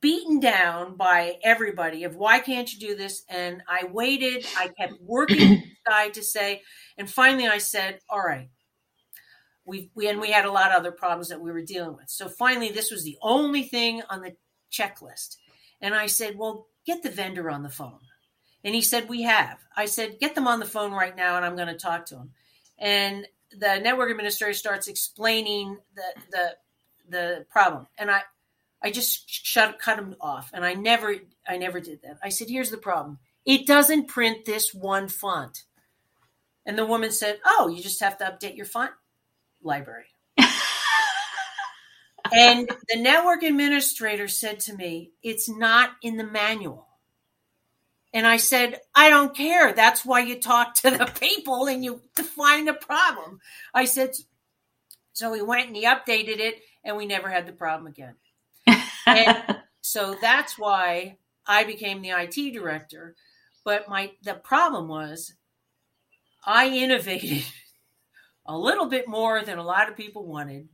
beaten 0.00 0.40
down 0.40 0.96
by 0.96 1.38
everybody 1.42 2.04
of 2.04 2.16
why 2.16 2.40
can't 2.40 2.72
you 2.72 2.78
do 2.78 2.96
this? 2.96 3.24
And 3.28 3.62
I 3.68 3.86
waited. 3.90 4.46
I 4.56 4.68
kept 4.68 4.94
working 5.00 5.62
guy 5.86 6.10
to 6.10 6.22
say, 6.22 6.62
and 6.98 7.10
finally 7.10 7.46
I 7.46 7.58
said, 7.58 8.00
all 8.08 8.20
right. 8.22 8.50
We, 9.64 9.90
we 9.94 10.08
and 10.08 10.20
we 10.20 10.32
had 10.32 10.44
a 10.44 10.50
lot 10.50 10.72
of 10.72 10.78
other 10.78 10.90
problems 10.90 11.28
that 11.28 11.40
we 11.40 11.52
were 11.52 11.62
dealing 11.62 11.94
with. 11.94 12.10
So 12.10 12.28
finally, 12.28 12.72
this 12.72 12.90
was 12.90 13.04
the 13.04 13.16
only 13.22 13.62
thing 13.62 14.02
on 14.10 14.20
the 14.20 14.34
checklist. 14.72 15.36
And 15.80 15.94
I 15.94 16.06
said, 16.06 16.36
well, 16.36 16.66
get 16.84 17.04
the 17.04 17.10
vendor 17.10 17.48
on 17.48 17.62
the 17.62 17.68
phone. 17.68 18.00
And 18.64 18.74
he 18.74 18.82
said, 18.82 19.08
we 19.08 19.22
have. 19.22 19.60
I 19.76 19.86
said, 19.86 20.18
get 20.18 20.34
them 20.34 20.48
on 20.48 20.58
the 20.58 20.66
phone 20.66 20.90
right 20.90 21.16
now, 21.16 21.36
and 21.36 21.44
I'm 21.44 21.54
going 21.54 21.68
to 21.68 21.74
talk 21.74 22.06
to 22.06 22.16
them 22.16 22.32
and 22.82 23.26
the 23.58 23.78
network 23.78 24.10
administrator 24.10 24.52
starts 24.52 24.88
explaining 24.88 25.78
the 25.94 26.02
the 26.30 26.56
the 27.08 27.46
problem 27.50 27.86
and 27.98 28.10
i 28.10 28.20
i 28.82 28.90
just 28.90 29.28
shut 29.28 29.78
cut 29.78 29.98
him 29.98 30.14
off 30.20 30.50
and 30.52 30.64
i 30.64 30.74
never 30.74 31.14
i 31.48 31.56
never 31.56 31.80
did 31.80 32.00
that 32.02 32.18
i 32.22 32.28
said 32.28 32.48
here's 32.48 32.70
the 32.70 32.76
problem 32.76 33.18
it 33.44 33.66
doesn't 33.66 34.08
print 34.08 34.44
this 34.44 34.72
one 34.72 35.08
font 35.08 35.64
and 36.66 36.78
the 36.78 36.86
woman 36.86 37.10
said 37.10 37.38
oh 37.44 37.68
you 37.68 37.82
just 37.82 38.00
have 38.00 38.18
to 38.18 38.24
update 38.24 38.56
your 38.56 38.66
font 38.66 38.92
library 39.62 40.06
and 42.32 42.68
the 42.88 43.00
network 43.00 43.42
administrator 43.42 44.28
said 44.28 44.60
to 44.60 44.74
me 44.74 45.10
it's 45.22 45.48
not 45.48 45.90
in 46.02 46.16
the 46.16 46.24
manual 46.24 46.86
and 48.14 48.26
I 48.26 48.36
said, 48.36 48.80
I 48.94 49.08
don't 49.08 49.34
care. 49.34 49.72
That's 49.72 50.04
why 50.04 50.20
you 50.20 50.38
talk 50.38 50.74
to 50.76 50.90
the 50.90 51.10
people 51.18 51.66
and 51.66 51.84
you 51.84 52.02
define 52.14 52.66
the 52.66 52.74
problem. 52.74 53.40
I 53.72 53.86
said, 53.86 54.10
so 55.14 55.30
we 55.30 55.42
went 55.42 55.68
and 55.68 55.76
he 55.76 55.86
updated 55.86 56.38
it 56.38 56.56
and 56.84 56.96
we 56.96 57.06
never 57.06 57.28
had 57.28 57.46
the 57.46 57.52
problem 57.52 57.86
again. 57.86 58.14
And 59.06 59.58
so 59.80 60.16
that's 60.20 60.58
why 60.58 61.18
I 61.46 61.64
became 61.64 62.02
the 62.02 62.10
IT 62.10 62.52
director. 62.52 63.14
But 63.64 63.88
my 63.88 64.12
the 64.22 64.34
problem 64.34 64.88
was 64.88 65.34
I 66.44 66.68
innovated 66.68 67.44
a 68.46 68.56
little 68.56 68.86
bit 68.86 69.08
more 69.08 69.42
than 69.42 69.58
a 69.58 69.64
lot 69.64 69.88
of 69.88 69.96
people 69.96 70.26
wanted. 70.26 70.68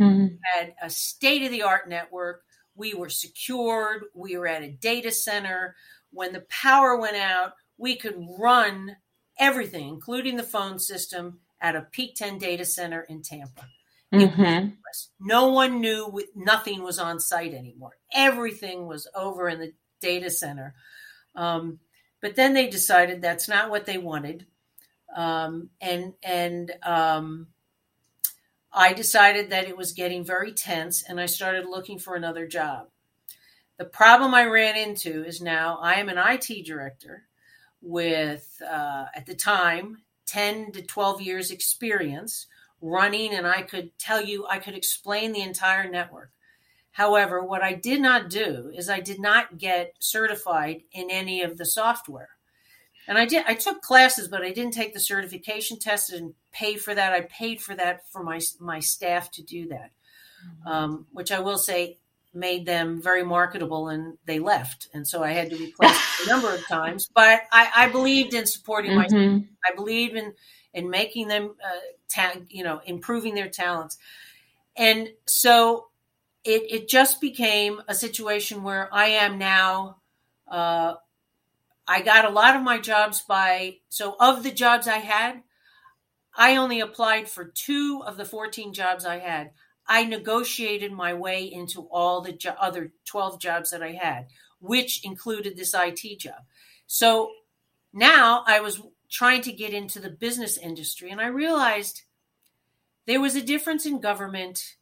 Mm-hmm. 0.00 0.34
Had 0.42 0.74
a 0.82 0.90
state 0.90 1.42
of 1.42 1.50
the 1.50 1.62
art 1.62 1.88
network. 1.88 2.42
We 2.74 2.94
were 2.94 3.10
secured. 3.10 4.04
We 4.14 4.36
were 4.36 4.46
at 4.46 4.62
a 4.62 4.70
data 4.70 5.12
center 5.12 5.76
when 6.12 6.32
the 6.32 6.44
power 6.48 6.96
went 6.96 7.16
out, 7.16 7.54
we 7.78 7.96
could 7.96 8.14
run 8.38 8.96
everything, 9.38 9.88
including 9.88 10.36
the 10.36 10.42
phone 10.42 10.78
system, 10.78 11.40
at 11.60 11.76
a 11.76 11.82
Peak 11.90 12.14
10 12.14 12.38
data 12.38 12.64
center 12.64 13.02
in 13.02 13.22
Tampa. 13.22 13.66
Mm-hmm. 14.12 14.68
No 15.20 15.48
one 15.48 15.80
knew 15.80 16.20
nothing 16.34 16.82
was 16.82 16.98
on 16.98 17.18
site 17.18 17.54
anymore. 17.54 17.96
Everything 18.12 18.86
was 18.86 19.08
over 19.14 19.48
in 19.48 19.58
the 19.58 19.72
data 20.00 20.30
center. 20.30 20.74
Um, 21.34 21.78
but 22.20 22.36
then 22.36 22.52
they 22.52 22.68
decided 22.68 23.22
that's 23.22 23.48
not 23.48 23.70
what 23.70 23.86
they 23.86 23.98
wanted. 23.98 24.46
Um, 25.14 25.70
and 25.80 26.14
and 26.22 26.72
um, 26.82 27.48
I 28.72 28.92
decided 28.92 29.50
that 29.50 29.68
it 29.68 29.76
was 29.76 29.92
getting 29.92 30.24
very 30.24 30.52
tense, 30.52 31.02
and 31.06 31.20
I 31.20 31.26
started 31.26 31.66
looking 31.66 31.98
for 31.98 32.14
another 32.14 32.46
job. 32.46 32.88
The 33.78 33.84
problem 33.84 34.34
I 34.34 34.44
ran 34.44 34.76
into 34.76 35.24
is 35.24 35.40
now 35.40 35.78
I 35.82 35.94
am 35.94 36.08
an 36.08 36.18
IT 36.18 36.64
director 36.64 37.24
with, 37.80 38.62
uh, 38.62 39.06
at 39.14 39.26
the 39.26 39.34
time, 39.34 39.98
10 40.26 40.72
to 40.72 40.82
12 40.82 41.20
years 41.20 41.50
experience 41.50 42.46
running, 42.82 43.32
and 43.32 43.46
I 43.46 43.62
could 43.62 43.96
tell 43.98 44.20
you, 44.20 44.46
I 44.46 44.58
could 44.58 44.74
explain 44.74 45.32
the 45.32 45.40
entire 45.40 45.88
network. 45.88 46.30
However, 46.90 47.42
what 47.42 47.62
I 47.62 47.72
did 47.72 48.02
not 48.02 48.28
do 48.28 48.70
is 48.74 48.90
I 48.90 49.00
did 49.00 49.18
not 49.18 49.56
get 49.56 49.94
certified 49.98 50.82
in 50.92 51.10
any 51.10 51.40
of 51.40 51.56
the 51.56 51.64
software. 51.64 52.30
And 53.08 53.16
I 53.16 53.24
did 53.24 53.44
I 53.46 53.54
took 53.54 53.80
classes, 53.80 54.28
but 54.28 54.42
I 54.42 54.52
didn't 54.52 54.74
take 54.74 54.92
the 54.92 55.00
certification 55.00 55.78
test 55.78 56.12
and 56.12 56.34
pay 56.52 56.76
for 56.76 56.94
that. 56.94 57.12
I 57.12 57.22
paid 57.22 57.60
for 57.60 57.74
that 57.74 58.02
for 58.10 58.22
my 58.22 58.40
my 58.60 58.78
staff 58.80 59.30
to 59.32 59.42
do 59.42 59.68
that. 59.68 59.90
Mm-hmm. 60.46 60.68
Um, 60.68 61.06
which 61.12 61.32
I 61.32 61.40
will 61.40 61.58
say 61.58 61.98
made 62.34 62.66
them 62.66 63.00
very 63.02 63.24
marketable 63.24 63.88
and 63.88 64.16
they 64.24 64.38
left. 64.38 64.88
And 64.94 65.06
so 65.06 65.22
I 65.22 65.32
had 65.32 65.50
to 65.50 65.56
replace 65.56 65.98
a 66.24 66.28
number 66.28 66.52
of 66.54 66.66
times. 66.68 67.08
But 67.14 67.42
I, 67.52 67.70
I 67.74 67.88
believed 67.88 68.34
in 68.34 68.46
supporting 68.46 68.92
mm-hmm. 68.92 69.34
my 69.34 69.44
I 69.70 69.74
believed 69.74 70.16
in 70.16 70.32
in 70.74 70.90
making 70.90 71.28
them 71.28 71.54
uh, 71.64 72.38
you 72.48 72.64
know 72.64 72.80
improving 72.84 73.34
their 73.34 73.48
talents. 73.48 73.98
And 74.76 75.10
so 75.26 75.86
it 76.44 76.62
it 76.70 76.88
just 76.88 77.20
became 77.20 77.80
a 77.88 77.94
situation 77.94 78.62
where 78.62 78.92
I 78.92 79.06
am 79.06 79.38
now 79.38 79.96
uh, 80.48 80.94
I 81.86 82.02
got 82.02 82.24
a 82.24 82.30
lot 82.30 82.56
of 82.56 82.62
my 82.62 82.78
jobs 82.78 83.22
by 83.22 83.78
so 83.88 84.16
of 84.20 84.42
the 84.42 84.52
jobs 84.52 84.86
I 84.86 84.98
had, 84.98 85.42
I 86.36 86.56
only 86.56 86.80
applied 86.80 87.28
for 87.28 87.44
two 87.44 88.02
of 88.06 88.16
the 88.16 88.24
14 88.24 88.72
jobs 88.72 89.04
I 89.04 89.18
had. 89.18 89.50
I 89.86 90.04
negotiated 90.04 90.92
my 90.92 91.12
way 91.12 91.44
into 91.44 91.88
all 91.90 92.20
the 92.20 92.32
jo- 92.32 92.54
other 92.58 92.92
12 93.04 93.40
jobs 93.40 93.70
that 93.70 93.82
I 93.82 93.92
had, 93.92 94.28
which 94.60 95.04
included 95.04 95.56
this 95.56 95.74
IT 95.74 96.20
job. 96.20 96.42
So 96.86 97.32
now 97.92 98.44
I 98.46 98.60
was 98.60 98.80
trying 99.12 99.42
to 99.42 99.52
get 99.52 99.72
into 99.72 100.00
the 100.00 100.10
business 100.10 100.56
industry 100.56 101.10
and 101.10 101.20
I 101.20 101.26
realized 101.26 102.02
there 103.06 103.20
was 103.20 103.36
a 103.36 103.42
difference 103.42 103.86
in 103.86 104.00
government 104.00 104.76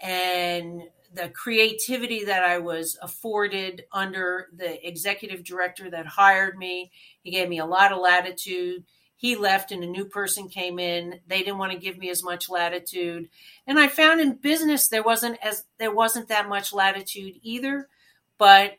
and 0.00 0.82
the 1.14 1.28
creativity 1.30 2.24
that 2.24 2.42
I 2.42 2.58
was 2.58 2.98
afforded 3.00 3.84
under 3.92 4.48
the 4.54 4.86
executive 4.86 5.44
director 5.44 5.88
that 5.90 6.06
hired 6.06 6.58
me. 6.58 6.90
He 7.22 7.30
gave 7.30 7.48
me 7.48 7.58
a 7.58 7.66
lot 7.66 7.92
of 7.92 8.00
latitude. 8.00 8.84
he 9.16 9.34
left 9.34 9.72
and 9.72 9.82
a 9.82 9.86
new 9.86 10.04
person 10.04 10.46
came 10.46 10.78
in 10.78 11.20
they 11.26 11.38
didn't 11.38 11.56
want 11.56 11.72
to 11.72 11.78
give 11.78 11.96
me 11.96 12.10
as 12.10 12.22
much 12.22 12.50
latitude 12.50 13.30
and 13.66 13.78
i 13.78 13.88
found 13.88 14.20
in 14.20 14.34
business 14.34 14.88
there 14.88 15.02
wasn't 15.02 15.38
as 15.42 15.64
there 15.78 15.94
wasn't 15.94 16.28
that 16.28 16.50
much 16.50 16.70
latitude 16.74 17.34
either 17.42 17.88
but 18.36 18.74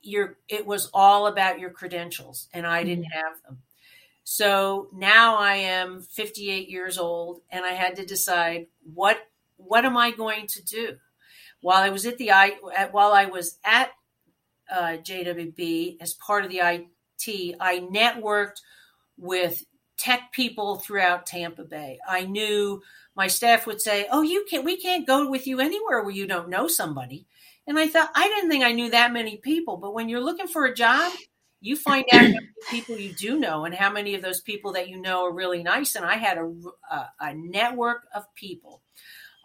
your 0.00 0.38
it 0.48 0.64
was 0.64 0.88
all 0.94 1.26
about 1.26 1.58
your 1.58 1.68
credentials 1.68 2.48
and 2.54 2.66
i 2.66 2.82
didn't 2.82 3.04
mm-hmm. 3.04 3.26
have 3.26 3.42
them 3.42 3.58
so 4.24 4.88
now 4.92 5.36
i 5.36 5.54
am 5.54 6.00
58 6.00 6.68
years 6.68 6.98
old 6.98 7.40
and 7.50 7.64
i 7.64 7.72
had 7.72 7.96
to 7.96 8.04
decide 8.04 8.66
what 8.94 9.18
what 9.56 9.84
am 9.84 9.96
i 9.96 10.10
going 10.10 10.46
to 10.46 10.64
do 10.64 10.96
while 11.60 11.82
i 11.82 11.90
was 11.90 12.06
at 12.06 12.18
the 12.18 12.32
i 12.32 12.56
while 12.90 13.12
i 13.12 13.26
was 13.26 13.58
at 13.64 13.90
uh, 14.72 14.96
jwb 15.02 15.96
as 16.00 16.14
part 16.14 16.44
of 16.44 16.50
the 16.50 16.58
it 16.58 17.56
i 17.60 17.78
networked 17.80 18.60
with 19.16 19.64
tech 19.96 20.32
people 20.32 20.76
throughout 20.76 21.26
Tampa 21.26 21.64
Bay. 21.64 21.98
I 22.06 22.24
knew 22.24 22.82
my 23.16 23.28
staff 23.28 23.66
would 23.66 23.80
say, 23.80 24.06
"Oh, 24.10 24.22
you 24.22 24.44
can't. 24.48 24.64
We 24.64 24.76
can't 24.76 25.06
go 25.06 25.28
with 25.28 25.46
you 25.46 25.60
anywhere 25.60 26.02
where 26.02 26.14
you 26.14 26.26
don't 26.26 26.48
know 26.48 26.68
somebody." 26.68 27.26
And 27.66 27.78
I 27.78 27.88
thought 27.88 28.10
I 28.14 28.28
didn't 28.28 28.50
think 28.50 28.64
I 28.64 28.72
knew 28.72 28.90
that 28.90 29.12
many 29.12 29.36
people. 29.36 29.76
But 29.76 29.94
when 29.94 30.08
you're 30.08 30.20
looking 30.20 30.48
for 30.48 30.64
a 30.64 30.74
job, 30.74 31.12
you 31.64 31.76
find 31.76 32.04
out 32.12 32.20
how 32.20 32.26
many 32.26 32.48
people 32.68 32.96
you 32.98 33.14
do 33.14 33.38
know 33.38 33.64
and 33.64 33.74
how 33.74 33.90
many 33.90 34.14
of 34.14 34.20
those 34.20 34.42
people 34.42 34.72
that 34.72 34.88
you 34.90 35.00
know 35.00 35.24
are 35.24 35.32
really 35.32 35.62
nice. 35.62 35.96
And 35.96 36.04
I 36.04 36.16
had 36.16 36.36
a, 36.36 36.52
a, 36.90 37.10
a 37.20 37.34
network 37.34 38.02
of 38.14 38.32
people 38.34 38.82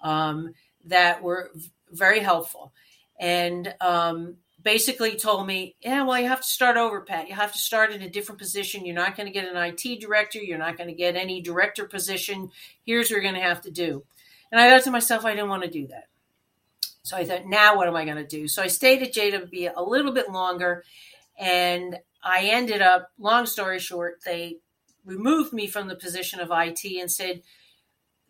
um, 0.03 0.53
that 0.83 1.23
were 1.23 1.49
very 1.89 2.19
helpful. 2.19 2.73
And 3.17 3.73
um, 3.79 4.35
basically 4.61 5.15
told 5.15 5.47
me, 5.47 5.77
yeah, 5.79 6.03
well, 6.03 6.19
you 6.19 6.27
have 6.27 6.41
to 6.41 6.47
start 6.47 6.75
over, 6.75 6.99
Pat. 6.99 7.29
You 7.29 7.35
have 7.35 7.53
to 7.53 7.57
start 7.57 7.93
in 7.93 8.01
a 8.01 8.09
different 8.09 8.39
position. 8.39 8.85
You're 8.85 8.95
not 8.95 9.15
going 9.15 9.27
to 9.27 9.33
get 9.33 9.47
an 9.47 9.55
IT 9.55 10.01
director. 10.01 10.39
You're 10.39 10.57
not 10.57 10.77
going 10.77 10.89
to 10.89 10.95
get 10.95 11.15
any 11.15 11.41
director 11.41 11.85
position. 11.85 12.51
Here's 12.85 13.05
what 13.05 13.11
you're 13.11 13.21
going 13.21 13.35
to 13.35 13.41
have 13.41 13.61
to 13.61 13.71
do. 13.71 14.03
And 14.51 14.59
I 14.59 14.69
thought 14.69 14.83
to 14.83 14.91
myself, 14.91 15.23
I 15.23 15.35
didn't 15.35 15.49
want 15.49 15.63
to 15.63 15.69
do 15.69 15.87
that. 15.87 16.07
So 17.03 17.15
I 17.15 17.23
thought, 17.23 17.45
now 17.45 17.77
what 17.77 17.87
am 17.87 17.95
I 17.95 18.03
going 18.03 18.17
to 18.17 18.27
do? 18.27 18.49
So 18.49 18.61
I 18.61 18.67
stayed 18.67 19.01
at 19.03 19.13
JWB 19.13 19.71
a 19.73 19.81
little 19.81 20.11
bit 20.11 20.29
longer. 20.29 20.83
And 21.37 21.97
I 22.23 22.45
ended 22.45 22.81
up, 22.81 23.11
long 23.17 23.45
story 23.45 23.79
short, 23.79 24.19
they 24.25 24.57
removed 25.05 25.53
me 25.53 25.67
from 25.67 25.87
the 25.87 25.95
position 25.95 26.39
of 26.39 26.51
IT 26.51 26.83
and 26.83 27.11
said, 27.11 27.41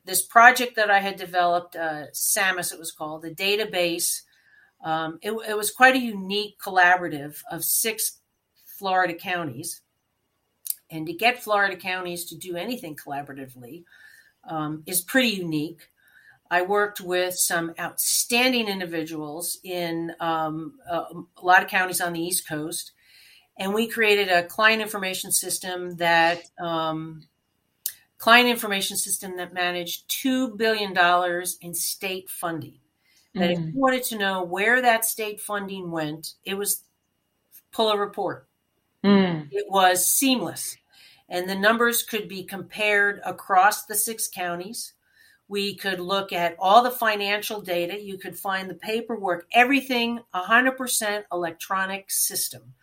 this 0.05 0.25
project 0.25 0.75
that 0.75 0.89
I 0.89 0.99
had 0.99 1.17
developed, 1.17 1.75
uh, 1.75 2.05
SAMIS, 2.13 2.71
it 2.71 2.79
was 2.79 2.91
called, 2.91 3.21
the 3.21 3.31
database 3.31 4.21
um, 4.81 5.19
it, 5.21 5.31
it 5.31 5.57
was 5.57 5.71
quite 5.71 5.95
a 5.95 5.99
unique 5.99 6.57
collaborative 6.59 7.41
of 7.51 7.63
six 7.63 8.19
Florida 8.65 9.13
counties. 9.13 9.81
And 10.89 11.05
to 11.05 11.13
get 11.13 11.43
Florida 11.43 11.75
counties 11.75 12.25
to 12.25 12.37
do 12.37 12.55
anything 12.55 12.95
collaboratively 12.95 13.83
um, 14.47 14.83
is 14.85 15.01
pretty 15.01 15.29
unique. 15.29 15.89
I 16.49 16.63
worked 16.63 16.99
with 16.99 17.35
some 17.35 17.73
outstanding 17.79 18.67
individuals 18.67 19.59
in 19.63 20.13
um, 20.19 20.79
a, 20.89 20.95
a, 20.95 21.43
lot 21.43 21.61
of 21.61 21.69
counties 21.69 22.01
on 22.01 22.13
the 22.13 22.21
East 22.21 22.47
Coast, 22.47 22.93
and 23.59 23.73
we 23.73 23.87
created 23.87 24.29
a 24.29 24.43
client 24.43 24.81
information 24.81 25.31
system 25.31 25.97
that 25.97 26.43
um, 26.59 27.27
client 28.17 28.49
information 28.49 28.95
system 28.95 29.35
that 29.37 29.53
managed 29.53 30.09
two 30.09 30.55
billion 30.55 30.93
dollars 30.93 31.57
in 31.61 31.73
state 31.73 32.29
funding. 32.29 32.79
That 33.35 33.49
mm. 33.49 33.53
if 33.53 33.59
you 33.59 33.79
wanted 33.79 34.03
to 34.05 34.17
know 34.17 34.43
where 34.43 34.81
that 34.81 35.05
state 35.05 35.41
funding 35.41 35.91
went, 35.91 36.33
it 36.45 36.55
was 36.55 36.83
pull 37.71 37.89
a 37.89 37.97
report. 37.97 38.47
Mm. 39.03 39.49
It 39.51 39.65
was 39.69 40.05
seamless. 40.05 40.77
And 41.27 41.47
the 41.47 41.55
numbers 41.55 42.01
could 42.01 42.27
be 42.27 42.43
compared 42.43 43.21
across 43.23 43.85
the 43.85 43.93
six 43.93 44.27
counties. 44.27 44.93
We 45.47 45.75
could 45.75 45.99
look 45.99 46.33
at 46.33 46.55
all 46.59 46.81
the 46.81 46.91
financial 46.91 47.61
data. 47.61 48.01
You 48.01 48.17
could 48.17 48.37
find 48.37 48.69
the 48.69 48.75
paperwork, 48.75 49.47
everything 49.51 50.21
100% 50.33 51.23
electronic 51.31 52.09
system. 52.09 52.73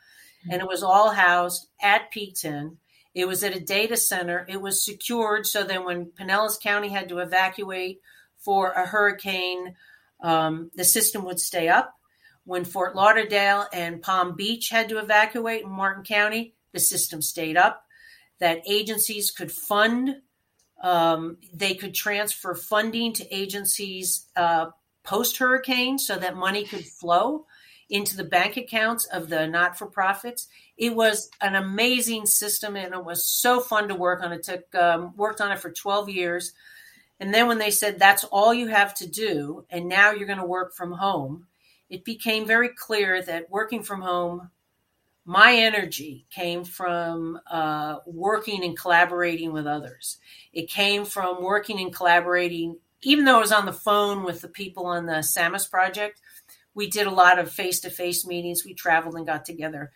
And 0.51 0.62
it 0.62 0.68
was 0.68 0.82
all 0.82 1.11
housed 1.11 1.68
at 1.82 2.12
P10. 2.12 2.76
It 3.14 3.26
was 3.26 3.42
at 3.42 3.57
a 3.57 3.61
data 3.61 3.97
center. 3.97 4.47
It 4.49 4.61
was 4.61 4.84
secured 4.84 5.47
so 5.47 5.64
that 5.64 5.84
when 5.84 6.07
Pinellas 6.07 6.61
County 6.61 6.88
had 6.88 7.09
to 7.09 7.18
evacuate 7.18 8.01
for 8.38 8.72
a 8.72 8.86
hurricane, 8.86 9.74
um, 10.20 10.70
the 10.74 10.84
system 10.84 11.24
would 11.24 11.40
stay 11.40 11.68
up. 11.68 11.94
When 12.44 12.64
Fort 12.64 12.94
Lauderdale 12.94 13.66
and 13.72 14.03
Palm 14.03 14.36
Beach 14.36 14.68
had 14.68 14.88
to 14.90 14.99
evacuate 14.99 15.62
in 15.62 15.70
Martin 15.70 16.05
County, 16.05 16.55
the 16.72 16.78
system 16.78 17.22
stayed 17.22 17.57
up. 17.57 17.84
That 18.38 18.61
agencies 18.68 19.30
could 19.30 19.51
fund, 19.51 20.16
um, 20.82 21.38
they 21.55 21.74
could 21.74 21.94
transfer 21.94 22.55
funding 22.55 23.14
to 23.14 23.34
agencies 23.34 24.26
uh, 24.36 24.66
post 25.03 25.38
hurricane 25.38 25.99
so 25.99 26.16
that 26.16 26.36
money 26.36 26.64
could 26.64 26.84
flow 26.84 27.47
into 27.89 28.16
the 28.16 28.24
bank 28.24 28.57
accounts 28.57 29.07
of 29.07 29.28
the 29.28 29.47
not 29.47 29.78
for 29.78 29.87
profits. 29.87 30.49
It 30.76 30.95
was 30.95 31.30
an 31.41 31.55
amazing 31.55 32.26
system 32.26 32.76
and 32.76 32.95
it 32.95 33.05
was 33.05 33.26
so 33.26 33.61
fun 33.61 33.89
to 33.89 33.95
work 33.95 34.22
on. 34.22 34.32
It 34.32 34.43
took 34.43 34.74
um, 34.74 35.14
worked 35.16 35.41
on 35.41 35.53
it 35.53 35.61
for 35.61 35.70
12 35.70 36.09
years. 36.09 36.53
And 37.20 37.32
then 37.32 37.47
when 37.47 37.59
they 37.59 37.70
said 37.70 37.99
that's 37.99 38.24
all 38.24 38.53
you 38.53 38.68
have 38.68 38.93
to 38.95 39.07
do, 39.07 39.64
and 39.70 39.89
now 39.89 40.11
you're 40.11 40.26
going 40.26 40.39
to 40.39 40.45
work 40.45 40.74
from 40.74 40.93
home, 40.93 41.47
it 41.89 42.05
became 42.05 42.47
very 42.47 42.68
clear 42.68 43.22
that 43.22 43.51
working 43.51 43.82
from 43.82 44.03
home, 44.03 44.51
my 45.24 45.55
energy 45.55 46.26
came 46.30 46.64
from 46.64 47.41
uh, 47.51 47.97
working 48.07 48.64
and 48.64 48.78
collaborating 48.78 49.53
with 49.53 49.66
others. 49.66 50.18
It 50.53 50.68
came 50.68 51.05
from 51.05 51.43
working 51.43 51.80
and 51.80 51.95
collaborating, 51.95 52.76
even 53.03 53.24
though 53.24 53.39
I 53.39 53.41
was 53.41 53.53
on 53.53 53.66
the 53.66 53.72
phone 53.72 54.22
with 54.24 54.41
the 54.41 54.49
people 54.49 54.87
on 54.87 55.07
the 55.07 55.22
SAMIS 55.22 55.66
project. 55.66 56.20
We 56.77 56.89
did 56.89 57.07
a 57.07 57.11
lot 57.11 57.39
of 57.39 57.51
face 57.51 57.81
to 57.81 57.91
face 57.91 58.27
meetings. 58.27 58.62
We 58.64 58.74
traveled 58.74 59.16
and 59.16 59.27
got 59.27 59.47
together. 59.47 59.93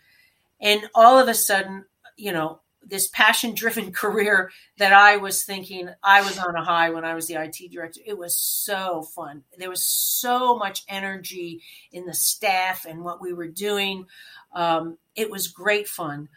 And 0.59 0.89
all 0.95 1.19
of 1.19 1.27
a 1.27 1.35
sudden, 1.35 1.85
you 2.17 2.33
know, 2.33 2.59
this 2.83 3.07
passion 3.07 3.53
driven 3.53 3.91
career 3.93 4.51
that 4.79 4.91
I 4.91 5.17
was 5.17 5.43
thinking 5.43 5.89
I 6.03 6.23
was 6.23 6.39
on 6.39 6.55
a 6.55 6.63
high 6.63 6.89
when 6.89 7.05
I 7.05 7.13
was 7.13 7.27
the 7.27 7.35
IT 7.35 7.71
director. 7.71 8.01
It 8.03 8.17
was 8.17 8.35
so 8.37 9.03
fun. 9.03 9.43
There 9.59 9.69
was 9.69 9.83
so 9.83 10.57
much 10.57 10.83
energy 10.89 11.61
in 11.91 12.05
the 12.05 12.15
staff 12.15 12.85
and 12.85 13.03
what 13.03 13.21
we 13.21 13.31
were 13.31 13.47
doing. 13.47 14.07
Um, 14.53 14.97
it 15.15 15.29
was 15.29 15.47
great 15.49 15.87
fun. 15.87 16.29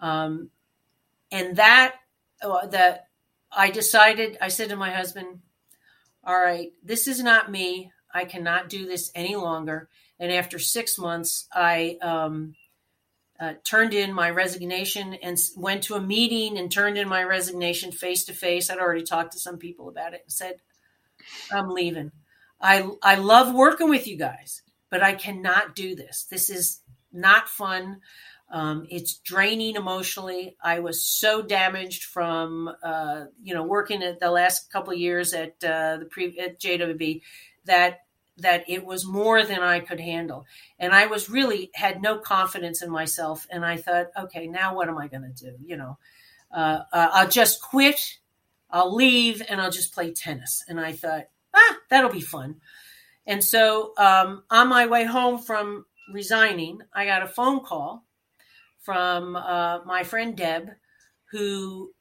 Um, 0.00 0.50
and 1.32 1.56
that, 1.56 1.96
uh, 2.40 2.68
that 2.68 3.08
I 3.50 3.70
decided, 3.70 4.38
I 4.40 4.46
said 4.48 4.68
to 4.68 4.76
my 4.76 4.92
husband, 4.92 5.40
all 6.22 6.38
right, 6.38 6.72
this 6.84 7.08
is 7.08 7.20
not 7.20 7.50
me. 7.50 7.90
I 8.12 8.24
cannot 8.24 8.68
do 8.68 8.86
this 8.86 9.10
any 9.14 9.36
longer. 9.36 9.88
And 10.18 10.32
after 10.32 10.58
six 10.58 10.98
months, 10.98 11.46
I, 11.52 11.98
um, 12.02 12.54
uh, 13.40 13.54
turned 13.62 13.94
in 13.94 14.12
my 14.12 14.30
resignation 14.30 15.14
and 15.14 15.38
went 15.56 15.84
to 15.84 15.94
a 15.94 16.00
meeting 16.00 16.58
and 16.58 16.72
turned 16.72 16.98
in 16.98 17.08
my 17.08 17.22
resignation 17.22 17.92
face 17.92 18.24
to 18.24 18.32
face. 18.32 18.68
I'd 18.68 18.78
already 18.78 19.04
talked 19.04 19.32
to 19.32 19.38
some 19.38 19.58
people 19.58 19.88
about 19.88 20.12
it 20.12 20.22
and 20.24 20.32
said, 20.32 20.56
I'm 21.52 21.70
leaving. 21.70 22.10
I, 22.60 22.88
I 23.02 23.14
love 23.14 23.54
working 23.54 23.88
with 23.88 24.08
you 24.08 24.16
guys, 24.16 24.62
but 24.90 25.02
I 25.02 25.14
cannot 25.14 25.76
do 25.76 25.94
this. 25.94 26.26
This 26.28 26.50
is 26.50 26.80
not 27.12 27.48
fun. 27.48 28.00
Um, 28.50 28.86
it's 28.90 29.18
draining 29.18 29.76
emotionally. 29.76 30.56
I 30.62 30.80
was 30.80 31.06
so 31.06 31.42
damaged 31.42 32.04
from, 32.04 32.74
uh, 32.82 33.26
you 33.42 33.54
know, 33.54 33.62
working 33.62 34.02
at 34.02 34.20
the 34.20 34.30
last 34.30 34.72
couple 34.72 34.92
of 34.92 34.98
years 34.98 35.34
at 35.34 35.62
uh, 35.62 35.98
the 35.98 36.08
pre 36.10 36.36
at 36.38 36.58
JWB 36.58 37.20
that 37.68 38.00
that 38.38 38.64
it 38.68 38.84
was 38.84 39.04
more 39.04 39.44
than 39.44 39.60
I 39.60 39.80
could 39.80 40.00
handle. 40.00 40.46
And 40.78 40.92
I 40.92 41.06
was 41.06 41.28
really 41.28 41.70
had 41.74 42.00
no 42.00 42.18
confidence 42.18 42.82
in 42.82 42.90
myself. 42.90 43.46
And 43.50 43.64
I 43.64 43.76
thought, 43.76 44.10
okay, 44.16 44.46
now 44.46 44.76
what 44.76 44.88
am 44.88 44.96
I 44.96 45.08
going 45.08 45.22
to 45.22 45.44
do? 45.44 45.56
You 45.64 45.76
know, 45.76 45.98
uh, 46.54 46.82
uh, 46.92 47.08
I'll 47.12 47.28
just 47.28 47.60
quit, 47.60 48.18
I'll 48.70 48.94
leave, 48.94 49.42
and 49.48 49.60
I'll 49.60 49.72
just 49.72 49.92
play 49.92 50.12
tennis. 50.12 50.64
And 50.68 50.78
I 50.78 50.92
thought, 50.92 51.24
ah, 51.52 51.76
that'll 51.90 52.12
be 52.12 52.20
fun. 52.20 52.60
And 53.26 53.42
so 53.42 53.92
um, 53.98 54.44
on 54.50 54.68
my 54.68 54.86
way 54.86 55.04
home 55.04 55.38
from 55.38 55.84
resigning, 56.12 56.80
I 56.92 57.06
got 57.06 57.22
a 57.22 57.28
phone 57.28 57.60
call 57.60 58.04
from 58.78 59.36
uh, 59.36 59.80
my 59.84 60.04
friend 60.04 60.36
Deb, 60.36 60.70
who 61.32 61.92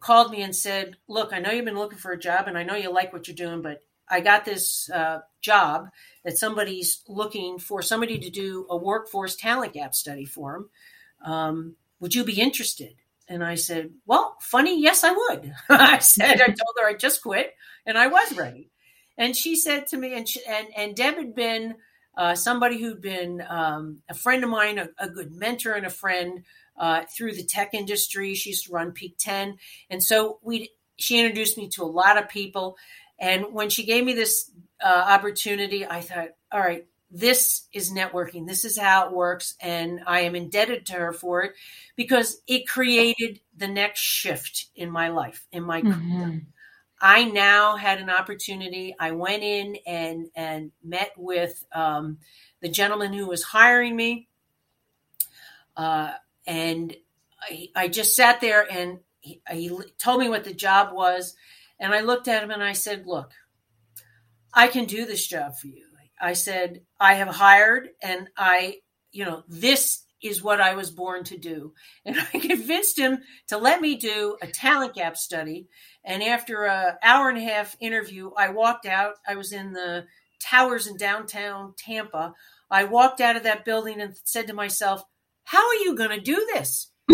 called 0.00 0.30
me 0.30 0.42
and 0.42 0.54
said, 0.54 0.96
Look, 1.08 1.32
I 1.32 1.38
know 1.38 1.50
you've 1.50 1.64
been 1.64 1.78
looking 1.78 1.98
for 1.98 2.12
a 2.12 2.18
job 2.18 2.48
and 2.48 2.58
I 2.58 2.64
know 2.64 2.74
you 2.74 2.92
like 2.92 3.12
what 3.12 3.28
you're 3.28 3.36
doing, 3.36 3.62
but 3.62 3.80
I 4.08 4.20
got 4.20 4.44
this 4.44 4.90
uh, 4.90 5.20
job 5.40 5.88
that 6.24 6.38
somebody's 6.38 7.02
looking 7.08 7.58
for 7.58 7.82
somebody 7.82 8.18
to 8.18 8.30
do 8.30 8.66
a 8.68 8.76
workforce 8.76 9.36
talent 9.36 9.72
gap 9.72 9.94
study 9.94 10.24
for 10.24 10.52
them. 10.52 11.32
Um, 11.32 11.76
would 12.00 12.14
you 12.14 12.24
be 12.24 12.40
interested? 12.40 12.94
And 13.28 13.42
I 13.42 13.54
said, 13.54 13.90
Well, 14.06 14.36
funny, 14.40 14.80
yes, 14.80 15.04
I 15.04 15.12
would. 15.12 15.52
I 15.68 15.98
said, 15.98 16.40
I 16.40 16.46
told 16.46 16.74
her 16.80 16.88
I 16.88 16.94
just 16.94 17.22
quit 17.22 17.54
and 17.86 17.96
I 17.96 18.08
was 18.08 18.36
ready. 18.36 18.70
And 19.16 19.36
she 19.36 19.56
said 19.56 19.86
to 19.88 19.96
me, 19.96 20.14
and, 20.14 20.28
she, 20.28 20.40
and, 20.46 20.66
and 20.76 20.96
Deb 20.96 21.16
had 21.16 21.34
been 21.34 21.76
uh, 22.16 22.34
somebody 22.34 22.78
who'd 22.78 23.00
been 23.00 23.42
um, 23.48 24.02
a 24.08 24.14
friend 24.14 24.44
of 24.44 24.50
mine, 24.50 24.78
a, 24.78 24.88
a, 24.98 25.08
good 25.08 25.32
mentor 25.32 25.72
and 25.72 25.86
a 25.86 25.90
friend 25.90 26.44
uh, 26.76 27.02
through 27.16 27.32
the 27.34 27.44
tech 27.44 27.74
industry. 27.74 28.34
She 28.34 28.50
used 28.50 28.66
to 28.66 28.72
run 28.72 28.92
Peak 28.92 29.16
10. 29.18 29.56
And 29.90 30.02
so 30.02 30.38
we 30.42 30.70
she 30.96 31.18
introduced 31.18 31.58
me 31.58 31.68
to 31.70 31.82
a 31.82 31.86
lot 31.86 32.18
of 32.18 32.28
people. 32.28 32.76
And 33.18 33.52
when 33.52 33.70
she 33.70 33.84
gave 33.84 34.04
me 34.04 34.14
this 34.14 34.50
uh, 34.82 35.04
opportunity, 35.08 35.86
I 35.86 36.00
thought, 36.00 36.30
all 36.50 36.60
right, 36.60 36.86
this 37.10 37.68
is 37.72 37.92
networking. 37.92 38.46
This 38.46 38.64
is 38.64 38.76
how 38.78 39.06
it 39.06 39.12
works. 39.12 39.54
And 39.60 40.00
I 40.06 40.20
am 40.20 40.34
indebted 40.34 40.86
to 40.86 40.94
her 40.94 41.12
for 41.12 41.42
it 41.42 41.52
because 41.96 42.42
it 42.48 42.68
created 42.68 43.40
the 43.56 43.68
next 43.68 44.00
shift 44.00 44.66
in 44.74 44.90
my 44.90 45.08
life, 45.08 45.46
in 45.52 45.62
my 45.62 45.80
mm-hmm. 45.80 45.92
career. 45.92 46.42
I 47.00 47.24
now 47.24 47.76
had 47.76 48.00
an 48.00 48.10
opportunity. 48.10 48.96
I 48.98 49.10
went 49.10 49.42
in 49.42 49.76
and 49.86 50.28
and 50.34 50.72
met 50.82 51.12
with 51.16 51.64
um, 51.72 52.18
the 52.60 52.68
gentleman 52.68 53.12
who 53.12 53.26
was 53.26 53.42
hiring 53.42 53.94
me, 53.94 54.28
uh, 55.76 56.12
and 56.46 56.96
I, 57.42 57.68
I, 57.76 57.88
just 57.88 58.16
sat 58.16 58.40
there 58.40 58.66
and 58.72 59.00
he, 59.20 59.42
he 59.50 59.70
told 59.98 60.20
me 60.20 60.30
what 60.30 60.44
the 60.44 60.54
job 60.54 60.94
was, 60.94 61.34
and 61.84 61.94
I 61.94 62.00
looked 62.00 62.28
at 62.28 62.42
him 62.42 62.50
and 62.50 62.62
I 62.62 62.72
said, 62.72 63.06
"Look, 63.06 63.30
I 64.52 64.68
can 64.68 64.86
do 64.86 65.06
this 65.06 65.26
job 65.26 65.56
for 65.56 65.68
you." 65.68 65.86
I 66.20 66.32
said, 66.32 66.82
"I 66.98 67.14
have 67.14 67.28
hired, 67.28 67.90
and 68.02 68.28
I, 68.36 68.78
you 69.12 69.24
know, 69.24 69.44
this 69.48 70.04
is 70.24 70.42
what 70.42 70.60
I 70.60 70.74
was 70.74 70.90
born 70.90 71.22
to 71.24 71.36
do. 71.36 71.74
And 72.06 72.16
I 72.18 72.38
convinced 72.38 72.98
him 72.98 73.18
to 73.48 73.58
let 73.58 73.80
me 73.80 73.96
do 73.96 74.36
a 74.42 74.46
talent 74.46 74.94
gap 74.94 75.16
study. 75.16 75.68
And 76.04 76.22
after 76.22 76.64
an 76.64 76.96
hour 77.02 77.28
and 77.28 77.38
a 77.38 77.42
half 77.42 77.76
interview, 77.80 78.30
I 78.36 78.48
walked 78.50 78.86
out. 78.86 79.14
I 79.28 79.36
was 79.36 79.52
in 79.52 79.72
the 79.72 80.06
towers 80.40 80.86
in 80.86 80.96
downtown 80.96 81.74
Tampa. 81.76 82.34
I 82.70 82.84
walked 82.84 83.20
out 83.20 83.36
of 83.36 83.42
that 83.44 83.64
building 83.64 84.00
and 84.00 84.16
said 84.24 84.46
to 84.48 84.54
myself, 84.54 85.04
How 85.44 85.66
are 85.66 85.74
you 85.74 85.94
going 85.94 86.10
to 86.10 86.20
do 86.20 86.46
this? 86.54 86.90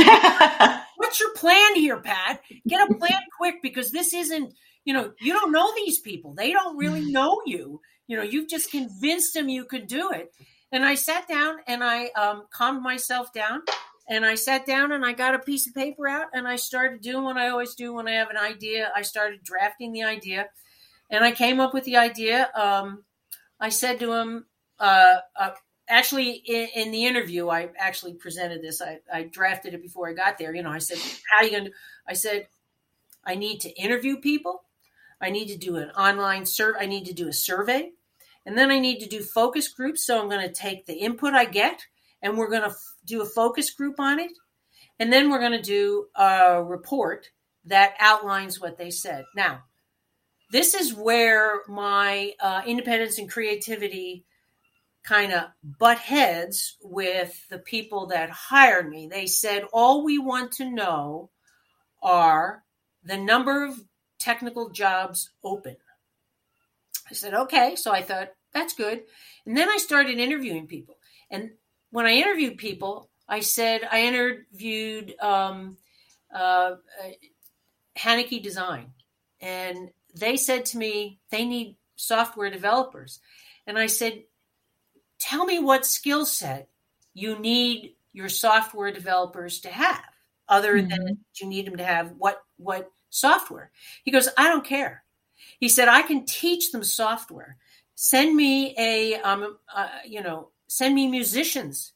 What's 1.11 1.19
your 1.19 1.35
plan 1.35 1.75
here, 1.75 1.99
Pat? 1.99 2.41
Get 2.69 2.89
a 2.89 2.95
plan 2.95 3.21
quick 3.37 3.57
because 3.63 3.91
this 3.91 4.15
isn't, 4.15 4.55
you 4.85 4.95
know, 4.95 5.11
you 5.21 5.33
don't 5.33 5.51
know 5.51 5.75
these 5.75 5.99
people. 5.99 6.35
They 6.35 6.53
don't 6.53 6.77
really 6.77 7.11
know 7.11 7.43
you. 7.45 7.81
You 8.07 8.17
know, 8.17 8.23
you've 8.23 8.49
just 8.49 8.71
convinced 8.71 9.35
them 9.35 9.49
you 9.49 9.65
could 9.65 9.89
do 9.89 10.13
it. 10.13 10.33
And 10.71 10.85
I 10.85 10.95
sat 10.95 11.27
down 11.27 11.57
and 11.67 11.83
I 11.83 12.11
um, 12.11 12.45
calmed 12.53 12.85
myself 12.85 13.33
down. 13.33 13.63
And 14.09 14.25
I 14.25 14.37
sat 14.37 14.67
down 14.67 14.93
and 14.93 15.05
I 15.05 15.13
got 15.13 15.35
a 15.35 15.41
piece 15.41 15.67
of 15.67 15.75
paper 15.75 16.07
out 16.07 16.27
and 16.33 16.47
I 16.47 16.55
started 16.55 17.01
doing 17.01 17.25
what 17.25 17.37
I 17.37 17.49
always 17.49 17.75
do 17.75 17.93
when 17.93 18.07
I 18.07 18.13
have 18.13 18.31
an 18.31 18.39
idea. 18.39 18.93
I 18.95 19.03
started 19.03 19.43
drafting 19.43 19.91
the 19.91 20.05
idea 20.05 20.47
and 21.11 21.25
I 21.25 21.33
came 21.33 21.59
up 21.59 21.75
with 21.75 21.83
the 21.83 21.97
idea. 21.97 22.51
Um, 22.55 23.03
I 23.59 23.71
said 23.71 23.99
to 23.99 24.13
him, 24.13 24.47
uh, 24.79 25.17
uh, 25.35 25.51
actually, 25.91 26.31
in, 26.31 26.69
in, 26.75 26.91
the 26.91 27.05
interview, 27.05 27.49
I 27.49 27.69
actually 27.79 28.15
presented 28.15 28.63
this. 28.63 28.81
I, 28.81 29.01
I, 29.13 29.25
drafted 29.25 29.75
it 29.75 29.83
before 29.83 30.09
I 30.09 30.15
got 30.15 30.39
there. 30.39 30.55
You 30.55 30.63
know, 30.63 30.71
I 30.71 30.79
said, 30.79 30.99
How 31.31 31.39
are 31.39 31.45
you 31.45 31.51
going 31.51 31.65
to? 31.67 31.73
I 32.09 32.15
said, 32.15 32.47
I 33.25 33.35
need 33.35 33.61
to 33.61 33.71
interview 33.71 34.17
people. 34.17 34.63
I 35.21 35.31
need 35.31 35.49
to 35.49 35.59
do 35.59 35.77
an 35.77 35.91
online 35.91 36.47
survey. 36.47 36.79
I 36.81 36.87
need 36.87 37.05
to 37.07 37.13
do 37.13 37.29
a 37.29 37.33
survey. 37.33 37.91
And 38.47 38.57
then 38.57 38.71
I 38.71 38.79
need 38.79 39.01
to 39.01 39.09
do 39.09 39.21
focus 39.21 39.69
groups. 39.69 40.07
So 40.07 40.21
I'm 40.21 40.31
going 40.31 40.47
to 40.47 40.53
take 40.53 40.87
the 40.87 40.95
input 40.95 41.35
I 41.35 41.45
get 41.45 41.83
and 42.23 42.39
we're 42.39 42.51
going 42.51 42.63
to 42.63 42.69
f- 42.69 42.95
do 43.05 43.23
a 43.23 43.27
focus 43.27 43.71
group 43.71 44.01
on 44.01 44.19
it. 44.19 44.33
And 44.99 45.13
then 45.13 45.31
we're 45.31 45.41
going 45.41 45.53
to 45.53 45.63
do 45.63 46.07
a 46.15 46.63
report 46.63 47.31
that 47.67 47.95
outlines 47.99 48.61
what 48.61 48.79
they 48.79 48.91
said. 48.91 49.25
Now, 49.35 49.65
this 50.51 50.75
is 50.75 50.95
where 50.95 51.63
my 51.69 52.33
uh, 52.41 52.63
independence 52.67 53.19
and 53.19 53.31
creativity 53.31 54.25
kind 55.03 55.33
of 55.33 55.45
butt 55.63 55.99
heads 55.99 56.77
with 56.83 57.49
the 57.49 57.59
people 57.59 58.07
that 58.07 58.31
hired 58.31 58.89
me. 58.89 59.09
They 59.09 59.27
said, 59.27 59.65
all 59.73 60.05
we 60.05 60.19
want 60.19 60.53
to 60.53 60.71
know 60.71 61.31
are 62.03 62.65
the 63.05 63.17
number 63.17 63.65
of 63.65 63.81
technical 64.19 64.71
jobs 64.71 65.31
open. 65.43 65.77
I 67.11 67.15
said, 67.15 67.35
okay. 67.35 67.77
So 67.77 67.93
I 67.93 68.03
thought, 68.03 68.29
that's 68.53 68.75
good. 68.75 69.03
And 69.47 69.57
then 69.57 69.69
I 69.69 69.79
started 69.79 70.19
interviewing 70.19 70.67
people. 70.67 70.97
And 71.31 71.51
when 71.91 72.07
I 72.07 72.13
interviewed 72.13 72.59
people, 72.59 73.09
I 73.29 73.41
said, 73.41 73.89
I 73.91 74.03
interviewed 74.03 75.15
um, 75.21 75.77
uh, 76.35 76.73
Haneke 77.97 78.43
Design. 78.43 78.93
And 79.41 79.91
they 80.15 80.37
said 80.37 80.67
to 80.67 80.79
me, 80.79 81.21
they 81.31 81.45
need 81.47 81.77
software 81.97 82.51
developers. 82.51 83.21
And 83.67 83.79
I 83.79 83.87
said, 83.87 84.25
tell 85.21 85.45
me 85.45 85.59
what 85.59 85.87
skill 85.87 86.27
set 86.27 86.69
you 87.15 87.39
need 87.39 87.95
your 88.13 88.29
software 88.29 88.91
developers 88.91 89.61
to 89.61 89.69
have 89.69 90.03
other 90.49 90.77
mm-hmm. 90.77 90.89
than 90.89 91.19
you 91.41 91.47
need 91.47 91.67
them 91.67 91.77
to 91.77 91.85
have 91.85 92.13
what 92.19 92.43
what 92.57 92.91
software 93.11 93.71
he 94.05 94.11
goes 94.11 94.29
i 94.37 94.49
don't 94.49 94.65
care 94.65 95.05
he 95.59 95.69
said, 95.69 95.89
I 95.89 96.03
can 96.03 96.25
teach 96.25 96.73
them 96.73 96.85
software. 96.85 97.57
Send 97.95 98.35
me 98.35 98.75
a, 98.79 99.21
um, 99.21 99.59
uh, 99.75 99.89
you 100.07 100.23
know, 100.23 100.49
send 100.69 100.95
me 100.95 101.07
musicians 101.07 101.93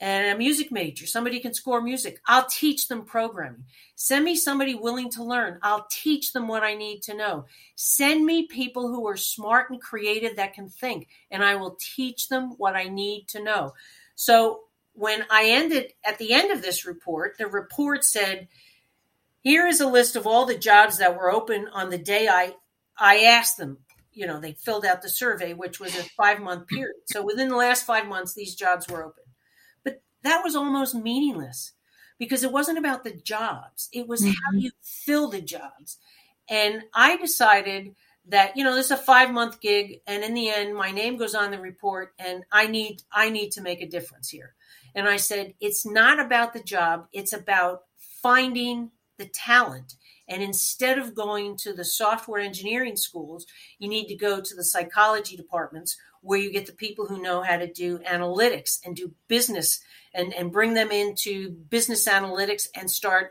and 0.00 0.34
a 0.34 0.38
music 0.38 0.72
major. 0.72 1.06
Somebody 1.06 1.40
can 1.40 1.52
score 1.52 1.82
music. 1.82 2.20
I'll 2.26 2.46
teach 2.46 2.88
them 2.88 3.04
programming. 3.04 3.64
Send 3.96 4.24
me 4.24 4.34
somebody 4.34 4.74
willing 4.74 5.10
to 5.10 5.22
learn. 5.22 5.58
I'll 5.62 5.86
teach 5.90 6.32
them 6.32 6.48
what 6.48 6.62
I 6.62 6.74
need 6.74 7.02
to 7.02 7.14
know. 7.14 7.44
Send 7.74 8.24
me 8.24 8.46
people 8.46 8.88
who 8.88 9.06
are 9.06 9.16
smart 9.16 9.70
and 9.70 9.80
creative 9.80 10.36
that 10.36 10.54
can 10.54 10.68
think, 10.68 11.08
and 11.30 11.44
I 11.44 11.56
will 11.56 11.76
teach 11.78 12.28
them 12.28 12.54
what 12.56 12.74
I 12.74 12.84
need 12.84 13.28
to 13.28 13.42
know. 13.42 13.74
So 14.14 14.62
when 14.94 15.24
I 15.30 15.50
ended 15.50 15.92
at 16.04 16.18
the 16.18 16.32
end 16.32 16.50
of 16.50 16.62
this 16.62 16.86
report, 16.86 17.36
the 17.38 17.46
report 17.46 18.04
said, 18.04 18.48
here 19.42 19.66
is 19.66 19.80
a 19.80 19.86
list 19.86 20.16
of 20.16 20.26
all 20.26 20.44
the 20.46 20.58
jobs 20.58 20.98
that 20.98 21.16
were 21.16 21.32
open 21.32 21.68
on 21.72 21.90
the 21.90 21.98
day 21.98 22.28
I 22.28 22.54
I 22.98 23.20
asked 23.20 23.56
them, 23.56 23.78
you 24.12 24.26
know, 24.26 24.40
they 24.40 24.52
filled 24.52 24.84
out 24.84 25.00
the 25.00 25.08
survey, 25.08 25.54
which 25.54 25.80
was 25.80 25.96
a 25.96 26.02
five 26.16 26.40
month 26.40 26.68
period. 26.68 26.96
So 27.06 27.24
within 27.24 27.48
the 27.48 27.56
last 27.56 27.86
five 27.86 28.06
months, 28.06 28.34
these 28.34 28.54
jobs 28.54 28.88
were 28.88 29.02
open. 29.02 29.24
That 30.22 30.42
was 30.44 30.54
almost 30.54 30.94
meaningless 30.94 31.72
because 32.18 32.42
it 32.42 32.52
wasn't 32.52 32.78
about 32.78 33.04
the 33.04 33.12
jobs, 33.12 33.88
it 33.92 34.06
was 34.06 34.22
mm-hmm. 34.22 34.30
how 34.30 34.58
you 34.58 34.70
fill 34.82 35.28
the 35.28 35.40
jobs. 35.40 35.98
And 36.48 36.82
I 36.94 37.16
decided 37.16 37.94
that 38.26 38.56
you 38.56 38.62
know 38.62 38.74
this 38.74 38.86
is 38.86 38.92
a 38.92 38.96
five 38.96 39.30
month 39.30 39.60
gig 39.60 40.00
and 40.06 40.22
in 40.22 40.34
the 40.34 40.50
end 40.50 40.76
my 40.76 40.90
name 40.90 41.16
goes 41.16 41.34
on 41.34 41.50
the 41.50 41.58
report 41.58 42.12
and 42.18 42.44
i 42.52 42.66
need 42.66 43.02
i 43.10 43.30
need 43.30 43.50
to 43.50 43.62
make 43.62 43.80
a 43.80 43.88
difference 43.88 44.28
here 44.28 44.54
and 44.94 45.08
i 45.08 45.16
said 45.16 45.54
it's 45.58 45.86
not 45.86 46.20
about 46.20 46.52
the 46.52 46.62
job 46.62 47.06
it's 47.14 47.32
about 47.32 47.84
finding 47.96 48.90
the 49.16 49.24
talent 49.24 49.96
and 50.30 50.44
instead 50.44 50.96
of 50.96 51.14
going 51.14 51.56
to 51.58 51.72
the 51.72 51.84
software 51.84 52.40
engineering 52.40 52.96
schools, 52.96 53.46
you 53.80 53.88
need 53.88 54.06
to 54.06 54.14
go 54.14 54.40
to 54.40 54.54
the 54.54 54.62
psychology 54.62 55.36
departments 55.36 55.96
where 56.22 56.38
you 56.38 56.52
get 56.52 56.66
the 56.66 56.72
people 56.72 57.06
who 57.06 57.20
know 57.20 57.42
how 57.42 57.56
to 57.56 57.66
do 57.66 57.98
analytics 57.98 58.78
and 58.84 58.94
do 58.94 59.12
business 59.26 59.80
and, 60.14 60.32
and 60.34 60.52
bring 60.52 60.74
them 60.74 60.90
into 60.90 61.50
business 61.50 62.08
analytics 62.08 62.68
and 62.74 62.90
start, 62.90 63.30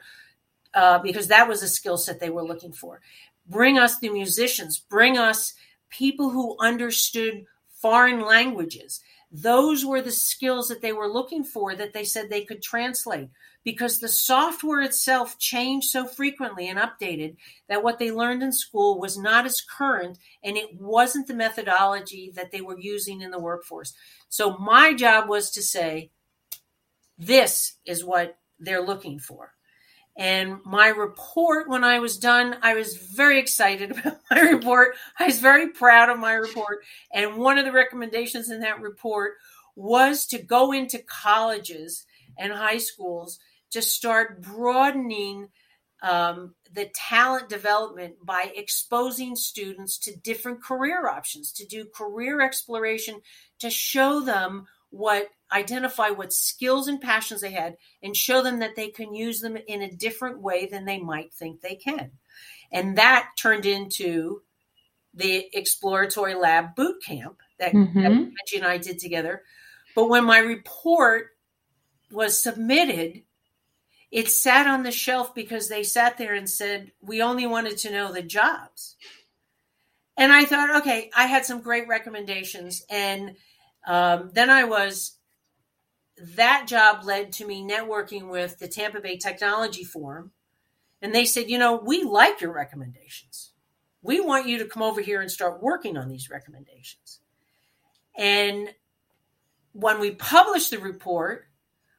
uh, 0.73 0.99
because 0.99 1.27
that 1.27 1.47
was 1.47 1.63
a 1.63 1.67
skill 1.67 1.97
set 1.97 2.19
they 2.19 2.29
were 2.29 2.43
looking 2.43 2.73
for. 2.73 3.01
Bring 3.47 3.77
us 3.77 3.99
the 3.99 4.09
musicians, 4.09 4.77
bring 4.77 5.17
us 5.17 5.53
people 5.89 6.29
who 6.29 6.57
understood 6.59 7.45
foreign 7.81 8.21
languages. 8.21 9.01
Those 9.31 9.85
were 9.85 10.01
the 10.01 10.11
skills 10.11 10.67
that 10.69 10.81
they 10.81 10.93
were 10.93 11.07
looking 11.07 11.43
for 11.43 11.75
that 11.75 11.93
they 11.93 12.03
said 12.03 12.29
they 12.29 12.43
could 12.43 12.63
translate 12.63 13.29
because 13.63 13.99
the 13.99 14.07
software 14.07 14.81
itself 14.81 15.37
changed 15.37 15.89
so 15.89 16.07
frequently 16.07 16.67
and 16.67 16.79
updated 16.79 17.35
that 17.67 17.83
what 17.83 17.99
they 17.99 18.11
learned 18.11 18.41
in 18.41 18.51
school 18.51 18.99
was 18.99 19.17
not 19.17 19.45
as 19.45 19.61
current 19.61 20.17
and 20.43 20.57
it 20.57 20.79
wasn't 20.79 21.27
the 21.27 21.33
methodology 21.33 22.31
that 22.35 22.51
they 22.51 22.61
were 22.61 22.79
using 22.79 23.21
in 23.21 23.31
the 23.31 23.39
workforce. 23.39 23.93
So 24.29 24.57
my 24.57 24.93
job 24.93 25.29
was 25.29 25.51
to 25.51 25.61
say, 25.61 26.09
this 27.19 27.75
is 27.85 28.03
what 28.03 28.37
they're 28.59 28.85
looking 28.85 29.19
for. 29.19 29.53
And 30.17 30.59
my 30.65 30.87
report, 30.87 31.69
when 31.69 31.83
I 31.83 31.99
was 31.99 32.17
done, 32.17 32.57
I 32.61 32.73
was 32.73 32.97
very 32.97 33.39
excited 33.39 33.91
about 33.97 34.17
my 34.31 34.39
report. 34.39 34.95
I 35.19 35.25
was 35.25 35.39
very 35.39 35.69
proud 35.69 36.09
of 36.09 36.19
my 36.19 36.33
report. 36.33 36.83
And 37.13 37.37
one 37.37 37.57
of 37.57 37.65
the 37.65 37.71
recommendations 37.71 38.49
in 38.49 38.61
that 38.61 38.81
report 38.81 39.33
was 39.75 40.25
to 40.27 40.39
go 40.39 40.71
into 40.71 40.99
colleges 40.99 42.05
and 42.37 42.51
high 42.51 42.79
schools 42.79 43.39
to 43.71 43.81
start 43.81 44.41
broadening 44.41 45.49
um, 46.01 46.55
the 46.73 46.89
talent 46.93 47.49
development 47.49 48.15
by 48.23 48.51
exposing 48.55 49.35
students 49.35 49.97
to 49.99 50.15
different 50.17 50.63
career 50.63 51.07
options, 51.07 51.51
to 51.53 51.65
do 51.65 51.85
career 51.85 52.41
exploration, 52.41 53.21
to 53.59 53.69
show 53.69 54.21
them 54.21 54.65
what 54.89 55.29
identify 55.51 56.09
what 56.09 56.33
skills 56.33 56.87
and 56.87 57.01
passions 57.01 57.41
they 57.41 57.51
had 57.51 57.77
and 58.03 58.15
show 58.15 58.41
them 58.41 58.59
that 58.59 58.75
they 58.75 58.89
can 58.89 59.13
use 59.13 59.41
them 59.41 59.57
in 59.57 59.81
a 59.81 59.91
different 59.91 60.41
way 60.41 60.67
than 60.67 60.85
they 60.85 60.99
might 60.99 61.33
think 61.33 61.61
they 61.61 61.75
can. 61.75 62.11
And 62.71 62.97
that 62.97 63.31
turned 63.37 63.65
into 63.65 64.41
the 65.13 65.47
exploratory 65.53 66.35
lab 66.35 66.75
boot 66.75 67.03
camp 67.03 67.37
that, 67.57 67.73
mm-hmm. 67.73 68.01
that 68.01 68.11
Angie 68.11 68.57
and 68.57 68.65
I 68.65 68.77
did 68.77 68.99
together. 68.99 69.43
But 69.95 70.09
when 70.09 70.23
my 70.23 70.37
report 70.37 71.31
was 72.11 72.41
submitted, 72.41 73.23
it 74.11 74.29
sat 74.29 74.67
on 74.67 74.83
the 74.83 74.91
shelf 74.91 75.35
because 75.35 75.67
they 75.67 75.83
sat 75.83 76.17
there 76.17 76.33
and 76.33 76.49
said, 76.49 76.91
We 77.01 77.21
only 77.21 77.47
wanted 77.47 77.77
to 77.79 77.91
know 77.91 78.11
the 78.11 78.21
jobs. 78.21 78.95
And 80.19 80.33
I 80.33 80.43
thought, 80.43 80.81
okay, 80.81 81.09
I 81.15 81.27
had 81.27 81.45
some 81.45 81.61
great 81.61 81.87
recommendations. 81.87 82.83
And 82.89 83.35
um, 83.87 84.31
then 84.33 84.49
I 84.49 84.65
was, 84.65 85.13
that 86.35 86.65
job 86.67 87.03
led 87.03 87.31
to 87.33 87.45
me 87.45 87.61
networking 87.61 88.29
with 88.29 88.59
the 88.59 88.67
Tampa 88.67 88.99
Bay 88.99 89.17
Technology 89.17 89.83
Forum. 89.83 90.31
And 91.01 91.15
they 91.15 91.25
said, 91.25 91.49
you 91.49 91.57
know, 91.57 91.75
we 91.75 92.03
like 92.03 92.41
your 92.41 92.51
recommendations. 92.51 93.51
We 94.01 94.19
want 94.19 94.47
you 94.47 94.57
to 94.59 94.65
come 94.65 94.83
over 94.83 95.01
here 95.01 95.21
and 95.21 95.31
start 95.31 95.61
working 95.61 95.97
on 95.97 96.09
these 96.09 96.29
recommendations. 96.29 97.19
And 98.17 98.69
when 99.73 99.99
we 99.99 100.11
published 100.11 100.71
the 100.71 100.79
report, 100.79 101.45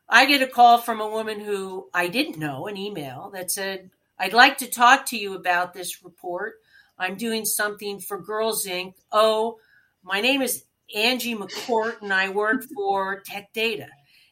I 0.08 0.26
get 0.26 0.42
a 0.42 0.46
call 0.46 0.78
from 0.78 1.00
a 1.00 1.08
woman 1.08 1.40
who 1.40 1.88
I 1.94 2.08
didn't 2.08 2.38
know, 2.38 2.66
an 2.66 2.76
email 2.76 3.30
that 3.32 3.50
said, 3.50 3.90
I'd 4.18 4.32
like 4.32 4.58
to 4.58 4.66
talk 4.66 5.06
to 5.06 5.16
you 5.16 5.34
about 5.34 5.72
this 5.72 6.04
report. 6.04 6.54
I'm 6.98 7.16
doing 7.16 7.44
something 7.46 8.00
for 8.00 8.18
Girls 8.18 8.66
Inc. 8.66 8.94
Oh, 9.10 9.58
my 10.02 10.20
name 10.20 10.42
is 10.42 10.64
Angie 10.94 11.36
McCourt 11.36 12.02
and 12.02 12.12
I 12.12 12.28
work 12.28 12.64
for 12.74 13.20
Tech 13.20 13.52
Data. 13.52 13.86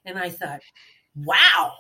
And 0.09 0.19
I 0.19 0.31
thought, 0.31 0.61
wow, 1.15 1.73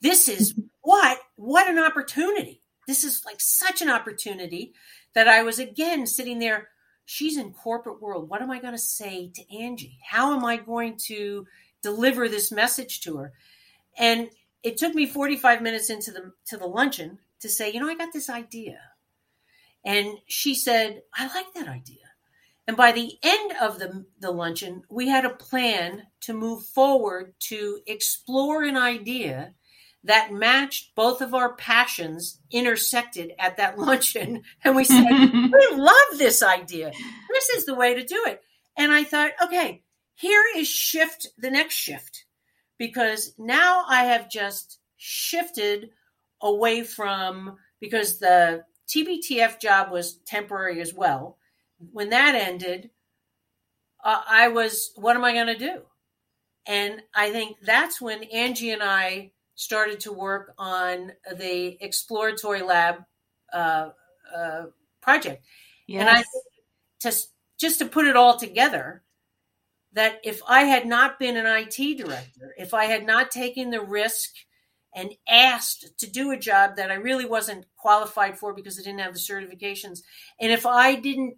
this 0.00 0.28
is 0.28 0.54
what, 0.82 1.18
what 1.36 1.68
an 1.68 1.78
opportunity. 1.78 2.62
This 2.86 3.04
is 3.04 3.24
like 3.24 3.40
such 3.40 3.82
an 3.82 3.90
opportunity 3.90 4.72
that 5.14 5.28
I 5.28 5.42
was 5.42 5.58
again 5.58 6.06
sitting 6.06 6.38
there. 6.38 6.68
She's 7.04 7.36
in 7.36 7.52
corporate 7.52 8.00
world. 8.00 8.28
What 8.28 8.42
am 8.42 8.50
I 8.50 8.60
going 8.60 8.74
to 8.74 8.78
say 8.78 9.30
to 9.34 9.56
Angie? 9.56 9.98
How 10.08 10.34
am 10.36 10.44
I 10.44 10.56
going 10.56 10.96
to 11.06 11.46
deliver 11.82 12.28
this 12.28 12.50
message 12.50 13.00
to 13.02 13.16
her? 13.18 13.32
And 13.98 14.30
it 14.62 14.76
took 14.76 14.94
me 14.94 15.06
45 15.06 15.62
minutes 15.62 15.90
into 15.90 16.10
the 16.10 16.32
to 16.46 16.56
the 16.56 16.66
luncheon 16.66 17.18
to 17.40 17.48
say, 17.48 17.72
you 17.72 17.80
know, 17.80 17.88
I 17.88 17.94
got 17.94 18.12
this 18.12 18.28
idea. 18.28 18.80
And 19.84 20.18
she 20.26 20.54
said, 20.54 21.02
I 21.14 21.32
like 21.32 21.54
that 21.54 21.68
idea. 21.68 22.05
And 22.66 22.76
by 22.76 22.92
the 22.92 23.16
end 23.22 23.52
of 23.60 23.78
the, 23.78 24.04
the 24.18 24.32
luncheon, 24.32 24.82
we 24.90 25.08
had 25.08 25.24
a 25.24 25.30
plan 25.30 26.04
to 26.22 26.32
move 26.32 26.64
forward 26.64 27.34
to 27.48 27.80
explore 27.86 28.64
an 28.64 28.76
idea 28.76 29.54
that 30.02 30.32
matched 30.32 30.94
both 30.94 31.20
of 31.20 31.34
our 31.34 31.54
passions 31.54 32.40
intersected 32.50 33.32
at 33.38 33.56
that 33.58 33.78
luncheon. 33.78 34.42
And 34.64 34.74
we 34.74 34.84
said, 34.84 35.04
We 35.10 35.68
love 35.72 36.18
this 36.18 36.42
idea. 36.42 36.92
This 37.30 37.48
is 37.50 37.66
the 37.66 37.74
way 37.74 37.94
to 37.94 38.04
do 38.04 38.22
it. 38.26 38.40
And 38.76 38.92
I 38.92 39.04
thought, 39.04 39.32
okay, 39.42 39.82
here 40.14 40.44
is 40.56 40.68
shift 40.68 41.28
the 41.38 41.50
next 41.50 41.74
shift 41.74 42.24
because 42.78 43.34
now 43.38 43.84
I 43.88 44.04
have 44.04 44.30
just 44.30 44.78
shifted 44.96 45.90
away 46.40 46.82
from 46.82 47.56
because 47.80 48.18
the 48.18 48.64
TBTF 48.88 49.60
job 49.60 49.90
was 49.90 50.18
temporary 50.26 50.80
as 50.80 50.94
well. 50.94 51.38
When 51.92 52.10
that 52.10 52.34
ended, 52.34 52.90
uh, 54.04 54.22
I 54.28 54.48
was, 54.48 54.92
what 54.96 55.16
am 55.16 55.24
I 55.24 55.32
going 55.32 55.46
to 55.48 55.58
do? 55.58 55.82
And 56.66 57.02
I 57.14 57.30
think 57.30 57.58
that's 57.62 58.00
when 58.00 58.24
Angie 58.24 58.72
and 58.72 58.82
I 58.82 59.32
started 59.54 60.00
to 60.00 60.12
work 60.12 60.52
on 60.58 61.12
the 61.36 61.76
exploratory 61.80 62.62
lab 62.62 63.04
uh, 63.52 63.90
uh, 64.34 64.66
project. 65.00 65.44
Yes. 65.86 66.00
And 66.00 66.10
I 66.10 66.24
just 67.00 67.32
just 67.58 67.78
to 67.78 67.86
put 67.86 68.06
it 68.06 68.16
all 68.16 68.36
together, 68.36 69.02
that 69.94 70.20
if 70.22 70.42
I 70.46 70.64
had 70.64 70.86
not 70.86 71.18
been 71.18 71.36
an 71.38 71.46
IT 71.46 71.96
director, 71.96 72.54
if 72.58 72.74
I 72.74 72.84
had 72.84 73.06
not 73.06 73.30
taken 73.30 73.70
the 73.70 73.80
risk 73.80 74.34
and 74.94 75.14
asked 75.28 75.98
to 75.98 76.10
do 76.10 76.32
a 76.32 76.38
job 76.38 76.76
that 76.76 76.90
I 76.90 76.94
really 76.94 77.24
wasn't 77.24 77.64
qualified 77.76 78.38
for 78.38 78.52
because 78.52 78.78
I 78.78 78.82
didn't 78.82 79.00
have 79.00 79.14
the 79.14 79.18
certifications, 79.18 80.02
and 80.38 80.52
if 80.52 80.66
I 80.66 80.96
didn't 80.96 81.36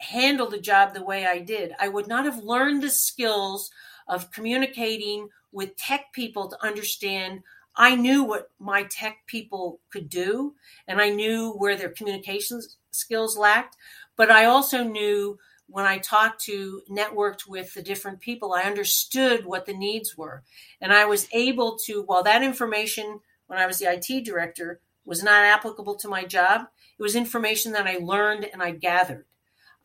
handle 0.00 0.48
the 0.48 0.60
job 0.60 0.94
the 0.94 1.04
way 1.04 1.26
I 1.26 1.38
did, 1.38 1.74
I 1.78 1.88
would 1.88 2.08
not 2.08 2.24
have 2.24 2.42
learned 2.42 2.82
the 2.82 2.90
skills 2.90 3.70
of 4.08 4.32
communicating 4.32 5.28
with 5.52 5.76
tech 5.76 6.12
people 6.12 6.48
to 6.48 6.64
understand 6.64 7.42
I 7.76 7.94
knew 7.94 8.24
what 8.24 8.50
my 8.58 8.82
tech 8.82 9.18
people 9.26 9.80
could 9.90 10.08
do 10.08 10.54
and 10.88 11.00
I 11.00 11.10
knew 11.10 11.52
where 11.52 11.76
their 11.76 11.88
communications 11.88 12.76
skills 12.90 13.38
lacked, 13.38 13.76
but 14.16 14.30
I 14.30 14.44
also 14.44 14.82
knew 14.82 15.38
when 15.68 15.86
I 15.86 15.98
talked 15.98 16.40
to, 16.42 16.82
networked 16.90 17.46
with 17.46 17.74
the 17.74 17.82
different 17.82 18.20
people, 18.20 18.52
I 18.52 18.62
understood 18.62 19.46
what 19.46 19.66
the 19.66 19.72
needs 19.72 20.18
were. 20.18 20.42
And 20.80 20.92
I 20.92 21.04
was 21.04 21.28
able 21.32 21.78
to, 21.86 22.02
while 22.02 22.24
that 22.24 22.42
information, 22.42 23.20
when 23.46 23.60
I 23.60 23.66
was 23.66 23.78
the 23.78 23.86
IT 23.86 24.24
director, 24.24 24.80
was 25.04 25.22
not 25.22 25.44
applicable 25.44 25.94
to 25.96 26.08
my 26.08 26.24
job, 26.24 26.66
it 26.98 27.02
was 27.02 27.14
information 27.14 27.72
that 27.72 27.86
I 27.86 27.98
learned 27.98 28.48
and 28.52 28.62
I 28.62 28.72
gathered. 28.72 29.26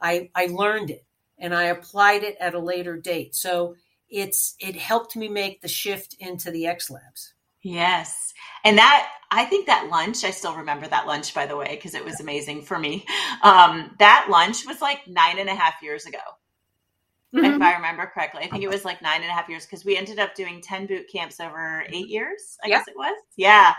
I, 0.05 0.29
I 0.35 0.47
learned 0.47 0.91
it 0.91 1.05
and 1.37 1.53
I 1.53 1.65
applied 1.65 2.23
it 2.23 2.37
at 2.39 2.53
a 2.53 2.59
later 2.59 2.97
date. 2.97 3.35
So 3.35 3.75
it's 4.09 4.55
it 4.59 4.75
helped 4.75 5.15
me 5.15 5.27
make 5.27 5.61
the 5.61 5.67
shift 5.67 6.15
into 6.19 6.51
the 6.51 6.67
X 6.67 6.89
Labs. 6.89 7.33
Yes. 7.65 8.35
And 8.63 8.77
that, 8.77 9.09
I 9.31 9.45
think 9.45 9.65
that 9.65 9.89
lunch, 9.89 10.23
I 10.23 10.29
still 10.29 10.55
remember 10.55 10.87
that 10.87 11.07
lunch, 11.07 11.33
by 11.33 11.47
the 11.47 11.57
way, 11.57 11.69
because 11.71 11.95
it 11.95 12.05
was 12.05 12.19
amazing 12.19 12.61
for 12.61 12.77
me. 12.77 13.05
Um, 13.41 13.95
that 13.97 14.27
lunch 14.29 14.67
was 14.67 14.81
like 14.81 15.07
nine 15.07 15.39
and 15.39 15.49
a 15.49 15.55
half 15.55 15.81
years 15.81 16.05
ago. 16.05 16.19
Mm-hmm. 17.33 17.55
If 17.55 17.61
I 17.61 17.73
remember 17.73 18.05
correctly, 18.05 18.43
I 18.43 18.49
think 18.49 18.63
it 18.63 18.69
was 18.69 18.85
like 18.85 19.01
nine 19.01 19.21
and 19.21 19.31
a 19.31 19.33
half 19.33 19.49
years 19.49 19.65
because 19.65 19.83
we 19.83 19.97
ended 19.97 20.19
up 20.19 20.35
doing 20.35 20.61
10 20.61 20.85
boot 20.85 21.07
camps 21.11 21.39
over 21.39 21.83
eight 21.89 22.07
years, 22.07 22.55
I 22.63 22.67
guess 22.67 22.87
it 22.87 22.95
was. 22.95 23.19
Yeah. 23.35 23.73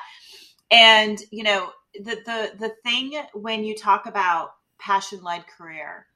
And, 0.72 1.18
you 1.30 1.44
know, 1.44 1.70
the, 1.94 2.16
the, 2.26 2.52
the 2.58 2.72
thing 2.82 3.22
when 3.34 3.62
you 3.62 3.76
talk 3.76 4.06
about 4.06 4.50
passion 4.80 5.22
led 5.22 5.46
career, 5.46 6.06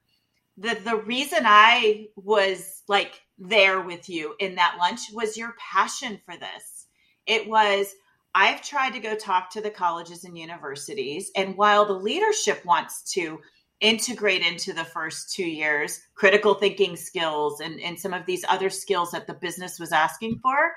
the, 0.57 0.77
the 0.83 0.97
reason 0.97 1.39
I 1.43 2.07
was 2.15 2.83
like 2.87 3.21
there 3.37 3.81
with 3.81 4.09
you 4.09 4.35
in 4.39 4.55
that 4.55 4.75
lunch 4.79 5.01
was 5.13 5.37
your 5.37 5.55
passion 5.73 6.19
for 6.25 6.35
this 6.37 6.81
it 7.25 7.47
was, 7.47 7.93
I've 8.33 8.61
tried 8.61 8.91
to 8.91 8.99
go 8.99 9.15
talk 9.15 9.51
to 9.51 9.61
the 9.61 9.69
colleges 9.69 10.23
and 10.23 10.37
universities. 10.37 11.31
And 11.35 11.57
while 11.57 11.85
the 11.85 11.93
leadership 11.93 12.63
wants 12.65 13.13
to 13.13 13.39
integrate 13.79 14.45
into 14.45 14.73
the 14.73 14.83
first 14.85 15.33
two 15.33 15.47
years 15.47 15.99
critical 16.13 16.53
thinking 16.53 16.95
skills 16.95 17.61
and, 17.61 17.79
and 17.81 17.99
some 17.99 18.13
of 18.13 18.25
these 18.25 18.45
other 18.47 18.69
skills 18.69 19.11
that 19.11 19.27
the 19.27 19.33
business 19.33 19.79
was 19.79 19.91
asking 19.91 20.39
for, 20.39 20.75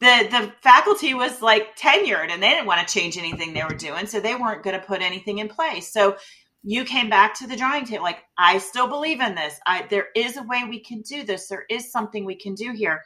the, 0.00 0.28
the 0.30 0.52
faculty 0.62 1.14
was 1.14 1.40
like 1.40 1.76
tenured 1.76 2.30
and 2.30 2.42
they 2.42 2.50
didn't 2.50 2.66
want 2.66 2.86
to 2.86 2.92
change 2.92 3.16
anything 3.16 3.54
they 3.54 3.62
were 3.62 3.70
doing. 3.70 4.06
So 4.06 4.20
they 4.20 4.34
weren't 4.34 4.64
going 4.64 4.78
to 4.78 4.84
put 4.84 5.00
anything 5.00 5.38
in 5.38 5.48
place. 5.48 5.92
So 5.92 6.16
you 6.62 6.84
came 6.84 7.10
back 7.10 7.34
to 7.34 7.46
the 7.46 7.56
drawing 7.56 7.84
table 7.84 8.04
like 8.04 8.22
i 8.38 8.58
still 8.58 8.88
believe 8.88 9.20
in 9.20 9.34
this. 9.34 9.58
I 9.66 9.86
there 9.90 10.08
is 10.14 10.36
a 10.36 10.42
way 10.42 10.64
we 10.68 10.80
can 10.80 11.02
do 11.02 11.24
this. 11.24 11.48
There 11.48 11.64
is 11.68 11.90
something 11.90 12.24
we 12.24 12.36
can 12.36 12.54
do 12.54 12.72
here. 12.72 13.02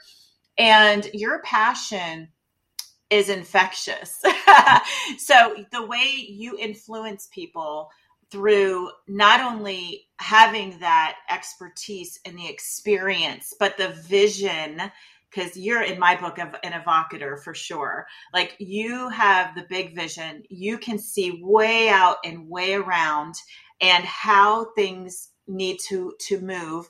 And 0.59 1.09
your 1.13 1.43
passion 1.43 2.29
is 3.11 3.29
infectious. 3.29 4.23
so 5.19 5.65
the 5.71 5.87
way 5.87 6.27
you 6.29 6.57
influence 6.59 7.29
people 7.33 7.91
through 8.31 8.91
not 9.07 9.41
only 9.41 10.09
having 10.19 10.79
that 10.81 11.17
expertise 11.31 12.19
and 12.25 12.37
the 12.37 12.49
experience, 12.49 13.55
but 13.59 13.77
the 13.77 13.91
vision, 14.09 14.81
because 15.37 15.57
you're 15.57 15.83
in 15.83 15.99
my 15.99 16.17
book 16.17 16.39
of 16.39 16.55
an 16.63 16.73
evocator 16.73 17.39
for 17.39 17.55
sure. 17.55 18.07
Like 18.33 18.57
you 18.59 19.09
have 19.11 19.55
the 19.55 19.67
big 19.69 19.95
vision, 19.95 20.45
you 20.49 20.79
can 20.79 20.99
see 20.99 21.41
way 21.43 21.89
out 21.89 22.17
and 22.25 22.49
way 22.49 22.75
around 22.75 23.35
and 23.81 24.05
how 24.05 24.73
things 24.75 25.31
need 25.47 25.79
to 25.89 26.13
to 26.19 26.41
move 26.41 26.89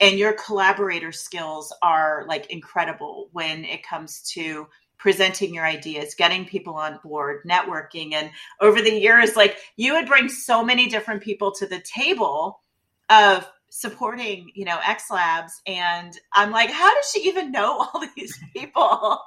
and 0.00 0.18
your 0.18 0.34
collaborator 0.34 1.10
skills 1.10 1.72
are 1.82 2.24
like 2.28 2.50
incredible 2.50 3.30
when 3.32 3.64
it 3.64 3.82
comes 3.82 4.22
to 4.32 4.68
presenting 4.98 5.54
your 5.54 5.64
ideas, 5.64 6.14
getting 6.14 6.44
people 6.44 6.74
on 6.74 7.00
board, 7.02 7.42
networking. 7.48 8.12
And 8.12 8.30
over 8.60 8.80
the 8.82 8.92
years, 8.92 9.36
like 9.36 9.56
you 9.76 9.94
would 9.94 10.06
bring 10.06 10.28
so 10.28 10.62
many 10.62 10.86
different 10.88 11.22
people 11.22 11.52
to 11.52 11.66
the 11.66 11.80
table 11.80 12.60
of 13.08 13.48
supporting, 13.70 14.50
you 14.54 14.64
know, 14.64 14.78
X 14.84 15.10
Labs. 15.10 15.60
And 15.66 16.16
I'm 16.34 16.50
like, 16.50 16.70
how 16.70 16.94
does 16.94 17.10
she 17.10 17.28
even 17.28 17.52
know 17.52 17.80
all 17.94 18.02
these 18.16 18.38
people? 18.52 19.20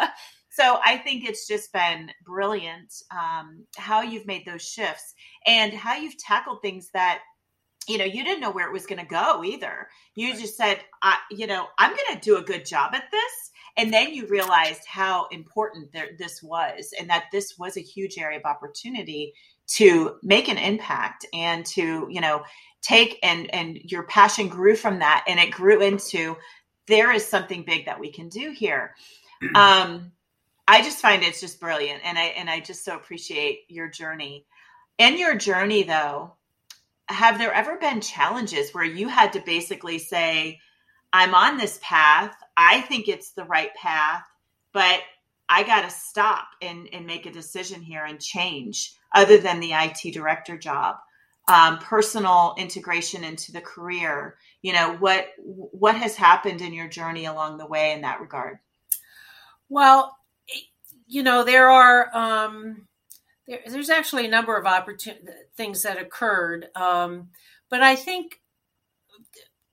so 0.50 0.78
I 0.84 0.98
think 0.98 1.24
it's 1.24 1.46
just 1.46 1.72
been 1.72 2.10
brilliant 2.24 2.92
um, 3.10 3.66
how 3.76 4.02
you've 4.02 4.26
made 4.26 4.44
those 4.44 4.62
shifts 4.62 5.14
and 5.46 5.72
how 5.72 5.96
you've 5.96 6.18
tackled 6.18 6.62
things 6.62 6.90
that 6.94 7.20
you 7.88 7.98
know, 7.98 8.04
you 8.04 8.22
didn't 8.22 8.40
know 8.40 8.50
where 8.50 8.68
it 8.68 8.72
was 8.72 8.86
going 8.86 9.00
to 9.00 9.06
go 9.06 9.42
either. 9.42 9.88
You 10.14 10.32
just 10.38 10.56
said, 10.56 10.78
I, 11.02 11.18
you 11.30 11.46
know, 11.46 11.66
I'm 11.78 11.90
going 11.90 12.14
to 12.14 12.20
do 12.20 12.36
a 12.36 12.42
good 12.42 12.64
job 12.64 12.94
at 12.94 13.10
this. 13.10 13.50
And 13.76 13.92
then 13.92 14.12
you 14.12 14.26
realized 14.26 14.82
how 14.86 15.26
important 15.32 15.92
there, 15.92 16.10
this 16.18 16.42
was 16.42 16.92
and 16.98 17.08
that 17.10 17.24
this 17.32 17.54
was 17.58 17.76
a 17.76 17.82
huge 17.82 18.18
area 18.18 18.38
of 18.38 18.44
opportunity 18.44 19.32
to 19.66 20.16
make 20.22 20.48
an 20.48 20.58
impact 20.58 21.26
and 21.32 21.64
to, 21.66 22.06
you 22.10 22.20
know, 22.20 22.42
take 22.82 23.18
and 23.22 23.52
and 23.54 23.76
your 23.76 24.02
passion 24.02 24.48
grew 24.48 24.74
from 24.74 24.98
that 24.98 25.24
and 25.28 25.38
it 25.38 25.50
grew 25.50 25.80
into 25.80 26.36
there 26.88 27.12
is 27.12 27.26
something 27.26 27.62
big 27.62 27.86
that 27.86 28.00
we 28.00 28.10
can 28.10 28.28
do 28.28 28.50
here. 28.50 28.94
Um 29.54 30.12
I 30.68 30.82
just 30.82 31.00
find 31.00 31.24
it's 31.24 31.40
just 31.40 31.58
brilliant 31.58 32.02
and 32.04 32.16
I 32.16 32.26
and 32.26 32.48
I 32.48 32.60
just 32.60 32.84
so 32.84 32.94
appreciate 32.94 33.62
your 33.68 33.88
journey. 33.88 34.46
In 34.98 35.18
your 35.18 35.34
journey 35.34 35.82
though, 35.82 36.34
have 37.08 37.38
there 37.38 37.52
ever 37.52 37.76
been 37.76 38.00
challenges 38.00 38.72
where 38.72 38.84
you 38.84 39.08
had 39.08 39.32
to 39.32 39.40
basically 39.40 39.98
say, 39.98 40.60
I'm 41.12 41.34
on 41.34 41.58
this 41.58 41.78
path. 41.82 42.34
I 42.56 42.80
think 42.82 43.08
it's 43.08 43.32
the 43.32 43.44
right 43.44 43.74
path, 43.74 44.24
but 44.72 45.00
I 45.52 45.64
got 45.64 45.82
to 45.82 45.90
stop 45.90 46.48
and, 46.62 46.88
and 46.94 47.06
make 47.06 47.26
a 47.26 47.30
decision 47.30 47.82
here 47.82 48.06
and 48.06 48.18
change 48.18 48.94
other 49.14 49.36
than 49.36 49.60
the 49.60 49.72
IT 49.74 50.14
director 50.14 50.56
job, 50.56 50.96
um, 51.46 51.78
personal 51.78 52.54
integration 52.56 53.22
into 53.22 53.52
the 53.52 53.60
career. 53.60 54.36
You 54.62 54.72
know, 54.72 54.96
what, 54.98 55.26
what 55.36 55.94
has 55.94 56.16
happened 56.16 56.62
in 56.62 56.72
your 56.72 56.88
journey 56.88 57.26
along 57.26 57.58
the 57.58 57.66
way 57.66 57.92
in 57.92 58.00
that 58.00 58.22
regard? 58.22 58.60
Well, 59.68 60.16
you 61.06 61.22
know, 61.22 61.44
there 61.44 61.68
are, 61.68 62.08
um, 62.16 62.88
there, 63.46 63.60
there's 63.66 63.90
actually 63.90 64.24
a 64.24 64.30
number 64.30 64.56
of 64.56 64.64
opportun- 64.64 65.28
things 65.54 65.82
that 65.82 66.00
occurred. 66.00 66.68
Um, 66.74 67.28
but 67.68 67.82
I 67.82 67.94
think 67.94 68.40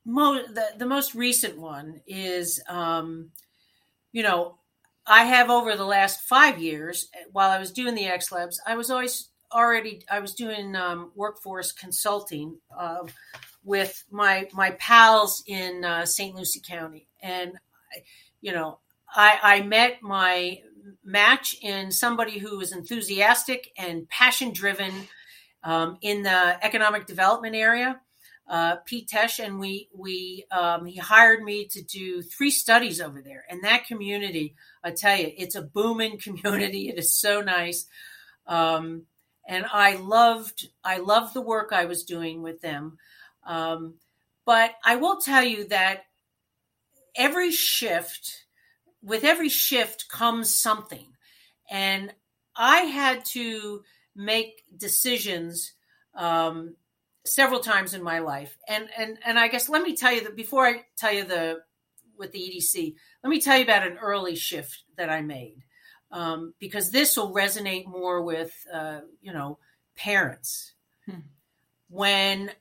mo- 0.04 0.44
the, 0.46 0.72
the 0.78 0.86
most 0.86 1.16
recent 1.16 1.58
one 1.58 2.02
is, 2.06 2.62
um, 2.68 3.30
you 4.12 4.24
know, 4.24 4.59
I 5.08 5.24
have 5.24 5.50
over 5.50 5.76
the 5.76 5.86
last 5.86 6.22
five 6.22 6.60
years, 6.60 7.10
while 7.32 7.50
I 7.50 7.60
was 7.60 7.72
doing 7.72 7.96
the 7.96 8.06
X 8.06 8.32
Labs, 8.32 8.62
I 8.66 8.76
was 8.76 8.90
always 8.90 9.30
already 9.52 10.04
I 10.10 10.20
was 10.20 10.34
doing 10.34 10.76
um, 10.76 11.12
workforce 11.16 11.72
consulting 11.72 12.58
uh, 12.78 13.06
with 13.64 14.04
my 14.12 14.48
my 14.54 14.72
pals 14.72 15.44
in 15.48 15.84
uh, 15.84 16.06
St. 16.06 16.36
Lucie 16.36 16.62
County, 16.66 17.08
and 17.22 17.54
you 18.42 18.52
know 18.52 18.80
I, 19.14 19.40
I 19.42 19.62
met 19.62 20.02
my 20.02 20.60
match 21.04 21.56
in 21.62 21.92
somebody 21.92 22.38
who 22.38 22.58
was 22.58 22.72
enthusiastic 22.72 23.72
and 23.78 24.08
passion 24.10 24.54
driven 24.54 24.92
um, 25.64 25.98
in 26.02 26.24
the 26.24 26.64
economic 26.64 27.06
development 27.06 27.56
area. 27.56 28.00
Uh, 28.50 28.78
Pete 28.78 29.08
Tesh, 29.08 29.44
and 29.44 29.60
we 29.60 29.90
we 29.94 30.46
um, 30.52 30.86
he 30.86 30.98
hired 30.98 31.44
me 31.44 31.66
to 31.68 31.84
do 31.84 32.24
three 32.24 32.50
studies 32.50 33.00
over 33.00 33.22
there. 33.22 33.46
And 33.48 33.64
that 33.64 33.86
community, 33.86 34.56
I 34.84 34.92
tell 34.92 35.16
you, 35.16 35.32
it's 35.38 35.56
a 35.56 35.62
booming 35.62 36.18
community. 36.24 36.90
It 36.90 36.98
is 36.98 37.14
so 37.14 37.42
nice, 37.42 37.86
um, 38.48 39.04
and 39.48 39.66
I 39.72 39.96
loved 39.98 40.68
I 40.84 40.98
loved 40.98 41.34
the 41.34 41.42
work 41.42 41.70
I 41.72 41.86
was 41.86 42.04
doing 42.04 42.42
with 42.42 42.62
them. 42.62 42.98
Um, 43.46 43.96
but 44.46 44.72
I 44.84 44.96
will 44.96 45.18
tell 45.18 45.44
you 45.44 45.68
that 45.68 46.06
every 47.16 47.52
shift 47.52 48.46
with 49.02 49.24
every 49.24 49.50
shift 49.50 50.10
comes 50.10 50.54
something. 50.54 51.06
And 51.70 52.14
I 52.56 52.80
had 52.80 53.26
to 53.26 53.84
make 54.16 54.64
decisions 54.76 55.74
um, 56.16 56.76
several 57.30 57.60
times 57.60 57.94
in 57.94 58.04
my 58.04 58.20
life. 58.20 58.58
And, 58.68 58.90
and, 58.98 59.18
and 59.26 59.40
I 59.40 59.48
guess 59.48 59.70
let 59.70 59.84
me 59.84 59.96
tell 59.96 60.12
you 60.12 60.24
that 60.24 60.36
before 60.36 60.68
I 60.68 60.86
tell 60.98 61.14
you 61.14 61.24
the, 61.24 61.62
with 62.18 62.32
the 62.32 62.40
EDC, 62.40 62.96
let 63.24 63.30
me 63.30 63.40
tell 63.40 63.58
you 63.58 63.64
about 63.64 63.88
an 63.88 63.98
early 63.98 64.36
shift 64.36 64.84
that 64.98 65.10
I 65.10 65.22
made. 65.22 65.64
Um, 66.12 66.54
because 66.60 66.90
this 66.90 67.16
will 67.16 67.34
resonate 67.34 67.86
more 67.86 68.22
with, 68.24 68.52
uh, 68.74 69.02
you 69.22 69.32
know, 69.32 69.60
parents. 69.96 70.74
Hmm. 71.06 71.20
When 71.88 72.52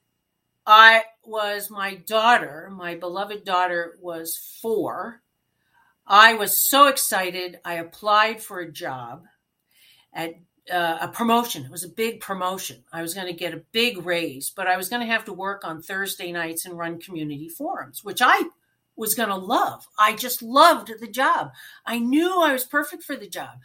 I 0.67 1.05
was 1.25 1.71
my 1.71 1.95
daughter, 1.95 2.71
my 2.71 2.95
beloved 2.95 3.45
daughter 3.45 3.97
was 4.03 4.37
four, 4.61 5.23
I 6.07 6.35
was 6.35 6.57
so 6.57 6.89
excited. 6.89 7.61
I 7.65 7.75
applied 7.75 8.43
for 8.43 8.61
a 8.61 8.73
job 8.73 9.25
at 10.13 10.35
uh, 10.71 10.99
a 11.01 11.09
promotion. 11.09 11.65
It 11.65 11.71
was 11.71 11.85
a 11.85 11.89
big 11.89 12.21
promotion. 12.21 12.85
I 12.93 13.03
was 13.03 13.15
going 13.15 13.27
to 13.27 13.33
get 13.33 13.55
a 13.55 13.63
big 13.73 14.05
raise, 14.05 14.51
but 14.51 14.67
I 14.67 14.77
was 14.77 14.89
going 14.89 15.01
to 15.01 15.13
have 15.13 15.25
to 15.27 15.33
work 15.33 15.65
on 15.65 15.83
Thursday 15.83 16.33
nights 16.33 16.67
and 16.67 16.79
run 16.79 17.01
community 17.01 17.49
forums, 17.49 18.05
which 18.05 18.21
I 18.23 18.49
was 18.97 19.15
going 19.15 19.29
to 19.29 19.37
love. 19.37 19.87
I 19.99 20.15
just 20.15 20.43
loved 20.43 20.93
the 21.01 21.09
job. 21.09 21.53
I 21.87 21.99
knew 21.99 22.43
I 22.43 22.53
was 22.53 22.65
perfect 22.65 23.05
for 23.05 23.17
the 23.17 23.29
job. 23.29 23.59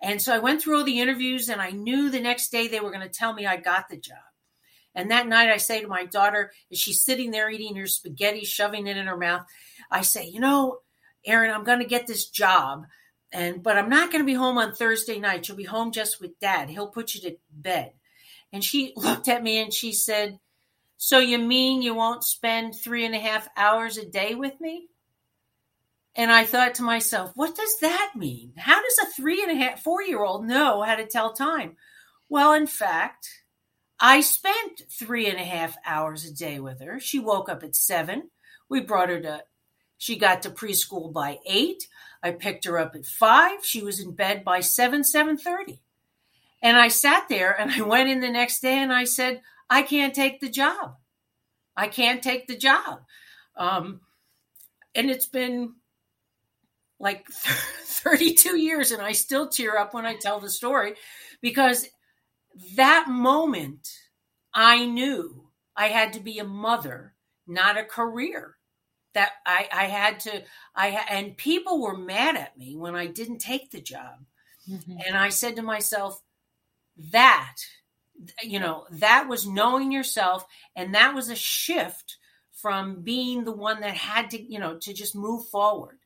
And 0.00 0.20
so 0.20 0.34
I 0.34 0.38
went 0.38 0.60
through 0.60 0.78
all 0.78 0.84
the 0.84 1.00
interviews 1.00 1.48
and 1.48 1.60
I 1.60 1.70
knew 1.70 2.10
the 2.10 2.20
next 2.20 2.50
day 2.50 2.68
they 2.68 2.80
were 2.80 2.90
going 2.90 3.00
to 3.00 3.08
tell 3.08 3.32
me 3.32 3.46
I 3.46 3.56
got 3.56 3.88
the 3.88 3.96
job. 3.96 4.18
And 4.94 5.10
that 5.10 5.26
night 5.26 5.48
I 5.48 5.56
say 5.56 5.80
to 5.80 5.88
my 5.88 6.04
daughter, 6.04 6.52
as 6.70 6.78
she's 6.78 7.02
sitting 7.02 7.30
there 7.30 7.50
eating 7.50 7.74
her 7.76 7.86
spaghetti, 7.86 8.44
shoving 8.44 8.86
it 8.86 8.96
in 8.96 9.06
her 9.06 9.16
mouth, 9.16 9.44
I 9.90 10.02
say, 10.02 10.26
you 10.28 10.40
know, 10.40 10.78
Erin, 11.24 11.50
I'm 11.50 11.64
going 11.64 11.80
to 11.80 11.86
get 11.86 12.06
this 12.06 12.28
job. 12.28 12.86
And, 13.34 13.64
but 13.64 13.76
I'm 13.76 13.88
not 13.88 14.12
going 14.12 14.22
to 14.22 14.26
be 14.26 14.34
home 14.34 14.58
on 14.58 14.74
Thursday 14.74 15.18
night. 15.18 15.48
You'll 15.48 15.56
be 15.56 15.64
home 15.64 15.90
just 15.90 16.20
with 16.20 16.38
dad. 16.38 16.70
He'll 16.70 16.86
put 16.86 17.14
you 17.14 17.20
to 17.22 17.36
bed. 17.50 17.92
And 18.52 18.62
she 18.62 18.92
looked 18.96 19.28
at 19.28 19.42
me 19.42 19.60
and 19.60 19.74
she 19.74 19.92
said, 19.92 20.38
So 20.96 21.18
you 21.18 21.38
mean 21.38 21.82
you 21.82 21.94
won't 21.94 22.22
spend 22.22 22.76
three 22.76 23.04
and 23.04 23.14
a 23.14 23.18
half 23.18 23.48
hours 23.56 23.98
a 23.98 24.06
day 24.06 24.36
with 24.36 24.58
me? 24.60 24.86
And 26.14 26.30
I 26.30 26.44
thought 26.44 26.76
to 26.76 26.84
myself, 26.84 27.32
what 27.34 27.56
does 27.56 27.76
that 27.80 28.12
mean? 28.14 28.52
How 28.56 28.80
does 28.80 28.98
a 29.02 29.10
three 29.10 29.42
and 29.42 29.50
a 29.50 29.56
half, 29.56 29.82
four 29.82 30.00
year 30.00 30.22
old 30.22 30.46
know 30.46 30.82
how 30.82 30.94
to 30.94 31.06
tell 31.06 31.32
time? 31.32 31.76
Well, 32.28 32.52
in 32.52 32.68
fact, 32.68 33.28
I 33.98 34.20
spent 34.20 34.82
three 34.88 35.26
and 35.26 35.40
a 35.40 35.44
half 35.44 35.76
hours 35.84 36.24
a 36.24 36.32
day 36.32 36.60
with 36.60 36.80
her. 36.80 37.00
She 37.00 37.18
woke 37.18 37.48
up 37.48 37.64
at 37.64 37.74
seven. 37.74 38.30
We 38.68 38.80
brought 38.80 39.08
her 39.08 39.20
to 39.22 39.42
she 39.98 40.16
got 40.16 40.42
to 40.42 40.50
preschool 40.50 41.12
by 41.12 41.38
8. 41.46 41.86
I 42.24 42.32
picked 42.32 42.64
her 42.64 42.78
up 42.78 42.96
at 42.96 43.04
5. 43.04 43.66
She 43.66 43.82
was 43.82 44.00
in 44.00 44.12
bed 44.12 44.44
by 44.44 44.60
7 44.60 45.02
7:30. 45.02 45.78
And 46.62 46.78
I 46.78 46.88
sat 46.88 47.28
there 47.28 47.52
and 47.52 47.70
I 47.70 47.82
went 47.82 48.08
in 48.08 48.20
the 48.20 48.30
next 48.30 48.60
day 48.60 48.78
and 48.78 48.90
I 48.90 49.04
said, 49.04 49.42
"I 49.68 49.82
can't 49.82 50.14
take 50.14 50.40
the 50.40 50.48
job. 50.48 50.96
I 51.76 51.88
can't 51.88 52.22
take 52.22 52.46
the 52.46 52.56
job." 52.56 53.04
Um, 53.56 54.00
and 54.94 55.10
it's 55.10 55.26
been 55.26 55.74
like 56.98 57.28
32 57.84 58.56
years 58.56 58.90
and 58.90 59.02
I 59.02 59.12
still 59.12 59.48
tear 59.48 59.76
up 59.76 59.92
when 59.92 60.06
I 60.06 60.16
tell 60.16 60.40
the 60.40 60.48
story 60.48 60.94
because 61.42 61.90
that 62.76 63.06
moment 63.08 63.86
I 64.54 64.86
knew 64.86 65.50
I 65.76 65.88
had 65.88 66.14
to 66.14 66.20
be 66.20 66.38
a 66.38 66.44
mother, 66.44 67.14
not 67.46 67.76
a 67.76 67.84
career 67.84 68.56
that 69.14 69.32
I, 69.46 69.68
I 69.72 69.84
had 69.84 70.20
to 70.20 70.42
I 70.74 70.88
and 71.08 71.36
people 71.36 71.80
were 71.80 71.96
mad 71.96 72.36
at 72.36 72.58
me 72.58 72.76
when 72.76 72.94
I 72.94 73.06
didn't 73.06 73.38
take 73.38 73.70
the 73.70 73.80
job. 73.80 74.24
Mm-hmm. 74.68 74.96
And 75.06 75.16
I 75.16 75.28
said 75.28 75.56
to 75.56 75.62
myself, 75.62 76.20
that 77.12 77.56
you 78.42 78.60
know, 78.60 78.86
that 78.90 79.28
was 79.28 79.46
knowing 79.46 79.90
yourself 79.90 80.46
and 80.76 80.94
that 80.94 81.14
was 81.14 81.28
a 81.28 81.36
shift 81.36 82.16
from 82.52 83.02
being 83.02 83.44
the 83.44 83.52
one 83.52 83.80
that 83.80 83.94
had 83.94 84.30
to, 84.30 84.40
you 84.42 84.58
know, 84.58 84.78
to 84.78 84.94
just 84.94 85.14
move 85.14 85.46
forward. 85.48 85.98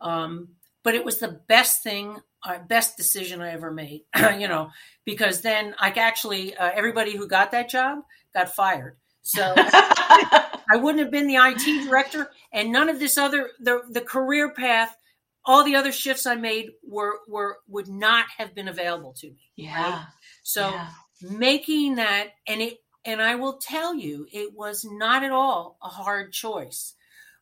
Um, 0.00 0.48
but 0.82 0.94
it 0.94 1.04
was 1.04 1.18
the 1.18 1.40
best 1.48 1.82
thing, 1.82 2.18
uh, 2.44 2.58
best 2.68 2.96
decision 2.96 3.40
I 3.40 3.52
ever 3.52 3.70
made, 3.70 4.02
you 4.38 4.48
know, 4.48 4.70
because 5.04 5.40
then 5.40 5.74
I 5.78 5.90
actually, 5.90 6.56
uh, 6.56 6.70
everybody 6.74 7.16
who 7.16 7.26
got 7.26 7.52
that 7.52 7.70
job 7.70 8.00
got 8.34 8.54
fired. 8.54 8.96
So 9.22 9.54
I 10.70 10.76
wouldn't 10.76 11.02
have 11.02 11.10
been 11.10 11.26
the 11.26 11.36
IT 11.36 11.84
director, 11.86 12.30
and 12.52 12.72
none 12.72 12.88
of 12.88 12.98
this 12.98 13.18
other 13.18 13.50
the 13.60 13.82
the 13.88 14.00
career 14.00 14.52
path, 14.52 14.96
all 15.44 15.64
the 15.64 15.76
other 15.76 15.92
shifts 15.92 16.26
I 16.26 16.34
made 16.34 16.70
were 16.86 17.20
were 17.28 17.58
would 17.68 17.88
not 17.88 18.26
have 18.38 18.54
been 18.54 18.68
available 18.68 19.14
to 19.18 19.28
me. 19.28 19.50
Yeah. 19.56 19.90
Right? 19.90 20.04
So 20.42 20.70
yeah. 20.70 20.88
making 21.22 21.96
that, 21.96 22.28
and 22.46 22.60
it, 22.62 22.78
and 23.04 23.22
I 23.22 23.36
will 23.36 23.54
tell 23.54 23.94
you, 23.94 24.26
it 24.32 24.54
was 24.54 24.84
not 24.84 25.22
at 25.22 25.32
all 25.32 25.78
a 25.82 25.88
hard 25.88 26.32
choice, 26.32 26.94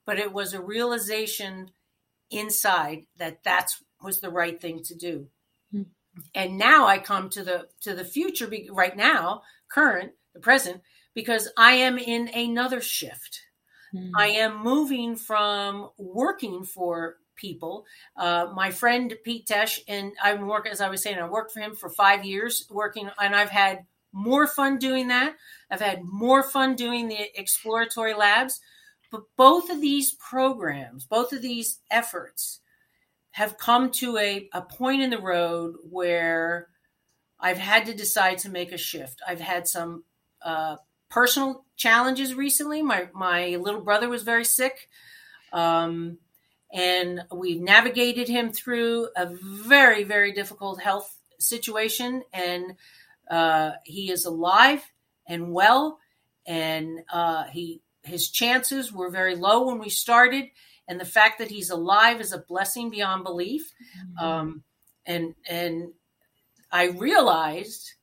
but 0.07 0.19
it 0.19 0.33
was 0.33 0.53
a 0.53 0.61
realization 0.61 1.71
inside 2.31 3.07
that 3.19 3.43
that's 3.45 3.83
was 4.03 4.21
the 4.21 4.31
right 4.31 4.61
thing 4.61 4.83
to 4.85 4.95
do. 4.95 5.29
Mm-hmm. 5.75 5.91
And 6.35 6.59
now 6.59 6.87
I 6.87 6.99
come 6.99 7.31
to 7.31 7.43
the 7.43 7.69
to 7.81 7.95
the 7.95 8.05
future 8.05 8.51
right 8.71 8.97
now, 8.97 9.43
current, 9.71 10.13
the 10.35 10.41
present 10.41 10.83
because 11.15 11.49
I 11.57 11.75
am 11.75 11.99
in 11.99 12.29
another 12.29 12.81
shift. 12.81 13.43
Mm. 13.95 14.11
I 14.17 14.29
am 14.29 14.63
moving 14.63 15.17
from 15.17 15.91
working 15.97 16.65
for 16.65 17.17
people. 17.37 17.85
Uh, 18.17 18.49
my 18.55 18.71
friend 18.71 19.15
Pete 19.25 19.47
Tesh, 19.47 19.81
and 19.89 20.13
I'm 20.23 20.47
working, 20.47 20.73
as 20.73 20.81
I 20.81 20.89
was 20.89 21.03
saying, 21.03 21.19
I 21.19 21.29
worked 21.29 21.53
for 21.53 21.61
him 21.61 21.75
for 21.75 21.91
five 21.91 22.25
years, 22.25 22.67
working, 22.71 23.11
and 23.21 23.35
I've 23.35 23.51
had 23.51 23.87
more 24.13 24.47
fun 24.47 24.79
doing 24.79 25.09
that. 25.09 25.35
I've 25.71 25.81
had 25.81 26.03
more 26.05 26.43
fun 26.43 26.77
doing 26.77 27.09
the 27.09 27.39
exploratory 27.39 28.15
labs. 28.15 28.61
But 29.11 29.23
both 29.37 29.71
of 29.71 29.81
these 29.81 30.13
programs, 30.13 31.05
both 31.05 31.33
of 31.33 31.43
these 31.43 31.81
efforts 31.91 32.61
have 33.33 33.59
come 33.59 33.91
to 33.91 34.17
a, 34.17 34.49
a 34.53 34.63
point 34.63 35.03
in 35.03 35.11
the 35.11 35.19
road 35.19 35.75
where 35.89 36.69
I've 37.39 37.59
had 37.59 37.87
to 37.87 37.95
decide 37.95 38.39
to 38.39 38.49
make 38.49 38.73
a 38.73 38.79
shift. 38.79 39.21
I've 39.27 39.41
had 39.41 39.67
some 39.67 40.05
uh, 40.43 40.77
personal 41.15 41.65
challenges 41.77 42.35
recently. 42.35 42.83
My 42.83 43.09
my 43.15 43.57
little 43.57 43.81
brother 43.81 44.09
was 44.09 44.25
very 44.25 44.45
sick, 44.45 44.89
um, 45.53 46.19
and 46.73 47.23
we 47.33 47.55
navigated 47.55 48.29
him 48.29 48.53
through 48.53 49.09
a 49.17 49.27
very 49.27 50.03
very 50.03 50.33
difficult 50.33 50.83
health 50.83 51.17
situation. 51.39 52.25
And 52.33 52.75
uh, 53.31 53.73
he 53.85 54.11
is 54.11 54.25
alive 54.25 54.83
and 55.27 55.53
well, 55.53 56.01
and 56.47 57.01
uh, 57.13 57.45
he 57.45 57.81
his 58.03 58.29
chances 58.29 58.93
were 58.93 59.09
very 59.09 59.37
low 59.37 59.67
when 59.67 59.79
we 59.79 59.91
started. 59.91 60.47
And 60.87 61.01
the 61.01 61.07
fact 61.07 61.39
that 61.39 61.49
he's 61.49 61.71
alive 61.71 62.21
is 62.21 62.33
a 62.33 62.39
blessing 62.39 62.91
beyond 62.91 63.23
belief. 63.23 63.73
Mm-hmm. 63.97 64.27
Um, 64.27 64.65
and 65.07 65.35
and 65.49 65.93
I 66.73 66.89
realized 66.89 67.95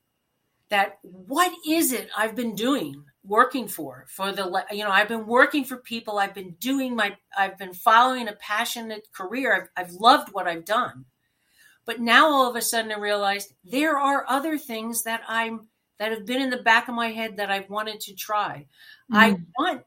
that 0.72 0.98
what 1.02 1.52
is 1.68 1.92
it 1.92 2.08
I've 2.16 2.34
been 2.34 2.54
doing 2.54 3.04
working 3.24 3.68
for 3.68 4.06
for 4.08 4.32
the 4.32 4.64
you 4.70 4.82
know 4.82 4.90
I've 4.90 5.06
been 5.06 5.26
working 5.26 5.64
for 5.64 5.76
people 5.76 6.18
I've 6.18 6.34
been 6.34 6.52
doing 6.60 6.96
my 6.96 7.14
I've 7.36 7.58
been 7.58 7.74
following 7.74 8.26
a 8.26 8.32
passionate 8.32 9.06
career 9.12 9.54
I've, 9.76 9.84
I've 9.84 9.92
loved 9.92 10.32
what 10.32 10.48
I've 10.48 10.64
done 10.64 11.04
but 11.84 12.00
now 12.00 12.26
all 12.26 12.48
of 12.48 12.56
a 12.56 12.62
sudden 12.62 12.90
I 12.90 12.96
realized 12.96 13.52
there 13.62 13.98
are 13.98 14.24
other 14.26 14.56
things 14.56 15.02
that 15.02 15.20
I'm 15.28 15.66
that 15.98 16.10
have 16.10 16.24
been 16.24 16.40
in 16.40 16.48
the 16.48 16.62
back 16.62 16.88
of 16.88 16.94
my 16.94 17.08
head 17.08 17.36
that 17.36 17.50
I've 17.50 17.68
wanted 17.68 18.00
to 18.00 18.14
try 18.14 18.66
mm. 19.12 19.16
I 19.16 19.36
want 19.58 19.82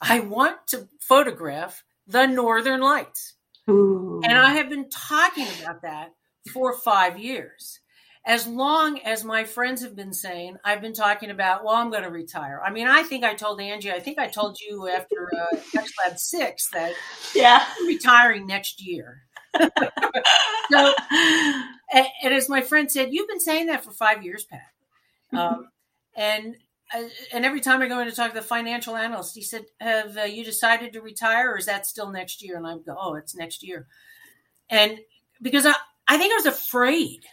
I 0.00 0.20
want 0.20 0.66
to 0.68 0.88
photograph 1.00 1.84
the 2.06 2.24
northern 2.24 2.80
lights 2.80 3.34
Ooh. 3.68 4.22
and 4.24 4.38
I 4.38 4.54
have 4.54 4.70
been 4.70 4.88
talking 4.88 5.46
about 5.60 5.82
that 5.82 6.14
for 6.50 6.72
5 6.78 7.18
years 7.18 7.80
as 8.28 8.46
long 8.46 8.98
as 9.00 9.24
my 9.24 9.42
friends 9.44 9.82
have 9.82 9.96
been 9.96 10.12
saying, 10.12 10.58
I've 10.62 10.82
been 10.82 10.92
talking 10.92 11.30
about, 11.30 11.64
well, 11.64 11.74
I'm 11.74 11.90
going 11.90 12.02
to 12.02 12.10
retire. 12.10 12.60
I 12.62 12.70
mean, 12.70 12.86
I 12.86 13.02
think 13.02 13.24
I 13.24 13.32
told 13.32 13.58
Angie, 13.58 13.90
I 13.90 14.00
think 14.00 14.18
I 14.18 14.28
told 14.28 14.60
you 14.60 14.86
after 14.86 15.30
uh, 15.34 15.56
X 15.74 15.92
Lab 16.04 16.18
6 16.18 16.70
that 16.72 16.92
yeah. 17.34 17.64
I'm 17.66 17.86
retiring 17.86 18.46
next 18.46 18.86
year. 18.86 19.22
so, 19.58 20.92
and, 21.90 22.06
and, 22.22 22.34
as 22.34 22.50
my 22.50 22.60
friend 22.60 22.92
said, 22.92 23.14
you've 23.14 23.28
been 23.28 23.40
saying 23.40 23.68
that 23.68 23.82
for 23.82 23.92
five 23.92 24.22
years, 24.22 24.44
Pat. 24.44 25.40
Um, 25.40 25.68
and 26.14 26.54
uh, 26.94 27.04
and 27.32 27.46
every 27.46 27.60
time 27.60 27.80
I 27.80 27.88
go 27.88 27.98
in 28.00 28.08
to 28.08 28.14
talk 28.14 28.32
to 28.32 28.34
the 28.34 28.42
financial 28.42 28.94
analyst, 28.94 29.34
he 29.34 29.42
said, 29.42 29.64
"Have 29.80 30.18
uh, 30.18 30.22
you 30.22 30.44
decided 30.44 30.92
to 30.92 31.00
retire, 31.00 31.52
or 31.52 31.58
is 31.58 31.66
that 31.66 31.86
still 31.86 32.10
next 32.10 32.42
year?" 32.42 32.56
And 32.56 32.66
I 32.66 32.76
go, 32.76 32.94
"Oh, 32.98 33.14
it's 33.14 33.34
next 33.34 33.62
year." 33.66 33.86
And 34.68 34.98
because 35.40 35.64
I, 35.64 35.74
I 36.06 36.18
think 36.18 36.32
I 36.32 36.36
was 36.36 36.46
afraid 36.46 37.24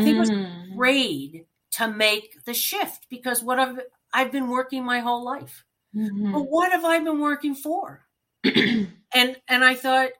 I 0.00 0.04
think 0.04 0.16
mm. 0.16 0.20
was 0.20 0.30
afraid 0.72 1.46
to 1.72 1.88
make 1.88 2.44
the 2.44 2.54
shift 2.54 3.06
because 3.08 3.42
what 3.42 3.58
I've 3.58 3.80
I've 4.12 4.32
been 4.32 4.48
working 4.48 4.84
my 4.84 5.00
whole 5.00 5.24
life. 5.24 5.64
Mm-hmm. 5.94 6.32
But 6.32 6.42
what 6.42 6.72
have 6.72 6.84
I 6.84 6.98
been 7.00 7.20
working 7.20 7.54
for? 7.54 8.04
and 8.44 8.88
and 9.14 9.64
I 9.64 9.74
thought, 9.74 10.10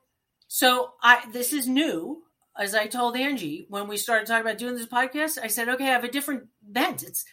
so 0.48 0.92
I 1.02 1.24
this 1.32 1.52
is 1.52 1.68
new. 1.68 2.22
As 2.58 2.74
I 2.74 2.88
told 2.88 3.16
Angie 3.16 3.66
when 3.68 3.88
we 3.88 3.96
started 3.96 4.26
talking 4.26 4.42
about 4.42 4.58
doing 4.58 4.74
this 4.74 4.86
podcast, 4.86 5.38
I 5.42 5.46
said, 5.46 5.68
okay, 5.68 5.84
I 5.86 5.92
have 5.92 6.04
a 6.04 6.10
different 6.10 6.48
bent. 6.62 7.02
It's 7.02 7.24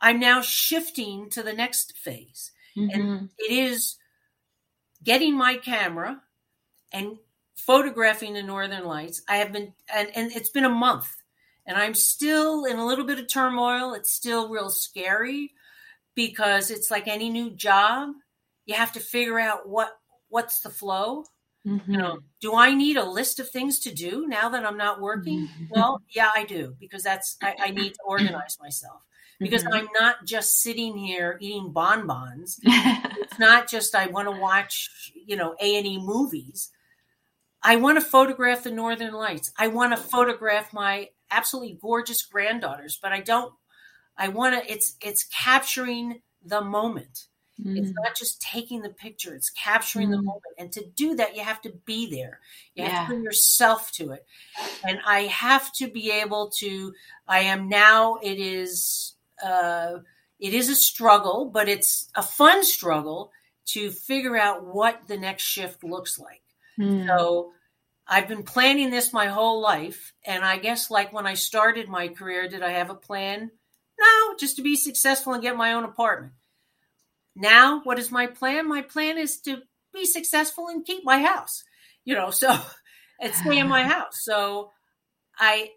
I'm 0.00 0.20
now 0.20 0.42
shifting 0.42 1.30
to 1.30 1.42
the 1.42 1.52
next 1.52 1.96
phase. 1.96 2.50
Mm-hmm. 2.76 2.90
And 2.90 3.30
it 3.38 3.52
is 3.52 3.96
getting 5.02 5.36
my 5.36 5.56
camera 5.56 6.20
and 6.92 7.18
photographing 7.56 8.34
the 8.34 8.42
northern 8.42 8.84
lights. 8.84 9.22
I 9.28 9.36
have 9.36 9.52
been 9.52 9.72
and, 9.94 10.10
and 10.14 10.32
it's 10.32 10.50
been 10.50 10.64
a 10.64 10.70
month 10.70 11.14
and 11.66 11.76
I'm 11.76 11.94
still 11.94 12.64
in 12.64 12.78
a 12.78 12.86
little 12.86 13.04
bit 13.04 13.18
of 13.18 13.28
turmoil. 13.28 13.94
It's 13.94 14.12
still 14.12 14.48
real 14.48 14.70
scary 14.70 15.52
because 16.14 16.70
it's 16.70 16.90
like 16.90 17.08
any 17.08 17.30
new 17.30 17.50
job. 17.50 18.10
You 18.66 18.74
have 18.74 18.92
to 18.92 19.00
figure 19.00 19.38
out 19.38 19.68
what 19.68 19.90
what's 20.28 20.60
the 20.60 20.70
flow. 20.70 21.24
Mm-hmm. 21.66 21.92
You 21.92 21.98
know, 21.98 22.18
do 22.40 22.54
I 22.54 22.74
need 22.74 22.96
a 22.96 23.08
list 23.08 23.40
of 23.40 23.48
things 23.48 23.78
to 23.80 23.94
do 23.94 24.26
now 24.26 24.50
that 24.50 24.66
I'm 24.66 24.76
not 24.76 25.00
working? 25.00 25.48
Mm-hmm. 25.48 25.64
Well, 25.70 26.02
yeah, 26.14 26.30
I 26.34 26.44
do 26.44 26.76
because 26.78 27.02
that's 27.02 27.36
I, 27.42 27.54
I 27.58 27.70
need 27.70 27.94
to 27.94 28.00
organize 28.04 28.58
myself 28.60 29.02
because 29.40 29.64
mm-hmm. 29.64 29.74
I'm 29.74 29.88
not 29.98 30.26
just 30.26 30.60
sitting 30.60 30.96
here 30.96 31.38
eating 31.40 31.72
bonbons. 31.72 32.60
it's 32.64 33.38
not 33.38 33.68
just 33.68 33.94
I 33.94 34.08
want 34.08 34.28
to 34.28 34.38
watch, 34.38 35.12
you 35.14 35.36
know, 35.36 35.54
A 35.60 35.76
and 35.76 35.86
E 35.86 35.98
movies. 35.98 36.70
I 37.62 37.76
want 37.76 37.98
to 37.98 38.04
photograph 38.04 38.64
the 38.64 38.70
northern 38.70 39.14
lights. 39.14 39.50
I 39.56 39.68
want 39.68 39.96
to 39.96 40.02
photograph 40.02 40.74
my 40.74 41.08
absolutely 41.34 41.78
gorgeous 41.80 42.22
granddaughters, 42.22 42.98
but 43.00 43.12
I 43.12 43.20
don't. 43.20 43.52
I 44.16 44.28
want 44.28 44.54
to. 44.54 44.72
It's 44.72 44.96
it's 45.02 45.24
capturing 45.24 46.20
the 46.44 46.60
moment. 46.60 47.26
Mm. 47.60 47.78
It's 47.78 47.92
not 47.92 48.16
just 48.16 48.40
taking 48.40 48.82
the 48.82 48.90
picture; 48.90 49.34
it's 49.34 49.50
capturing 49.50 50.08
mm. 50.08 50.12
the 50.12 50.22
moment. 50.22 50.54
And 50.58 50.72
to 50.72 50.84
do 50.96 51.16
that, 51.16 51.36
you 51.36 51.42
have 51.42 51.60
to 51.62 51.72
be 51.84 52.10
there. 52.10 52.40
You 52.74 52.84
yeah. 52.84 52.90
have 52.90 53.06
to 53.06 53.14
bring 53.14 53.24
yourself 53.24 53.90
to 53.92 54.12
it. 54.12 54.24
And 54.86 54.98
I 55.06 55.22
have 55.22 55.72
to 55.74 55.88
be 55.88 56.10
able 56.10 56.50
to. 56.58 56.92
I 57.26 57.40
am 57.40 57.68
now. 57.68 58.16
It 58.22 58.38
is. 58.38 59.14
Uh, 59.44 59.98
it 60.38 60.52
is 60.52 60.68
a 60.68 60.74
struggle, 60.74 61.50
but 61.52 61.68
it's 61.68 62.10
a 62.14 62.22
fun 62.22 62.64
struggle 62.64 63.30
to 63.66 63.90
figure 63.90 64.36
out 64.36 64.64
what 64.66 65.06
the 65.06 65.16
next 65.16 65.42
shift 65.42 65.82
looks 65.82 66.18
like. 66.18 66.42
Mm. 66.78 67.06
So 67.06 67.52
I've 68.06 68.28
been 68.28 68.42
planning 68.42 68.90
this 68.90 69.12
my 69.12 69.26
whole 69.26 69.60
life. 69.60 70.12
And 70.24 70.44
I 70.44 70.58
guess, 70.58 70.90
like 70.90 71.12
when 71.12 71.26
I 71.26 71.34
started 71.34 71.88
my 71.88 72.08
career, 72.08 72.48
did 72.48 72.62
I 72.62 72.72
have 72.72 72.90
a 72.90 72.94
plan? 72.94 73.50
No, 73.98 74.36
just 74.38 74.56
to 74.56 74.62
be 74.62 74.76
successful 74.76 75.32
and 75.32 75.42
get 75.42 75.56
my 75.56 75.72
own 75.72 75.84
apartment. 75.84 76.32
Now, 77.36 77.80
what 77.82 77.98
is 77.98 78.10
my 78.10 78.26
plan? 78.26 78.68
My 78.68 78.82
plan 78.82 79.18
is 79.18 79.40
to 79.42 79.62
be 79.92 80.04
successful 80.04 80.68
and 80.68 80.84
keep 80.84 81.04
my 81.04 81.22
house, 81.22 81.64
you 82.04 82.14
know, 82.14 82.30
so 82.30 82.56
and 83.20 83.34
stay 83.34 83.58
in 83.58 83.68
my 83.68 83.82
house. 83.88 84.22
So 84.22 84.70
I, 85.38 85.70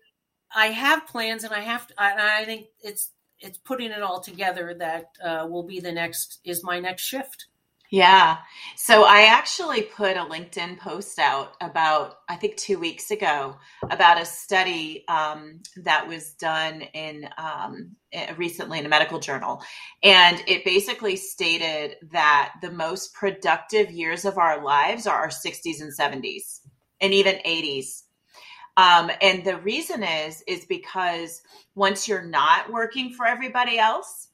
I 0.54 0.68
have 0.68 1.08
plans 1.08 1.44
and 1.44 1.54
I 1.54 1.62
have 1.62 1.88
to, 1.88 1.94
I, 1.98 2.42
I 2.42 2.46
think 2.46 2.68
it's, 2.82 3.12
it's 3.40 3.58
putting 3.60 3.92
it 3.92 4.02
all 4.02 4.20
together 4.20 4.76
that 4.80 5.06
uh, 5.24 5.48
will 5.48 5.64
be 5.64 5.80
the 5.80 5.92
next, 5.92 6.40
is 6.44 6.64
my 6.64 6.80
next 6.80 7.04
shift. 7.04 7.48
Yeah. 7.90 8.40
So 8.76 9.04
I 9.06 9.28
actually 9.28 9.84
put 9.84 10.18
a 10.18 10.26
LinkedIn 10.26 10.78
post 10.78 11.20
out 11.20 11.56
about, 11.62 12.16
I 12.28 12.36
think, 12.36 12.58
two 12.58 12.80
weeks 12.80 13.12
ago 13.12 13.58
about 13.84 14.22
a 14.22 14.26
study 14.26 15.06
um, 15.08 15.62
that 15.78 16.08
was 16.08 16.34
done 16.34 16.82
in 16.82 17.30
um, 17.38 17.96
eh, 18.12 18.34
recently 18.38 18.80
in 18.80 18.86
a 18.86 18.90
medical 18.90 19.20
journal. 19.20 19.64
And 20.04 20.44
it 20.48 20.66
basically 20.66 21.16
stated 21.16 21.96
that 22.12 22.56
the 22.62 22.72
most 22.72 23.14
productive 23.14 23.90
years 23.90 24.26
of 24.26 24.38
our 24.38 24.64
lives 24.64 25.08
are 25.08 25.18
our 25.18 25.30
60s 25.30 25.80
and 25.80 25.94
70s 25.98 26.60
and 27.00 27.14
even 27.14 27.36
80s. 27.36 28.04
Um, 28.78 29.10
and 29.22 29.44
the 29.44 29.58
reason 29.58 30.04
is, 30.04 30.44
is 30.48 30.66
because 30.66 31.42
once 31.74 32.08
you're 32.08 32.24
not 32.24 32.72
working 32.72 33.12
for 33.12 33.26
everybody 33.26 33.80
else, 33.80 34.28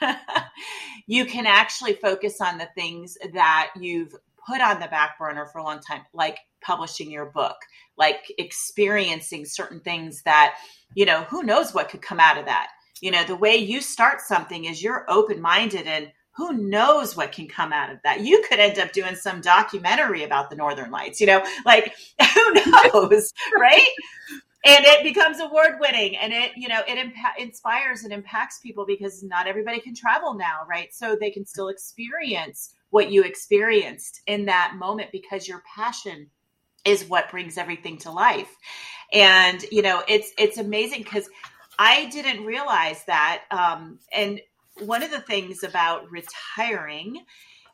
you 1.06 1.26
can 1.26 1.46
actually 1.46 1.92
focus 1.92 2.40
on 2.40 2.56
the 2.56 2.68
things 2.74 3.18
that 3.34 3.70
you've 3.78 4.14
put 4.48 4.62
on 4.62 4.80
the 4.80 4.88
back 4.88 5.18
burner 5.18 5.46
for 5.46 5.58
a 5.58 5.62
long 5.64 5.80
time, 5.80 6.00
like 6.14 6.38
publishing 6.62 7.10
your 7.10 7.26
book, 7.26 7.56
like 7.98 8.32
experiencing 8.38 9.44
certain 9.44 9.80
things 9.80 10.22
that, 10.22 10.56
you 10.94 11.04
know, 11.04 11.22
who 11.24 11.42
knows 11.42 11.74
what 11.74 11.90
could 11.90 12.02
come 12.02 12.20
out 12.20 12.38
of 12.38 12.46
that. 12.46 12.68
You 13.02 13.10
know, 13.10 13.24
the 13.24 13.36
way 13.36 13.56
you 13.56 13.82
start 13.82 14.22
something 14.22 14.64
is 14.64 14.82
you're 14.82 15.04
open 15.08 15.42
minded 15.42 15.86
and 15.86 16.10
who 16.36 16.52
knows 16.52 17.16
what 17.16 17.32
can 17.32 17.48
come 17.48 17.72
out 17.72 17.90
of 17.92 17.98
that? 18.04 18.20
You 18.20 18.44
could 18.48 18.60
end 18.60 18.78
up 18.78 18.92
doing 18.92 19.14
some 19.14 19.40
documentary 19.40 20.22
about 20.22 20.48
the 20.50 20.56
Northern 20.56 20.90
Lights, 20.90 21.20
you 21.20 21.26
know, 21.26 21.44
like 21.64 21.94
who 22.34 22.54
knows, 22.54 23.32
right? 23.58 23.86
and 24.64 24.84
it 24.84 25.02
becomes 25.02 25.40
award 25.40 25.76
winning 25.80 26.16
and 26.16 26.32
it 26.32 26.52
you 26.56 26.68
know 26.68 26.80
it 26.86 27.12
inspires 27.38 28.04
and 28.04 28.12
impacts 28.12 28.58
people 28.58 28.84
because 28.86 29.22
not 29.22 29.46
everybody 29.46 29.80
can 29.80 29.94
travel 29.94 30.34
now 30.34 30.60
right 30.68 30.92
so 30.92 31.16
they 31.18 31.30
can 31.30 31.46
still 31.46 31.68
experience 31.68 32.74
what 32.90 33.10
you 33.10 33.22
experienced 33.22 34.20
in 34.26 34.46
that 34.46 34.74
moment 34.78 35.10
because 35.12 35.48
your 35.48 35.62
passion 35.74 36.28
is 36.84 37.04
what 37.04 37.30
brings 37.30 37.56
everything 37.56 37.96
to 37.96 38.10
life 38.10 38.54
and 39.12 39.64
you 39.70 39.82
know 39.82 40.02
it's 40.08 40.32
it's 40.38 40.58
amazing 40.58 41.02
because 41.02 41.28
i 41.78 42.06
didn't 42.06 42.44
realize 42.44 43.04
that 43.04 43.42
um, 43.50 43.98
and 44.12 44.40
one 44.80 45.02
of 45.02 45.10
the 45.10 45.20
things 45.20 45.62
about 45.62 46.10
retiring 46.10 47.24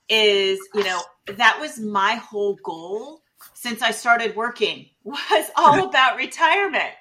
is 0.08 0.60
you 0.74 0.84
know 0.84 1.02
that 1.26 1.58
was 1.60 1.80
my 1.80 2.14
whole 2.14 2.56
goal 2.62 3.22
since 3.54 3.82
I 3.82 3.90
started 3.90 4.36
working 4.36 4.86
was 5.04 5.50
all 5.56 5.84
about 5.88 6.16
retirement. 6.16 6.92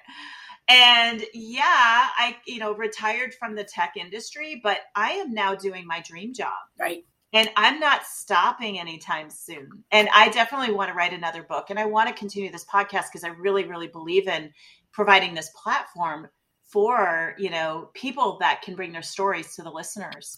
And 0.68 1.22
yeah, 1.32 1.62
I, 1.64 2.36
you 2.44 2.58
know, 2.58 2.74
retired 2.74 3.34
from 3.34 3.54
the 3.54 3.62
tech 3.62 3.92
industry, 3.96 4.60
but 4.62 4.78
I 4.96 5.12
am 5.12 5.32
now 5.32 5.54
doing 5.54 5.86
my 5.86 6.00
dream 6.00 6.34
job. 6.34 6.54
Right. 6.78 7.04
And 7.32 7.48
I'm 7.54 7.78
not 7.78 8.04
stopping 8.04 8.80
anytime 8.80 9.30
soon. 9.30 9.84
And 9.92 10.08
I 10.12 10.28
definitely 10.30 10.74
want 10.74 10.88
to 10.88 10.94
write 10.94 11.12
another 11.12 11.44
book. 11.44 11.70
And 11.70 11.78
I 11.78 11.84
want 11.84 12.08
to 12.08 12.14
continue 12.14 12.50
this 12.50 12.64
podcast 12.64 13.04
because 13.12 13.22
I 13.22 13.28
really, 13.28 13.64
really 13.64 13.86
believe 13.86 14.26
in 14.26 14.52
providing 14.92 15.34
this 15.34 15.50
platform 15.62 16.28
for, 16.76 17.34
you 17.38 17.48
know, 17.48 17.88
people 17.94 18.36
that 18.38 18.60
can 18.60 18.76
bring 18.76 18.92
their 18.92 19.00
stories 19.00 19.56
to 19.56 19.62
the 19.62 19.70
listeners. 19.70 20.36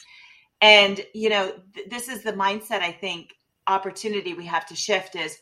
And, 0.61 1.05
you 1.13 1.31
know, 1.31 1.53
th- 1.75 1.89
this 1.89 2.07
is 2.07 2.23
the 2.23 2.33
mindset 2.33 2.81
I 2.81 2.93
think 2.93 3.35
opportunity 3.67 4.35
we 4.35 4.47
have 4.47 4.65
to 4.67 4.77
shift 4.77 5.17
is 5.17 5.39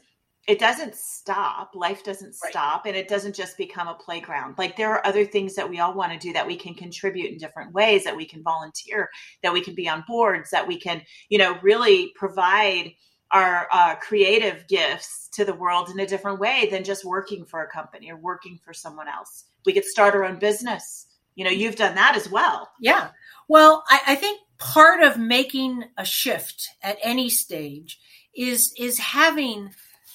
it 0.49 0.59
doesn't 0.59 0.94
stop 0.94 1.72
life 1.74 2.03
doesn't 2.03 2.34
right. 2.42 2.51
stop 2.51 2.86
and 2.86 2.97
it 2.97 3.09
doesn't 3.09 3.34
just 3.34 3.59
become 3.59 3.88
a 3.88 3.94
playground 3.94 4.55
like 4.59 4.76
there 4.76 4.90
are 4.90 5.07
other 5.07 5.24
things 5.24 5.55
that 5.55 5.68
we 5.68 5.78
all 5.78 5.94
want 5.94 6.12
to 6.12 6.18
do 6.18 6.32
that 6.32 6.47
we 6.47 6.57
can 6.57 6.74
contribute 6.74 7.30
in 7.30 7.38
different 7.38 7.72
ways 7.72 8.03
that 8.03 8.16
we 8.16 8.24
can 8.24 8.42
volunteer 8.42 9.09
that 9.44 9.53
we 9.53 9.61
can 9.61 9.76
be 9.76 9.88
on 9.88 10.03
boards 10.09 10.51
that 10.51 10.66
we 10.66 10.78
can 10.78 11.01
you 11.28 11.38
know 11.38 11.57
really 11.62 12.12
provide 12.16 12.92
our 13.37 13.68
uh, 13.70 13.95
creative 13.97 14.66
gifts 14.66 15.28
to 15.32 15.45
the 15.45 15.53
world 15.53 15.91
in 15.91 16.01
a 16.01 16.07
different 16.07 16.41
way 16.41 16.68
than 16.70 16.82
just 16.82 17.05
working 17.05 17.45
for 17.45 17.62
a 17.62 17.68
company 17.70 18.11
or 18.11 18.16
working 18.16 18.59
for 18.64 18.72
someone 18.72 19.09
else. 19.09 19.45
We 19.66 19.74
could 19.74 19.84
start 19.84 20.14
our 20.14 20.24
own 20.24 20.39
business. 20.39 21.07
You 21.34 21.45
know 21.45 21.51
you've 21.51 21.76
done 21.76 21.95
that 21.97 22.16
as 22.16 22.30
well. 22.30 22.70
Yeah. 22.80 23.11
Well 23.47 23.84
I, 23.91 24.01
I 24.09 24.14
think 24.14 24.41
part 24.59 25.03
of 25.03 25.18
making 25.18 25.84
a 25.99 26.05
shift 26.05 26.70
at 26.82 26.97
any 27.03 27.28
stage 27.28 27.99
is 28.34 28.72
is 28.78 28.99
having 28.99 29.70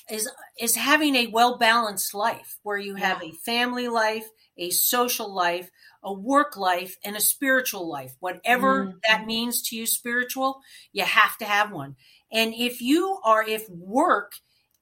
is 0.10 0.28
is 0.60 0.76
having 0.76 1.16
a 1.16 1.28
well 1.28 1.60
balanced 1.60 2.16
life 2.16 2.58
where 2.64 2.80
you 2.80 2.96
have 2.96 3.22
yeah. 3.22 3.30
a 3.30 3.34
family 3.34 3.88
life, 3.88 4.28
a 4.62 4.70
social 4.70 5.34
life, 5.34 5.70
a 6.04 6.14
work 6.14 6.56
life, 6.56 6.96
and 7.04 7.16
a 7.16 7.22
spiritual 7.22 7.90
life. 7.90 8.16
Whatever 8.20 8.86
mm-hmm. 8.86 8.98
that 9.08 9.26
means 9.26 9.62
to 9.64 9.76
you, 9.76 9.86
spiritual, 9.86 10.62
you 10.94 11.04
have 11.04 11.38
to 11.40 11.46
have 11.46 11.72
one. 11.72 11.96
And 12.32 12.54
if 12.54 12.82
you 12.82 13.20
are, 13.26 13.44
if 13.46 13.70
work 13.70 14.34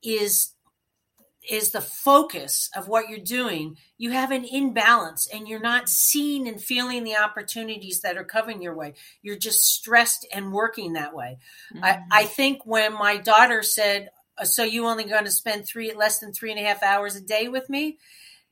is 0.03 0.53
is 1.49 1.71
the 1.71 1.81
focus 1.81 2.69
of 2.75 2.89
what 2.89 3.09
you're 3.09 3.17
doing, 3.17 3.75
you 3.97 4.11
have 4.11 4.29
an 4.29 4.43
imbalance 4.43 5.27
and 5.33 5.47
you're 5.47 5.59
not 5.59 5.87
seeing 5.87 6.47
and 6.47 6.61
feeling 6.61 7.03
the 7.03 7.15
opportunities 7.15 8.01
that 8.01 8.17
are 8.17 8.25
coming 8.25 8.61
your 8.61 8.75
way. 8.75 8.93
You're 9.21 9.37
just 9.37 9.61
stressed 9.61 10.27
and 10.33 10.51
working 10.51 10.93
that 10.93 11.15
way. 11.15 11.39
Mm-hmm. 11.73 11.85
I, 11.85 12.01
I 12.11 12.25
think 12.25 12.65
when 12.65 12.93
my 12.93 13.17
daughter 13.17 13.63
said, 13.63 14.09
so 14.43 14.63
you 14.63 14.85
only 14.85 15.05
going 15.05 15.25
to 15.25 15.31
spend 15.31 15.65
three 15.65 15.93
less 15.93 16.19
than 16.19 16.33
three 16.33 16.51
and 16.51 16.59
a 16.59 16.63
half 16.63 16.83
hours 16.83 17.15
a 17.15 17.21
day 17.21 17.47
with 17.47 17.69
me 17.69 17.97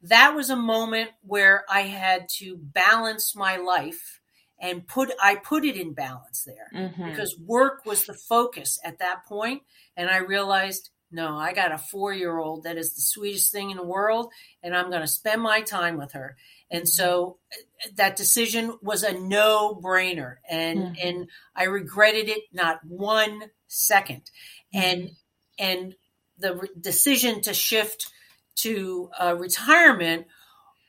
that 0.01 0.35
was 0.35 0.49
a 0.49 0.55
moment 0.55 1.09
where 1.21 1.63
i 1.69 1.81
had 1.81 2.27
to 2.29 2.57
balance 2.57 3.35
my 3.35 3.57
life 3.57 4.19
and 4.59 4.87
put 4.87 5.11
i 5.21 5.35
put 5.35 5.65
it 5.65 5.75
in 5.75 5.93
balance 5.93 6.45
there 6.45 6.69
mm-hmm. 6.73 7.09
because 7.09 7.37
work 7.39 7.85
was 7.85 8.05
the 8.05 8.13
focus 8.13 8.79
at 8.83 8.99
that 8.99 9.25
point 9.25 9.61
and 9.95 10.09
i 10.09 10.17
realized 10.17 10.89
no 11.11 11.37
i 11.37 11.53
got 11.53 11.71
a 11.71 11.77
four 11.77 12.13
year 12.13 12.37
old 12.37 12.63
that 12.63 12.77
is 12.77 12.93
the 12.93 13.01
sweetest 13.01 13.51
thing 13.51 13.71
in 13.71 13.77
the 13.77 13.83
world 13.83 14.31
and 14.63 14.75
i'm 14.75 14.89
going 14.89 15.01
to 15.01 15.07
spend 15.07 15.41
my 15.41 15.61
time 15.61 15.97
with 15.97 16.13
her 16.13 16.35
and 16.69 16.83
mm-hmm. 16.83 16.87
so 16.87 17.37
uh, 17.53 17.89
that 17.95 18.15
decision 18.15 18.77
was 18.81 19.03
a 19.03 19.13
no 19.13 19.79
brainer 19.83 20.35
and 20.49 20.79
mm-hmm. 20.79 21.07
and 21.07 21.29
i 21.55 21.63
regretted 21.63 22.29
it 22.29 22.43
not 22.51 22.79
one 22.83 23.41
second 23.67 24.29
and 24.73 25.03
mm-hmm 25.03 25.13
and 25.59 25.95
the 26.37 26.55
re- 26.55 26.69
decision 26.79 27.41
to 27.41 27.53
shift 27.53 28.11
to 28.58 29.10
uh, 29.20 29.36
retirement 29.38 30.28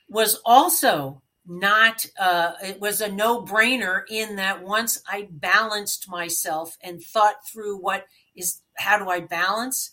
was 0.08 0.40
also 0.44 1.22
not 1.46 2.04
uh, 2.20 2.52
it 2.62 2.80
was 2.80 3.00
a 3.00 3.10
no-brainer 3.10 4.02
in 4.10 4.36
that 4.36 4.62
once 4.62 5.02
i 5.08 5.26
balanced 5.30 6.08
myself 6.08 6.76
and 6.82 7.02
thought 7.02 7.36
through 7.50 7.78
what 7.78 8.06
is 8.36 8.60
how 8.76 8.98
do 8.98 9.08
i 9.08 9.20
balance 9.20 9.90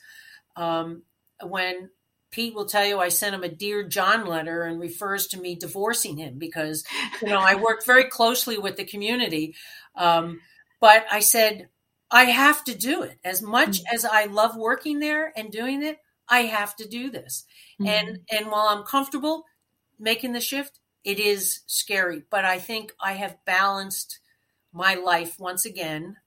um, 0.57 1.03
when 1.43 1.89
pete 2.31 2.53
will 2.53 2.65
tell 2.65 2.85
you 2.85 2.99
i 2.99 3.07
sent 3.07 3.33
him 3.33 3.43
a 3.43 3.49
dear 3.49 3.87
john 3.87 4.25
letter 4.25 4.63
and 4.63 4.81
refers 4.81 5.27
to 5.27 5.39
me 5.39 5.55
divorcing 5.55 6.17
him 6.17 6.37
because 6.37 6.83
you 7.21 7.29
know 7.29 7.39
i 7.39 7.55
worked 7.55 7.85
very 7.85 8.05
closely 8.05 8.57
with 8.57 8.75
the 8.75 8.85
community 8.85 9.55
um, 9.95 10.41
but 10.81 11.05
i 11.09 11.21
said 11.21 11.69
I 12.11 12.25
have 12.25 12.63
to 12.65 12.75
do 12.75 13.01
it. 13.01 13.19
As 13.23 13.41
much 13.41 13.79
mm-hmm. 13.79 13.95
as 13.95 14.05
I 14.05 14.25
love 14.25 14.55
working 14.55 14.99
there 14.99 15.33
and 15.35 15.51
doing 15.51 15.83
it, 15.83 15.99
I 16.29 16.41
have 16.41 16.75
to 16.77 16.87
do 16.87 17.09
this. 17.09 17.45
Mm-hmm. 17.79 17.87
And 17.87 18.19
and 18.31 18.51
while 18.51 18.67
I'm 18.69 18.83
comfortable 18.83 19.45
making 19.99 20.33
the 20.33 20.41
shift, 20.41 20.79
it 21.03 21.19
is 21.19 21.61
scary, 21.67 22.23
but 22.29 22.45
I 22.45 22.59
think 22.59 22.93
I 22.99 23.13
have 23.13 23.37
balanced 23.45 24.19
my 24.73 24.95
life 24.95 25.39
once 25.39 25.65
again 25.65 26.17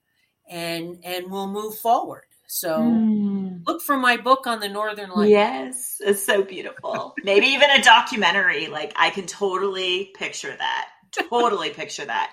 and 0.49 0.99
and 1.03 1.29
we'll 1.29 1.47
move 1.47 1.77
forward. 1.77 2.23
So 2.47 2.79
mm. 2.79 3.61
look 3.67 3.81
for 3.81 3.95
my 3.95 4.17
book 4.17 4.47
on 4.47 4.59
the 4.59 4.69
Northern 4.69 5.11
Lights. 5.11 5.29
Yes, 5.29 5.97
it's 5.99 6.25
so 6.25 6.41
beautiful. 6.41 7.13
Maybe 7.23 7.45
even 7.47 7.69
a 7.69 7.83
documentary. 7.83 8.67
Like 8.67 8.93
I 8.95 9.11
can 9.11 9.27
totally 9.27 10.11
picture 10.15 10.55
that. 10.57 10.89
Totally 11.29 11.69
picture 11.69 12.05
that. 12.05 12.31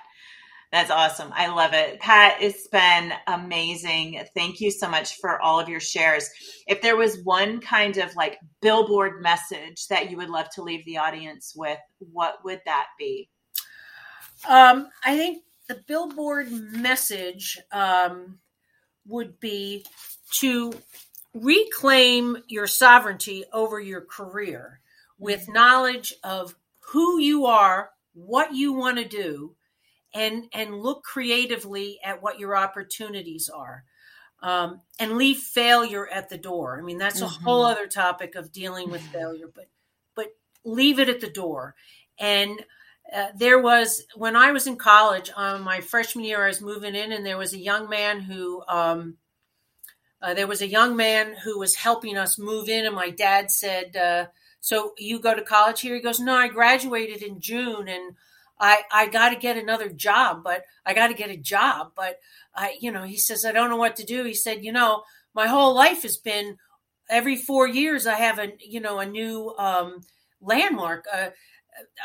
That's 0.77 0.91
awesome. 0.91 1.33
I 1.35 1.47
love 1.47 1.73
it. 1.73 2.01
Pat, 2.01 2.43
it's 2.43 2.69
been 2.69 3.11
amazing. 3.27 4.23
Thank 4.35 4.61
you 4.61 4.71
so 4.71 4.91
much 4.91 5.17
for 5.17 5.41
all 5.41 5.59
of 5.59 5.71
your 5.71 5.81
shares. 5.81 6.29
If 6.67 6.83
there 6.83 6.99
was 6.99 7.25
one 7.25 7.61
kind 7.61 7.97
of 7.97 8.15
like 8.15 8.37
billboard 8.61 9.23
message 9.23 9.87
that 9.89 10.11
you 10.11 10.19
would 10.19 10.29
love 10.29 10.51
to 10.51 10.63
leave 10.63 10.85
the 10.85 10.99
audience 10.99 11.55
with, 11.57 11.79
what 11.99 12.45
would 12.45 12.61
that 12.67 12.89
be? 12.99 13.31
Um, 14.47 14.89
I 15.03 15.17
think 15.17 15.45
the 15.67 15.83
billboard 15.87 16.53
message 16.53 17.59
um, 17.73 18.39
would 19.07 19.41
be 19.41 19.87
to 20.41 20.75
reclaim 21.33 22.37
your 22.49 22.67
sovereignty 22.67 23.45
over 23.51 23.81
your 23.81 24.03
career 24.03 24.81
with 25.19 25.49
knowledge 25.49 26.13
of 26.23 26.55
who 26.81 27.19
you 27.19 27.47
are, 27.47 27.93
what 28.13 28.55
you 28.55 28.75
want 28.75 28.99
to 28.99 29.09
do, 29.09 29.56
and 30.17 30.47
and 30.53 30.81
look 30.81 31.05
creatively 31.05 31.99
at 32.03 32.23
what 32.23 32.41
your 32.41 32.57
opportunities 32.57 33.49
are 33.49 33.85
um, 34.43 34.81
and 34.99 35.17
leave 35.17 35.39
failure 35.39 36.09
at 36.09 36.29
the 36.29 36.39
door. 36.39 36.79
I 36.79 36.83
mean 36.83 36.99
that's 36.99 37.21
a 37.21 37.27
mm-hmm. 37.27 37.45
whole 37.45 37.65
other 37.65 37.87
topic 37.87 38.35
of 38.35 38.53
dealing 38.53 38.91
with 38.91 39.03
failure 39.03 39.51
but 39.55 39.69
but 40.15 40.29
leave 40.65 40.99
it 40.99 41.09
at 41.09 41.21
the 41.21 41.31
door. 41.31 41.75
And 42.19 42.65
uh, 43.15 43.29
there 43.37 43.61
was 43.61 44.05
when 44.17 44.35
i 44.35 44.51
was 44.51 44.67
in 44.67 44.77
college 44.77 45.31
on 45.37 45.57
um, 45.57 45.63
my 45.63 45.81
freshman 45.81 46.25
year 46.25 46.45
i 46.45 46.49
was 46.49 46.61
moving 46.61 46.97
in 46.97 47.13
and 47.13 47.25
there 47.25 47.39
was 47.39 47.53
a 47.53 47.59
young 47.59 47.89
man 47.89 48.21
who 48.21 48.63
um, 48.69 49.17
uh, 50.21 50.35
there 50.35 50.49
was 50.49 50.61
a 50.61 50.67
young 50.67 50.97
man 50.97 51.35
who 51.45 51.57
was 51.57 51.77
helping 51.77 52.17
us 52.17 52.37
move 52.37 52.69
in 52.69 52.85
and 52.85 52.97
my 52.97 53.11
dad 53.11 53.49
said 53.49 53.97
uh, 53.97 54.27
so 54.61 54.95
you 54.99 55.21
go 55.21 55.35
to 55.35 55.43
college 55.43 55.83
here? 55.83 55.95
He 55.95 56.01
goes 56.01 56.19
no 56.19 56.35
i 56.35 56.49
graduated 56.49 57.23
in 57.23 57.41
june 57.41 57.87
and 57.87 58.17
I 58.59 58.83
I 58.93 59.07
got 59.09 59.31
to 59.31 59.37
get 59.37 59.57
another 59.57 59.89
job, 59.89 60.43
but 60.45 60.63
I 60.85 60.95
got 60.95 61.09
to 61.09 61.15
get 61.15 61.31
a 61.31 61.37
job, 61.37 61.93
but 61.97 62.19
I 62.55 62.77
you 62.81 62.93
know, 62.93 63.03
he 63.05 63.17
says 63.17 63.45
I 63.45 63.53
don't 63.53 63.71
know 63.71 63.77
what 63.77 63.97
to 63.97 64.05
do. 64.05 64.25
He 64.25 64.35
said, 64.35 64.65
you 64.65 64.73
know, 64.73 65.03
my 65.35 65.47
whole 65.47 65.75
life 65.75 66.03
has 66.03 66.17
been 66.17 66.57
every 67.09 67.37
4 67.37 67.69
years 67.69 68.07
I 68.07 68.15
have 68.17 68.39
a 68.39 68.53
you 68.61 68.81
know, 68.81 68.99
a 68.99 69.07
new 69.07 69.55
um 69.59 70.01
landmark. 70.41 71.05
Uh, 71.13 71.31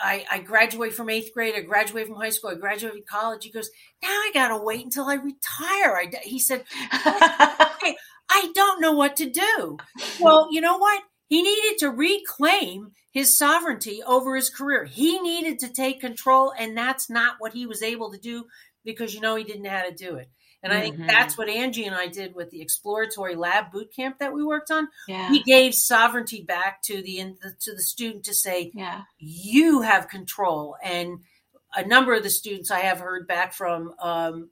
I, 0.04 0.26
I 0.30 0.40
graduate 0.40 0.94
from 0.94 1.10
eighth 1.10 1.34
grade. 1.34 1.56
I 1.56 1.62
graduate 1.62 2.08
from 2.08 2.16
high 2.16 2.30
school. 2.30 2.50
I 2.52 2.56
graduate 2.56 2.94
from 2.94 3.04
college. 3.10 3.44
He 3.44 3.52
goes, 3.52 3.70
now 4.02 4.10
I 4.10 4.32
got 4.34 4.50
to 4.50 4.58
wait 4.58 4.84
until 4.84 5.06
I 5.06 5.16
retire. 5.16 5.96
I, 5.96 6.12
he 6.24 6.40
said, 6.40 6.64
I, 6.92 7.96
I 8.30 8.52
don't 8.54 8.82
know 8.82 8.94
what 8.94 9.16
to 9.18 9.30
do. 9.30 9.78
Well, 10.20 10.48
you 10.52 10.62
know 10.62 10.78
what? 10.78 11.04
He 11.32 11.42
needed 11.42 11.78
to 11.78 11.90
reclaim 11.90 12.92
his 13.10 13.38
sovereignty 13.38 14.04
over 14.06 14.36
his 14.36 14.50
career. 14.50 14.84
He 14.84 15.18
needed 15.22 15.60
to 15.60 15.70
take 15.70 16.02
control, 16.02 16.52
and 16.60 16.78
that's 16.78 17.10
not 17.10 17.36
what 17.40 17.54
he 17.54 17.66
was 17.66 17.82
able 17.82 18.12
to 18.12 18.18
do 18.18 18.48
because 18.84 19.16
you 19.16 19.22
know 19.22 19.36
he 19.36 19.46
didn't 19.46 19.62
know 19.62 19.70
how 19.70 19.84
to 19.84 19.96
do 19.96 20.16
it. 20.16 20.30
And 20.62 20.74
I 20.74 20.82
think 20.82 20.98
mm-hmm. 20.98 21.08
that's 21.08 21.38
what 21.38 21.48
Angie 21.48 21.86
and 21.86 21.96
I 21.96 22.08
did 22.08 22.36
with 22.36 22.50
the 22.50 22.62
exploratory 22.62 23.36
lab 23.36 23.72
boot 23.72 23.96
camp 23.96 24.20
that 24.20 24.34
we 24.34 24.44
worked 24.44 24.72
on. 24.72 24.90
Yeah. 25.08 25.32
We 25.32 25.42
gave 25.42 25.74
sovereignty 25.74 26.44
back 26.44 26.82
to 26.84 27.02
the 27.02 27.34
to 27.62 27.74
the 27.74 27.82
student 27.82 28.26
to 28.26 28.34
say, 28.34 28.74
yeah. 28.74 29.04
"You 29.18 29.84
have 29.84 30.10
control." 30.10 30.76
And 30.84 31.22
a 31.74 31.88
number 31.88 32.14
of 32.14 32.24
the 32.24 32.30
students 32.30 32.72
I 32.72 32.80
have 32.80 33.00
heard 33.00 33.26
back 33.26 33.54
from, 33.54 33.94
um, 34.02 34.50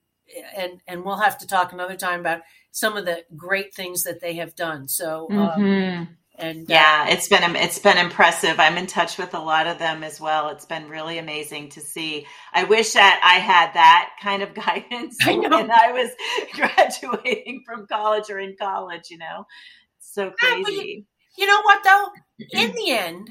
and 0.56 0.82
and 0.88 1.04
we'll 1.04 1.18
have 1.18 1.40
to 1.40 1.48
talk 1.48 1.74
another 1.74 1.98
time 1.98 2.22
about 2.22 2.44
some 2.72 2.96
of 2.96 3.04
the 3.04 3.26
great 3.36 3.76
things 3.76 4.04
that 4.04 4.22
they 4.22 4.36
have 4.36 4.56
done. 4.56 4.88
So, 4.88 5.28
um, 5.30 6.18
And 6.40 6.62
uh, 6.62 6.74
yeah, 6.74 7.10
it's 7.10 7.28
been 7.28 7.56
it's 7.56 7.80
been 7.80 7.98
impressive. 7.98 8.60
I'm 8.60 8.78
in 8.78 8.88
touch 8.88 9.18
with 9.18 9.34
a 9.34 9.40
lot 9.40 9.68
of 9.68 9.78
them 9.78 10.04
as 10.04 10.22
well. 10.22 10.50
It's 10.50 10.66
been 10.66 10.90
really 10.90 11.18
amazing 11.18 11.70
to 11.70 11.82
see. 11.82 12.26
I 12.54 12.64
wish 12.64 12.94
that 12.94 13.22
I 13.24 13.40
had 13.40 13.74
that 13.74 14.12
kind 14.22 14.42
of 14.42 14.54
guidance 14.66 15.18
I 15.26 15.36
when 15.36 15.72
I 15.72 15.92
was 15.92 16.10
graduating 16.54 17.64
from 17.66 17.88
college 17.88 18.30
or 18.30 18.40
in 18.40 18.56
college. 18.60 19.10
You 19.10 19.18
know, 19.18 19.46
so 20.00 20.32
crazy. 20.32 20.72
Yeah, 20.72 20.82
you, 20.82 21.04
you 21.38 21.48
know 21.48 21.62
what 21.62 21.84
though? 21.84 22.08
In 22.54 22.74
the 22.74 22.92
end, 22.92 23.30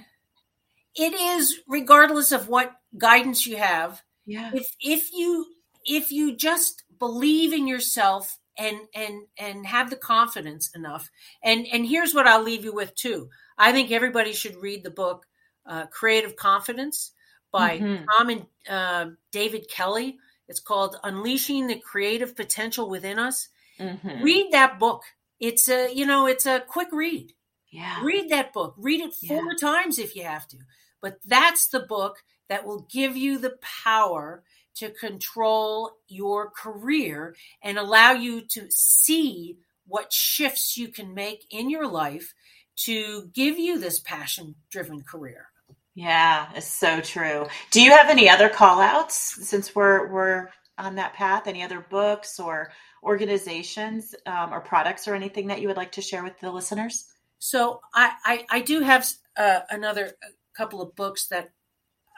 it 0.94 1.14
is 1.14 1.60
regardless 1.66 2.32
of 2.32 2.48
what 2.48 2.72
guidance 2.96 3.46
you 3.46 3.56
have. 3.56 4.02
Yeah. 4.26 4.50
If 4.52 4.66
if 4.80 5.12
you 5.12 5.46
if 5.84 6.12
you 6.12 6.36
just 6.36 6.84
believe 6.98 7.52
in 7.52 7.66
yourself 7.66 8.37
and 8.58 8.76
and 8.94 9.22
and 9.38 9.66
have 9.66 9.90
the 9.90 9.96
confidence 9.96 10.70
enough. 10.74 11.10
And 11.42 11.66
and 11.72 11.86
here's 11.86 12.14
what 12.14 12.26
i'll 12.26 12.42
leave 12.42 12.64
you 12.64 12.74
with 12.74 12.94
too. 12.94 13.30
I 13.56 13.72
think 13.72 13.90
everybody 13.90 14.32
should 14.32 14.56
read 14.56 14.84
the 14.84 14.90
book 14.90 15.24
uh, 15.66 15.86
creative 15.86 16.36
confidence 16.36 17.12
by 17.52 17.78
mm-hmm. 17.78 18.04
tom 18.04 18.30
and 18.30 18.46
uh, 18.68 19.06
david 19.32 19.68
kelley. 19.68 20.18
It's 20.48 20.60
called 20.60 20.96
unleashing 21.04 21.66
the 21.66 21.78
creative 21.78 22.34
potential 22.34 22.88
within 22.88 23.18
us. 23.18 23.48
Mm-hmm. 23.78 24.24
read 24.24 24.52
that 24.52 24.80
book. 24.80 25.02
It's 25.38 25.68
a 25.68 25.94
you 25.94 26.04
know 26.04 26.26
it's 26.26 26.46
a 26.46 26.60
quick 26.60 26.88
read. 26.92 27.32
Yeah. 27.70 28.02
Read 28.02 28.30
that 28.30 28.52
book. 28.52 28.74
Read 28.78 29.00
it 29.00 29.14
four 29.14 29.44
yeah. 29.52 29.58
times 29.60 29.98
if 29.98 30.16
you 30.16 30.24
have 30.24 30.48
to. 30.48 30.56
But 31.00 31.18
that's 31.24 31.68
the 31.68 31.80
book 31.80 32.22
that 32.48 32.66
will 32.66 32.86
give 32.90 33.16
you 33.16 33.38
the 33.38 33.56
power 33.84 34.42
to 34.78 34.90
control 34.90 35.92
your 36.08 36.50
career 36.50 37.34
and 37.62 37.78
allow 37.78 38.12
you 38.12 38.42
to 38.42 38.66
see 38.70 39.58
what 39.86 40.12
shifts 40.12 40.76
you 40.76 40.88
can 40.88 41.14
make 41.14 41.46
in 41.50 41.70
your 41.70 41.86
life 41.86 42.34
to 42.76 43.28
give 43.32 43.58
you 43.58 43.78
this 43.78 44.00
passion 44.00 44.54
driven 44.70 45.02
career. 45.02 45.46
Yeah, 45.94 46.48
it's 46.54 46.66
so 46.66 47.00
true. 47.00 47.48
Do 47.72 47.82
you 47.82 47.90
have 47.90 48.08
any 48.08 48.30
other 48.30 48.48
call 48.48 48.80
outs 48.80 49.44
since 49.44 49.74
we're 49.74 50.06
we're 50.12 50.48
on 50.76 50.94
that 50.94 51.14
path? 51.14 51.48
Any 51.48 51.64
other 51.64 51.84
books 51.90 52.38
or 52.38 52.70
organizations 53.02 54.14
um, 54.26 54.52
or 54.52 54.60
products 54.60 55.08
or 55.08 55.14
anything 55.16 55.48
that 55.48 55.60
you 55.60 55.66
would 55.66 55.76
like 55.76 55.92
to 55.92 56.02
share 56.02 56.22
with 56.22 56.38
the 56.38 56.52
listeners? 56.52 57.06
So 57.40 57.80
I 57.94 58.12
I, 58.24 58.46
I 58.48 58.60
do 58.60 58.80
have 58.80 59.08
uh, 59.36 59.60
another 59.70 60.12
couple 60.56 60.82
of 60.82 60.94
books 60.94 61.26
that 61.28 61.50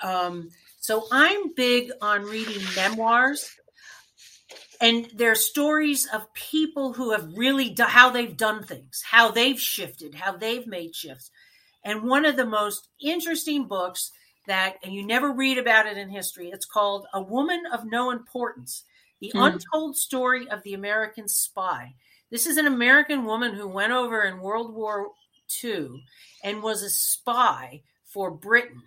um, 0.02 0.50
so 0.80 1.06
I'm 1.12 1.54
big 1.54 1.92
on 2.00 2.24
reading 2.24 2.62
memoirs 2.74 3.50
and 4.80 5.06
they're 5.14 5.34
stories 5.34 6.08
of 6.12 6.32
people 6.32 6.94
who 6.94 7.12
have 7.12 7.36
really 7.36 7.68
done 7.68 7.90
how 7.90 8.10
they've 8.10 8.36
done 8.36 8.62
things, 8.62 9.02
how 9.04 9.30
they've 9.30 9.60
shifted, 9.60 10.14
how 10.14 10.36
they've 10.36 10.66
made 10.66 10.94
shifts. 10.94 11.30
And 11.84 12.04
one 12.04 12.24
of 12.24 12.36
the 12.36 12.46
most 12.46 12.88
interesting 13.00 13.68
books 13.68 14.10
that, 14.46 14.76
and 14.82 14.94
you 14.94 15.06
never 15.06 15.32
read 15.32 15.58
about 15.58 15.86
it 15.86 15.98
in 15.98 16.08
history, 16.08 16.48
it's 16.50 16.64
called 16.64 17.06
A 17.12 17.20
Woman 17.20 17.62
of 17.72 17.84
No 17.84 18.10
Importance 18.10 18.84
The 19.20 19.32
mm. 19.34 19.52
Untold 19.52 19.96
Story 19.96 20.48
of 20.48 20.62
the 20.62 20.72
American 20.72 21.28
Spy. 21.28 21.94
This 22.30 22.46
is 22.46 22.56
an 22.56 22.66
American 22.66 23.24
woman 23.26 23.54
who 23.54 23.68
went 23.68 23.92
over 23.92 24.22
in 24.22 24.40
World 24.40 24.74
War 24.74 25.10
II 25.62 26.04
and 26.42 26.62
was 26.62 26.82
a 26.82 26.90
spy 26.90 27.82
for 28.04 28.30
Britain 28.30 28.82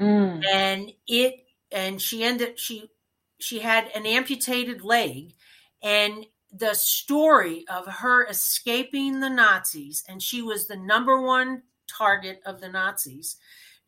Mm. 0.00 0.44
And 0.46 0.92
it 1.06 1.44
and 1.70 2.00
she 2.00 2.24
ended 2.24 2.58
she 2.58 2.90
she 3.38 3.60
had 3.60 3.90
an 3.94 4.06
amputated 4.06 4.82
leg 4.82 5.34
and 5.82 6.26
the 6.52 6.74
story 6.74 7.64
of 7.68 7.86
her 7.86 8.26
escaping 8.26 9.20
the 9.20 9.30
Nazis 9.30 10.02
and 10.08 10.22
she 10.22 10.42
was 10.42 10.66
the 10.66 10.76
number 10.76 11.20
one 11.20 11.62
target 11.86 12.40
of 12.44 12.60
the 12.60 12.68
Nazis 12.68 13.36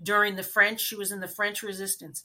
during 0.03 0.37
the 0.37 0.43
French 0.43 0.81
she 0.81 0.97
was 0.97 1.13
in 1.13 1.21
the 1.21 1.29
French 1.29 1.63
resistance. 1.63 2.23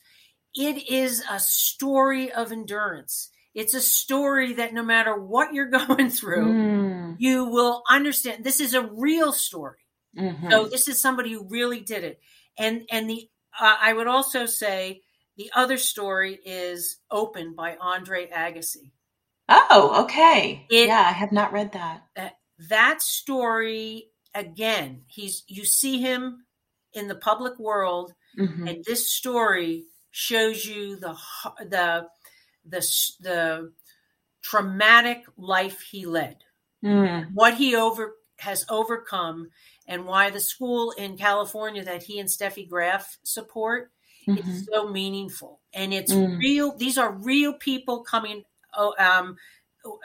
It 0.53 0.89
is 0.89 1.23
a 1.29 1.39
story 1.39 2.31
of 2.31 2.51
endurance. 2.51 3.29
It's 3.53 3.73
a 3.73 3.81
story 3.81 4.53
that 4.53 4.73
no 4.73 4.83
matter 4.83 5.15
what 5.15 5.53
you're 5.53 5.69
going 5.87 6.09
through, 6.09 6.45
mm. 6.45 7.15
you 7.19 7.45
will 7.45 7.83
understand. 7.89 8.43
This 8.43 8.59
is 8.59 8.73
a 8.73 8.83
real 8.83 9.31
story. 9.33 9.79
Mm-hmm. 10.17 10.49
So 10.49 10.65
this 10.65 10.87
is 10.87 11.01
somebody 11.01 11.31
who 11.31 11.47
really 11.47 11.79
did 11.79 12.03
it. 12.03 12.19
And 12.57 12.83
and 12.91 13.09
the 13.09 13.29
uh, 13.59 13.75
I 13.81 13.93
would 13.93 14.07
also 14.07 14.45
say 14.45 15.01
the 15.37 15.51
other 15.55 15.77
story 15.77 16.39
is 16.45 16.97
Open 17.11 17.53
by 17.55 17.77
Andre 17.79 18.27
Agassi. 18.27 18.91
Oh, 19.49 20.03
okay. 20.03 20.65
It, 20.69 20.87
yeah, 20.87 21.05
I 21.07 21.13
have 21.13 21.31
not 21.31 21.53
read 21.53 21.73
that. 21.73 22.03
Uh, 22.15 22.29
that 22.69 23.01
story 23.01 24.09
again, 24.33 25.03
he's 25.07 25.43
you 25.47 25.65
see 25.65 25.99
him 25.99 26.45
in 26.93 27.07
the 27.07 27.15
public 27.15 27.57
world, 27.59 28.13
mm-hmm. 28.37 28.67
and 28.67 28.83
this 28.85 29.13
story 29.13 29.85
shows 30.11 30.65
you 30.65 30.97
the 30.97 31.15
the 31.59 32.07
the 32.65 32.79
the 33.19 33.71
traumatic 34.41 35.23
life 35.37 35.81
he 35.81 36.05
led, 36.05 36.37
mm. 36.83 37.27
what 37.33 37.55
he 37.55 37.75
over 37.75 38.15
has 38.39 38.65
overcome, 38.69 39.49
and 39.87 40.05
why 40.05 40.29
the 40.29 40.39
school 40.39 40.91
in 40.91 41.17
California 41.17 41.83
that 41.83 42.03
he 42.03 42.19
and 42.19 42.29
Steffi 42.29 42.67
Graf 42.67 43.17
support 43.23 43.91
mm-hmm. 44.27 44.49
is 44.49 44.67
so 44.71 44.89
meaningful. 44.89 45.61
And 45.73 45.93
it's 45.93 46.13
mm. 46.13 46.37
real. 46.37 46.75
These 46.75 46.97
are 46.97 47.11
real 47.11 47.53
people 47.53 48.03
coming, 48.03 48.43
oh, 48.75 48.93
um, 48.99 49.37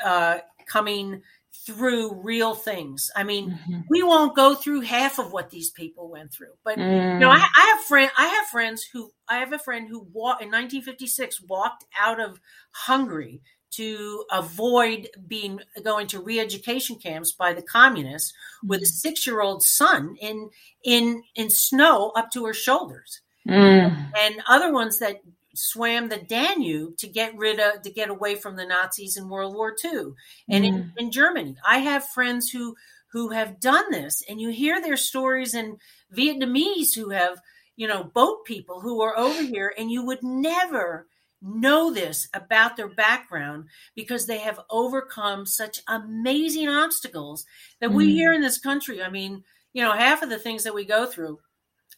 uh, 0.03 0.39
coming 0.67 1.23
through 1.67 2.15
real 2.23 2.55
things. 2.55 3.11
I 3.15 3.25
mean, 3.25 3.51
mm-hmm. 3.51 3.81
we 3.89 4.03
won't 4.03 4.35
go 4.35 4.55
through 4.55 4.81
half 4.81 5.19
of 5.19 5.33
what 5.33 5.51
these 5.51 5.71
people 5.71 6.11
went 6.11 6.33
through. 6.33 6.55
But 6.65 6.79
mm. 6.79 7.15
you 7.15 7.19
know, 7.19 7.31
I, 7.31 7.39
mm. 7.39 7.47
I, 7.57 7.75
have 7.77 7.81
friend, 7.81 8.11
I 8.17 8.27
have 8.27 8.47
friends 8.47 8.85
who 8.85 9.13
I 9.29 9.39
have 9.39 9.53
a 9.53 9.59
friend 9.59 9.89
who 9.89 10.01
walked 10.13 10.43
in 10.43 10.49
1956 10.49 11.43
walked 11.43 11.85
out 11.99 12.21
of 12.21 12.41
Hungary 12.73 13.43
to 13.73 14.25
avoid 14.31 15.09
being 15.27 15.61
going 15.83 16.07
to 16.07 16.21
re-education 16.21 16.97
camps 16.97 17.33
by 17.33 17.53
the 17.53 17.63
communists 17.63 18.33
with 18.63 18.81
a 18.81 18.85
mm-hmm. 18.85 18.93
six-year-old 18.93 19.63
son 19.63 20.17
in 20.21 20.51
in 20.85 21.23
in 21.35 21.51
snow 21.51 22.13
up 22.15 22.31
to 22.31 22.45
her 22.45 22.55
shoulders 22.55 23.21
mm. 23.49 24.13
and 24.19 24.35
other 24.49 24.73
ones 24.73 24.99
that 24.99 25.23
swam 25.55 26.09
the 26.09 26.17
danube 26.17 26.97
to 26.97 27.07
get 27.07 27.37
rid 27.37 27.61
of 27.61 27.83
to 27.83 27.91
get 27.91 28.09
away 28.09 28.35
from 28.35 28.57
the 28.57 28.65
nazis 28.65 29.17
in 29.17 29.29
world 29.29 29.55
war 29.55 29.75
ii 29.85 30.01
and 30.49 30.65
mm. 30.65 30.67
in, 30.67 30.93
in 30.97 31.11
germany 31.11 31.57
i 31.67 31.79
have 31.79 32.07
friends 32.09 32.51
who 32.51 32.75
who 33.09 33.31
have 33.31 33.61
done 33.61 33.91
this 33.91 34.23
and 34.29 34.41
you 34.41 34.49
hear 34.49 34.81
their 34.81 34.97
stories 34.97 35.55
and 35.55 35.79
vietnamese 36.15 36.95
who 36.95 37.11
have 37.11 37.39
you 37.77 37.87
know 37.87 38.05
boat 38.05 38.45
people 38.45 38.81
who 38.81 39.03
are 39.03 39.17
over 39.19 39.43
here 39.43 39.73
and 39.77 39.91
you 39.91 40.05
would 40.05 40.23
never 40.23 41.07
know 41.43 41.93
this 41.93 42.29
about 42.35 42.77
their 42.77 42.89
background 42.89 43.67
because 43.95 44.27
they 44.27 44.39
have 44.39 44.61
overcome 44.71 45.45
such 45.45 45.81
amazing 45.89 46.69
obstacles 46.69 47.45
that 47.81 47.91
mm. 47.91 47.95
we 47.95 48.13
here 48.13 48.33
in 48.33 48.41
this 48.41 48.59
country. 48.59 49.03
I 49.03 49.11
mean, 49.11 49.43
you 49.73 49.83
know, 49.83 49.93
half 49.93 50.23
of 50.23 50.31
the 50.31 50.39
things 50.39 50.65
that 50.65 50.75
we 50.75 50.85
go 50.85 51.07
through, 51.07 51.41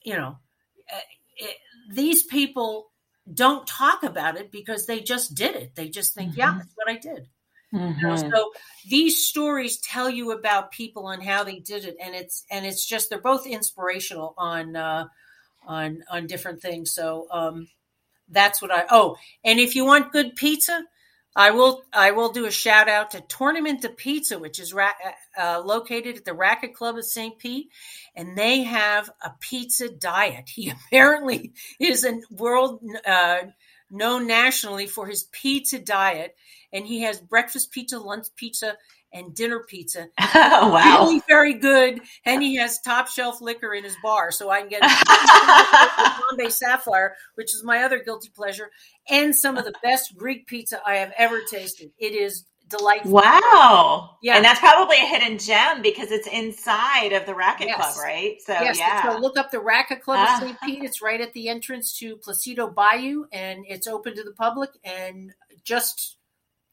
you 0.03 0.15
know, 0.15 0.39
it, 0.89 1.45
eh, 1.45 1.47
eh, 1.47 1.53
these 1.93 2.23
people 2.23 2.91
don't 3.33 3.67
talk 3.67 4.03
about 4.03 4.37
it 4.37 4.51
because 4.51 4.87
they 4.87 5.01
just 5.01 5.35
did 5.35 5.57
it. 5.57 5.75
They 5.75 5.89
just 5.89 6.15
think, 6.15 6.33
mm-hmm. 6.33 6.41
yeah, 6.41 6.55
that's 6.59 6.75
what 6.75 6.91
I 6.91 6.97
did. 6.97 7.29
Mm-hmm. 7.75 8.01
You 8.01 8.09
know, 8.09 8.15
mm-hmm. 8.15 8.31
so 8.31 8.53
these 8.89 9.27
stories 9.27 9.81
tell 9.81 10.09
you 10.09 10.33
about 10.33 10.71
people 10.71 11.09
and 11.09 11.23
how 11.23 11.43
they 11.43 11.59
did 11.59 11.85
it, 11.85 11.97
and 12.01 12.15
it's 12.15 12.45
and 12.51 12.65
it's 12.65 12.87
just 12.87 13.11
they're 13.11 13.21
both 13.21 13.47
inspirational 13.47 14.35
on 14.39 14.77
uh, 14.77 15.07
on 15.67 16.05
on 16.09 16.29
different 16.29 16.63
things. 16.63 16.93
So 16.93 17.27
um, 17.33 17.67
that's 18.29 18.63
what 18.63 18.71
I. 18.71 18.85
Oh, 18.91 19.17
and 19.45 19.59
if 19.59 19.75
you 19.77 19.85
want 19.85 20.13
good 20.13 20.37
pizza, 20.37 20.83
I 21.37 21.51
will. 21.51 21.83
I 21.93 22.13
will 22.13 22.31
do 22.31 22.47
a 22.47 22.51
shout 22.51 22.89
out 22.89 23.11
to 23.13 23.21
Tournament 23.23 23.83
de 23.83 23.89
Pizza, 23.89 24.39
which 24.39 24.59
is 24.59 24.73
ra- 24.73 24.93
uh, 25.39 25.63
located 25.65 26.17
at 26.17 26.25
the 26.25 26.35
Racquet 26.35 26.75
Club 26.75 26.97
of 26.97 27.05
St. 27.05 27.39
Pete, 27.39 27.69
and 28.15 28.37
they 28.37 28.63
have 28.63 29.11
a 29.23 29.33
pizza 29.41 29.89
diet. 29.89 30.49
He 30.55 30.71
apparently 30.71 31.53
is 31.81 32.05
a 32.05 32.21
world 32.31 32.83
uh, 33.07 33.39
known 33.91 34.27
nationally 34.27 34.87
for 34.87 35.07
his 35.07 35.25
pizza 35.33 35.79
diet, 35.79 36.37
and 36.73 36.87
he 36.87 37.03
has 37.03 37.21
breakfast 37.21 37.73
pizza, 37.73 37.99
lunch 37.99 38.27
pizza, 38.37 38.77
and 39.15 39.35
dinner 39.35 39.61
pizza. 39.61 40.09
Oh, 40.37 40.71
wow. 40.73 41.05
Really 41.05 41.23
very 41.29 41.55
good. 41.55 42.01
And 42.25 42.43
he 42.43 42.57
has 42.57 42.81
top 42.81 43.09
shelf 43.09 43.41
liquor 43.41 43.73
in 43.73 43.85
his 43.85 43.97
bar. 44.03 44.33
So 44.33 44.51
I 44.51 44.61
can 44.61 44.69
get 44.69 44.83
Bombay 46.31 46.51
Sapphire, 46.51 47.15
which 47.37 47.55
is 47.55 47.63
my 47.65 47.85
other 47.85 48.03
guilty 48.03 48.31
pleasure, 48.35 48.71
and 49.09 49.35
some 49.35 49.57
of 49.57 49.65
the 49.65 49.73
best 49.83 50.17
Greek 50.17 50.47
pizza 50.47 50.81
I 50.85 50.97
have 50.97 51.13
ever 51.17 51.41
tasted. 51.51 51.93
It 51.99 52.15
is 52.15 52.45
delightful. 52.69 53.13
Wow. 53.13 54.17
Yeah. 54.23 54.37
And 54.37 54.45
that's 54.45 54.61
probably 54.61 54.97
a 54.97 55.07
hidden 55.07 55.39
gem 55.39 55.83
because 55.83 56.11
it's 56.11 56.27
inside 56.27 57.13
of 57.13 57.27
the 57.27 57.35
Racquet 57.35 57.67
yes. 57.67 57.77
Club, 57.77 58.05
right? 58.05 58.37
So 58.43 58.53
yes, 58.53 58.79
yeah. 58.79 59.13
So 59.13 59.19
look 59.19 59.39
up 59.39 59.51
the 59.51 59.61
Racquet 59.61 60.03
Club 60.03 60.29
of 60.29 60.39
St. 60.41 60.51
Uh-huh. 60.53 60.67
Pete. 60.67 60.83
It's 60.83 61.03
right 61.03 61.21
at 61.21 61.33
the 61.33 61.49
entrance 61.49 61.97
to 61.99 62.17
Placido 62.17 62.69
Bayou 62.69 63.27
and 63.33 63.65
it's 63.69 63.87
open 63.87 64.15
to 64.17 64.23
the 64.23 64.33
public 64.33 64.71
and 64.85 65.33
just 65.63 66.17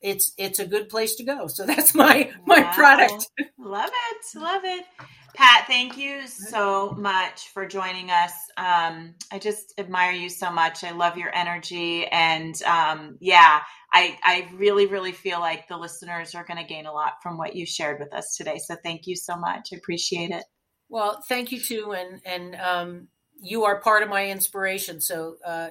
it's 0.01 0.33
it's 0.37 0.59
a 0.59 0.65
good 0.65 0.89
place 0.89 1.15
to 1.15 1.23
go. 1.23 1.47
So 1.47 1.65
that's 1.65 1.93
my 1.93 2.31
my 2.45 2.61
wow. 2.61 2.73
product. 2.73 3.29
Love 3.57 3.91
it, 3.93 4.39
love 4.39 4.61
it. 4.63 4.85
Pat, 5.33 5.65
thank 5.65 5.97
you 5.97 6.27
so 6.27 6.91
much 6.91 7.47
for 7.53 7.65
joining 7.65 8.11
us. 8.11 8.33
Um, 8.57 9.15
I 9.31 9.39
just 9.39 9.73
admire 9.77 10.11
you 10.11 10.29
so 10.29 10.51
much. 10.51 10.83
I 10.83 10.91
love 10.91 11.17
your 11.17 11.33
energy, 11.33 12.05
and 12.07 12.61
um, 12.63 13.17
yeah, 13.21 13.61
I 13.93 14.17
I 14.23 14.49
really 14.55 14.87
really 14.87 15.13
feel 15.13 15.39
like 15.39 15.67
the 15.67 15.77
listeners 15.77 16.35
are 16.35 16.43
going 16.43 16.57
to 16.57 16.67
gain 16.67 16.85
a 16.85 16.91
lot 16.91 17.13
from 17.23 17.37
what 17.37 17.55
you 17.55 17.65
shared 17.65 17.99
with 17.99 18.13
us 18.13 18.35
today. 18.35 18.57
So 18.57 18.75
thank 18.83 19.07
you 19.07 19.15
so 19.15 19.37
much. 19.37 19.69
I 19.71 19.77
appreciate 19.77 20.31
it. 20.31 20.43
Well, 20.89 21.23
thank 21.29 21.51
you 21.53 21.61
too, 21.61 21.93
and 21.93 22.21
and 22.25 22.55
um, 22.55 23.07
you 23.41 23.63
are 23.63 23.79
part 23.79 24.03
of 24.03 24.09
my 24.09 24.27
inspiration. 24.27 24.99
So 24.99 25.37
uh, 25.45 25.69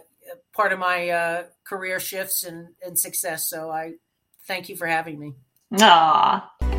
part 0.54 0.72
of 0.72 0.78
my 0.78 1.08
uh, 1.08 1.42
career 1.66 2.00
shifts 2.00 2.44
and, 2.44 2.68
and 2.82 2.98
success. 2.98 3.48
So 3.48 3.70
I 3.70 3.92
thank 4.50 4.68
you 4.68 4.74
for 4.74 4.88
having 4.88 5.16
me. 5.20 5.32
Aw. 5.80 6.69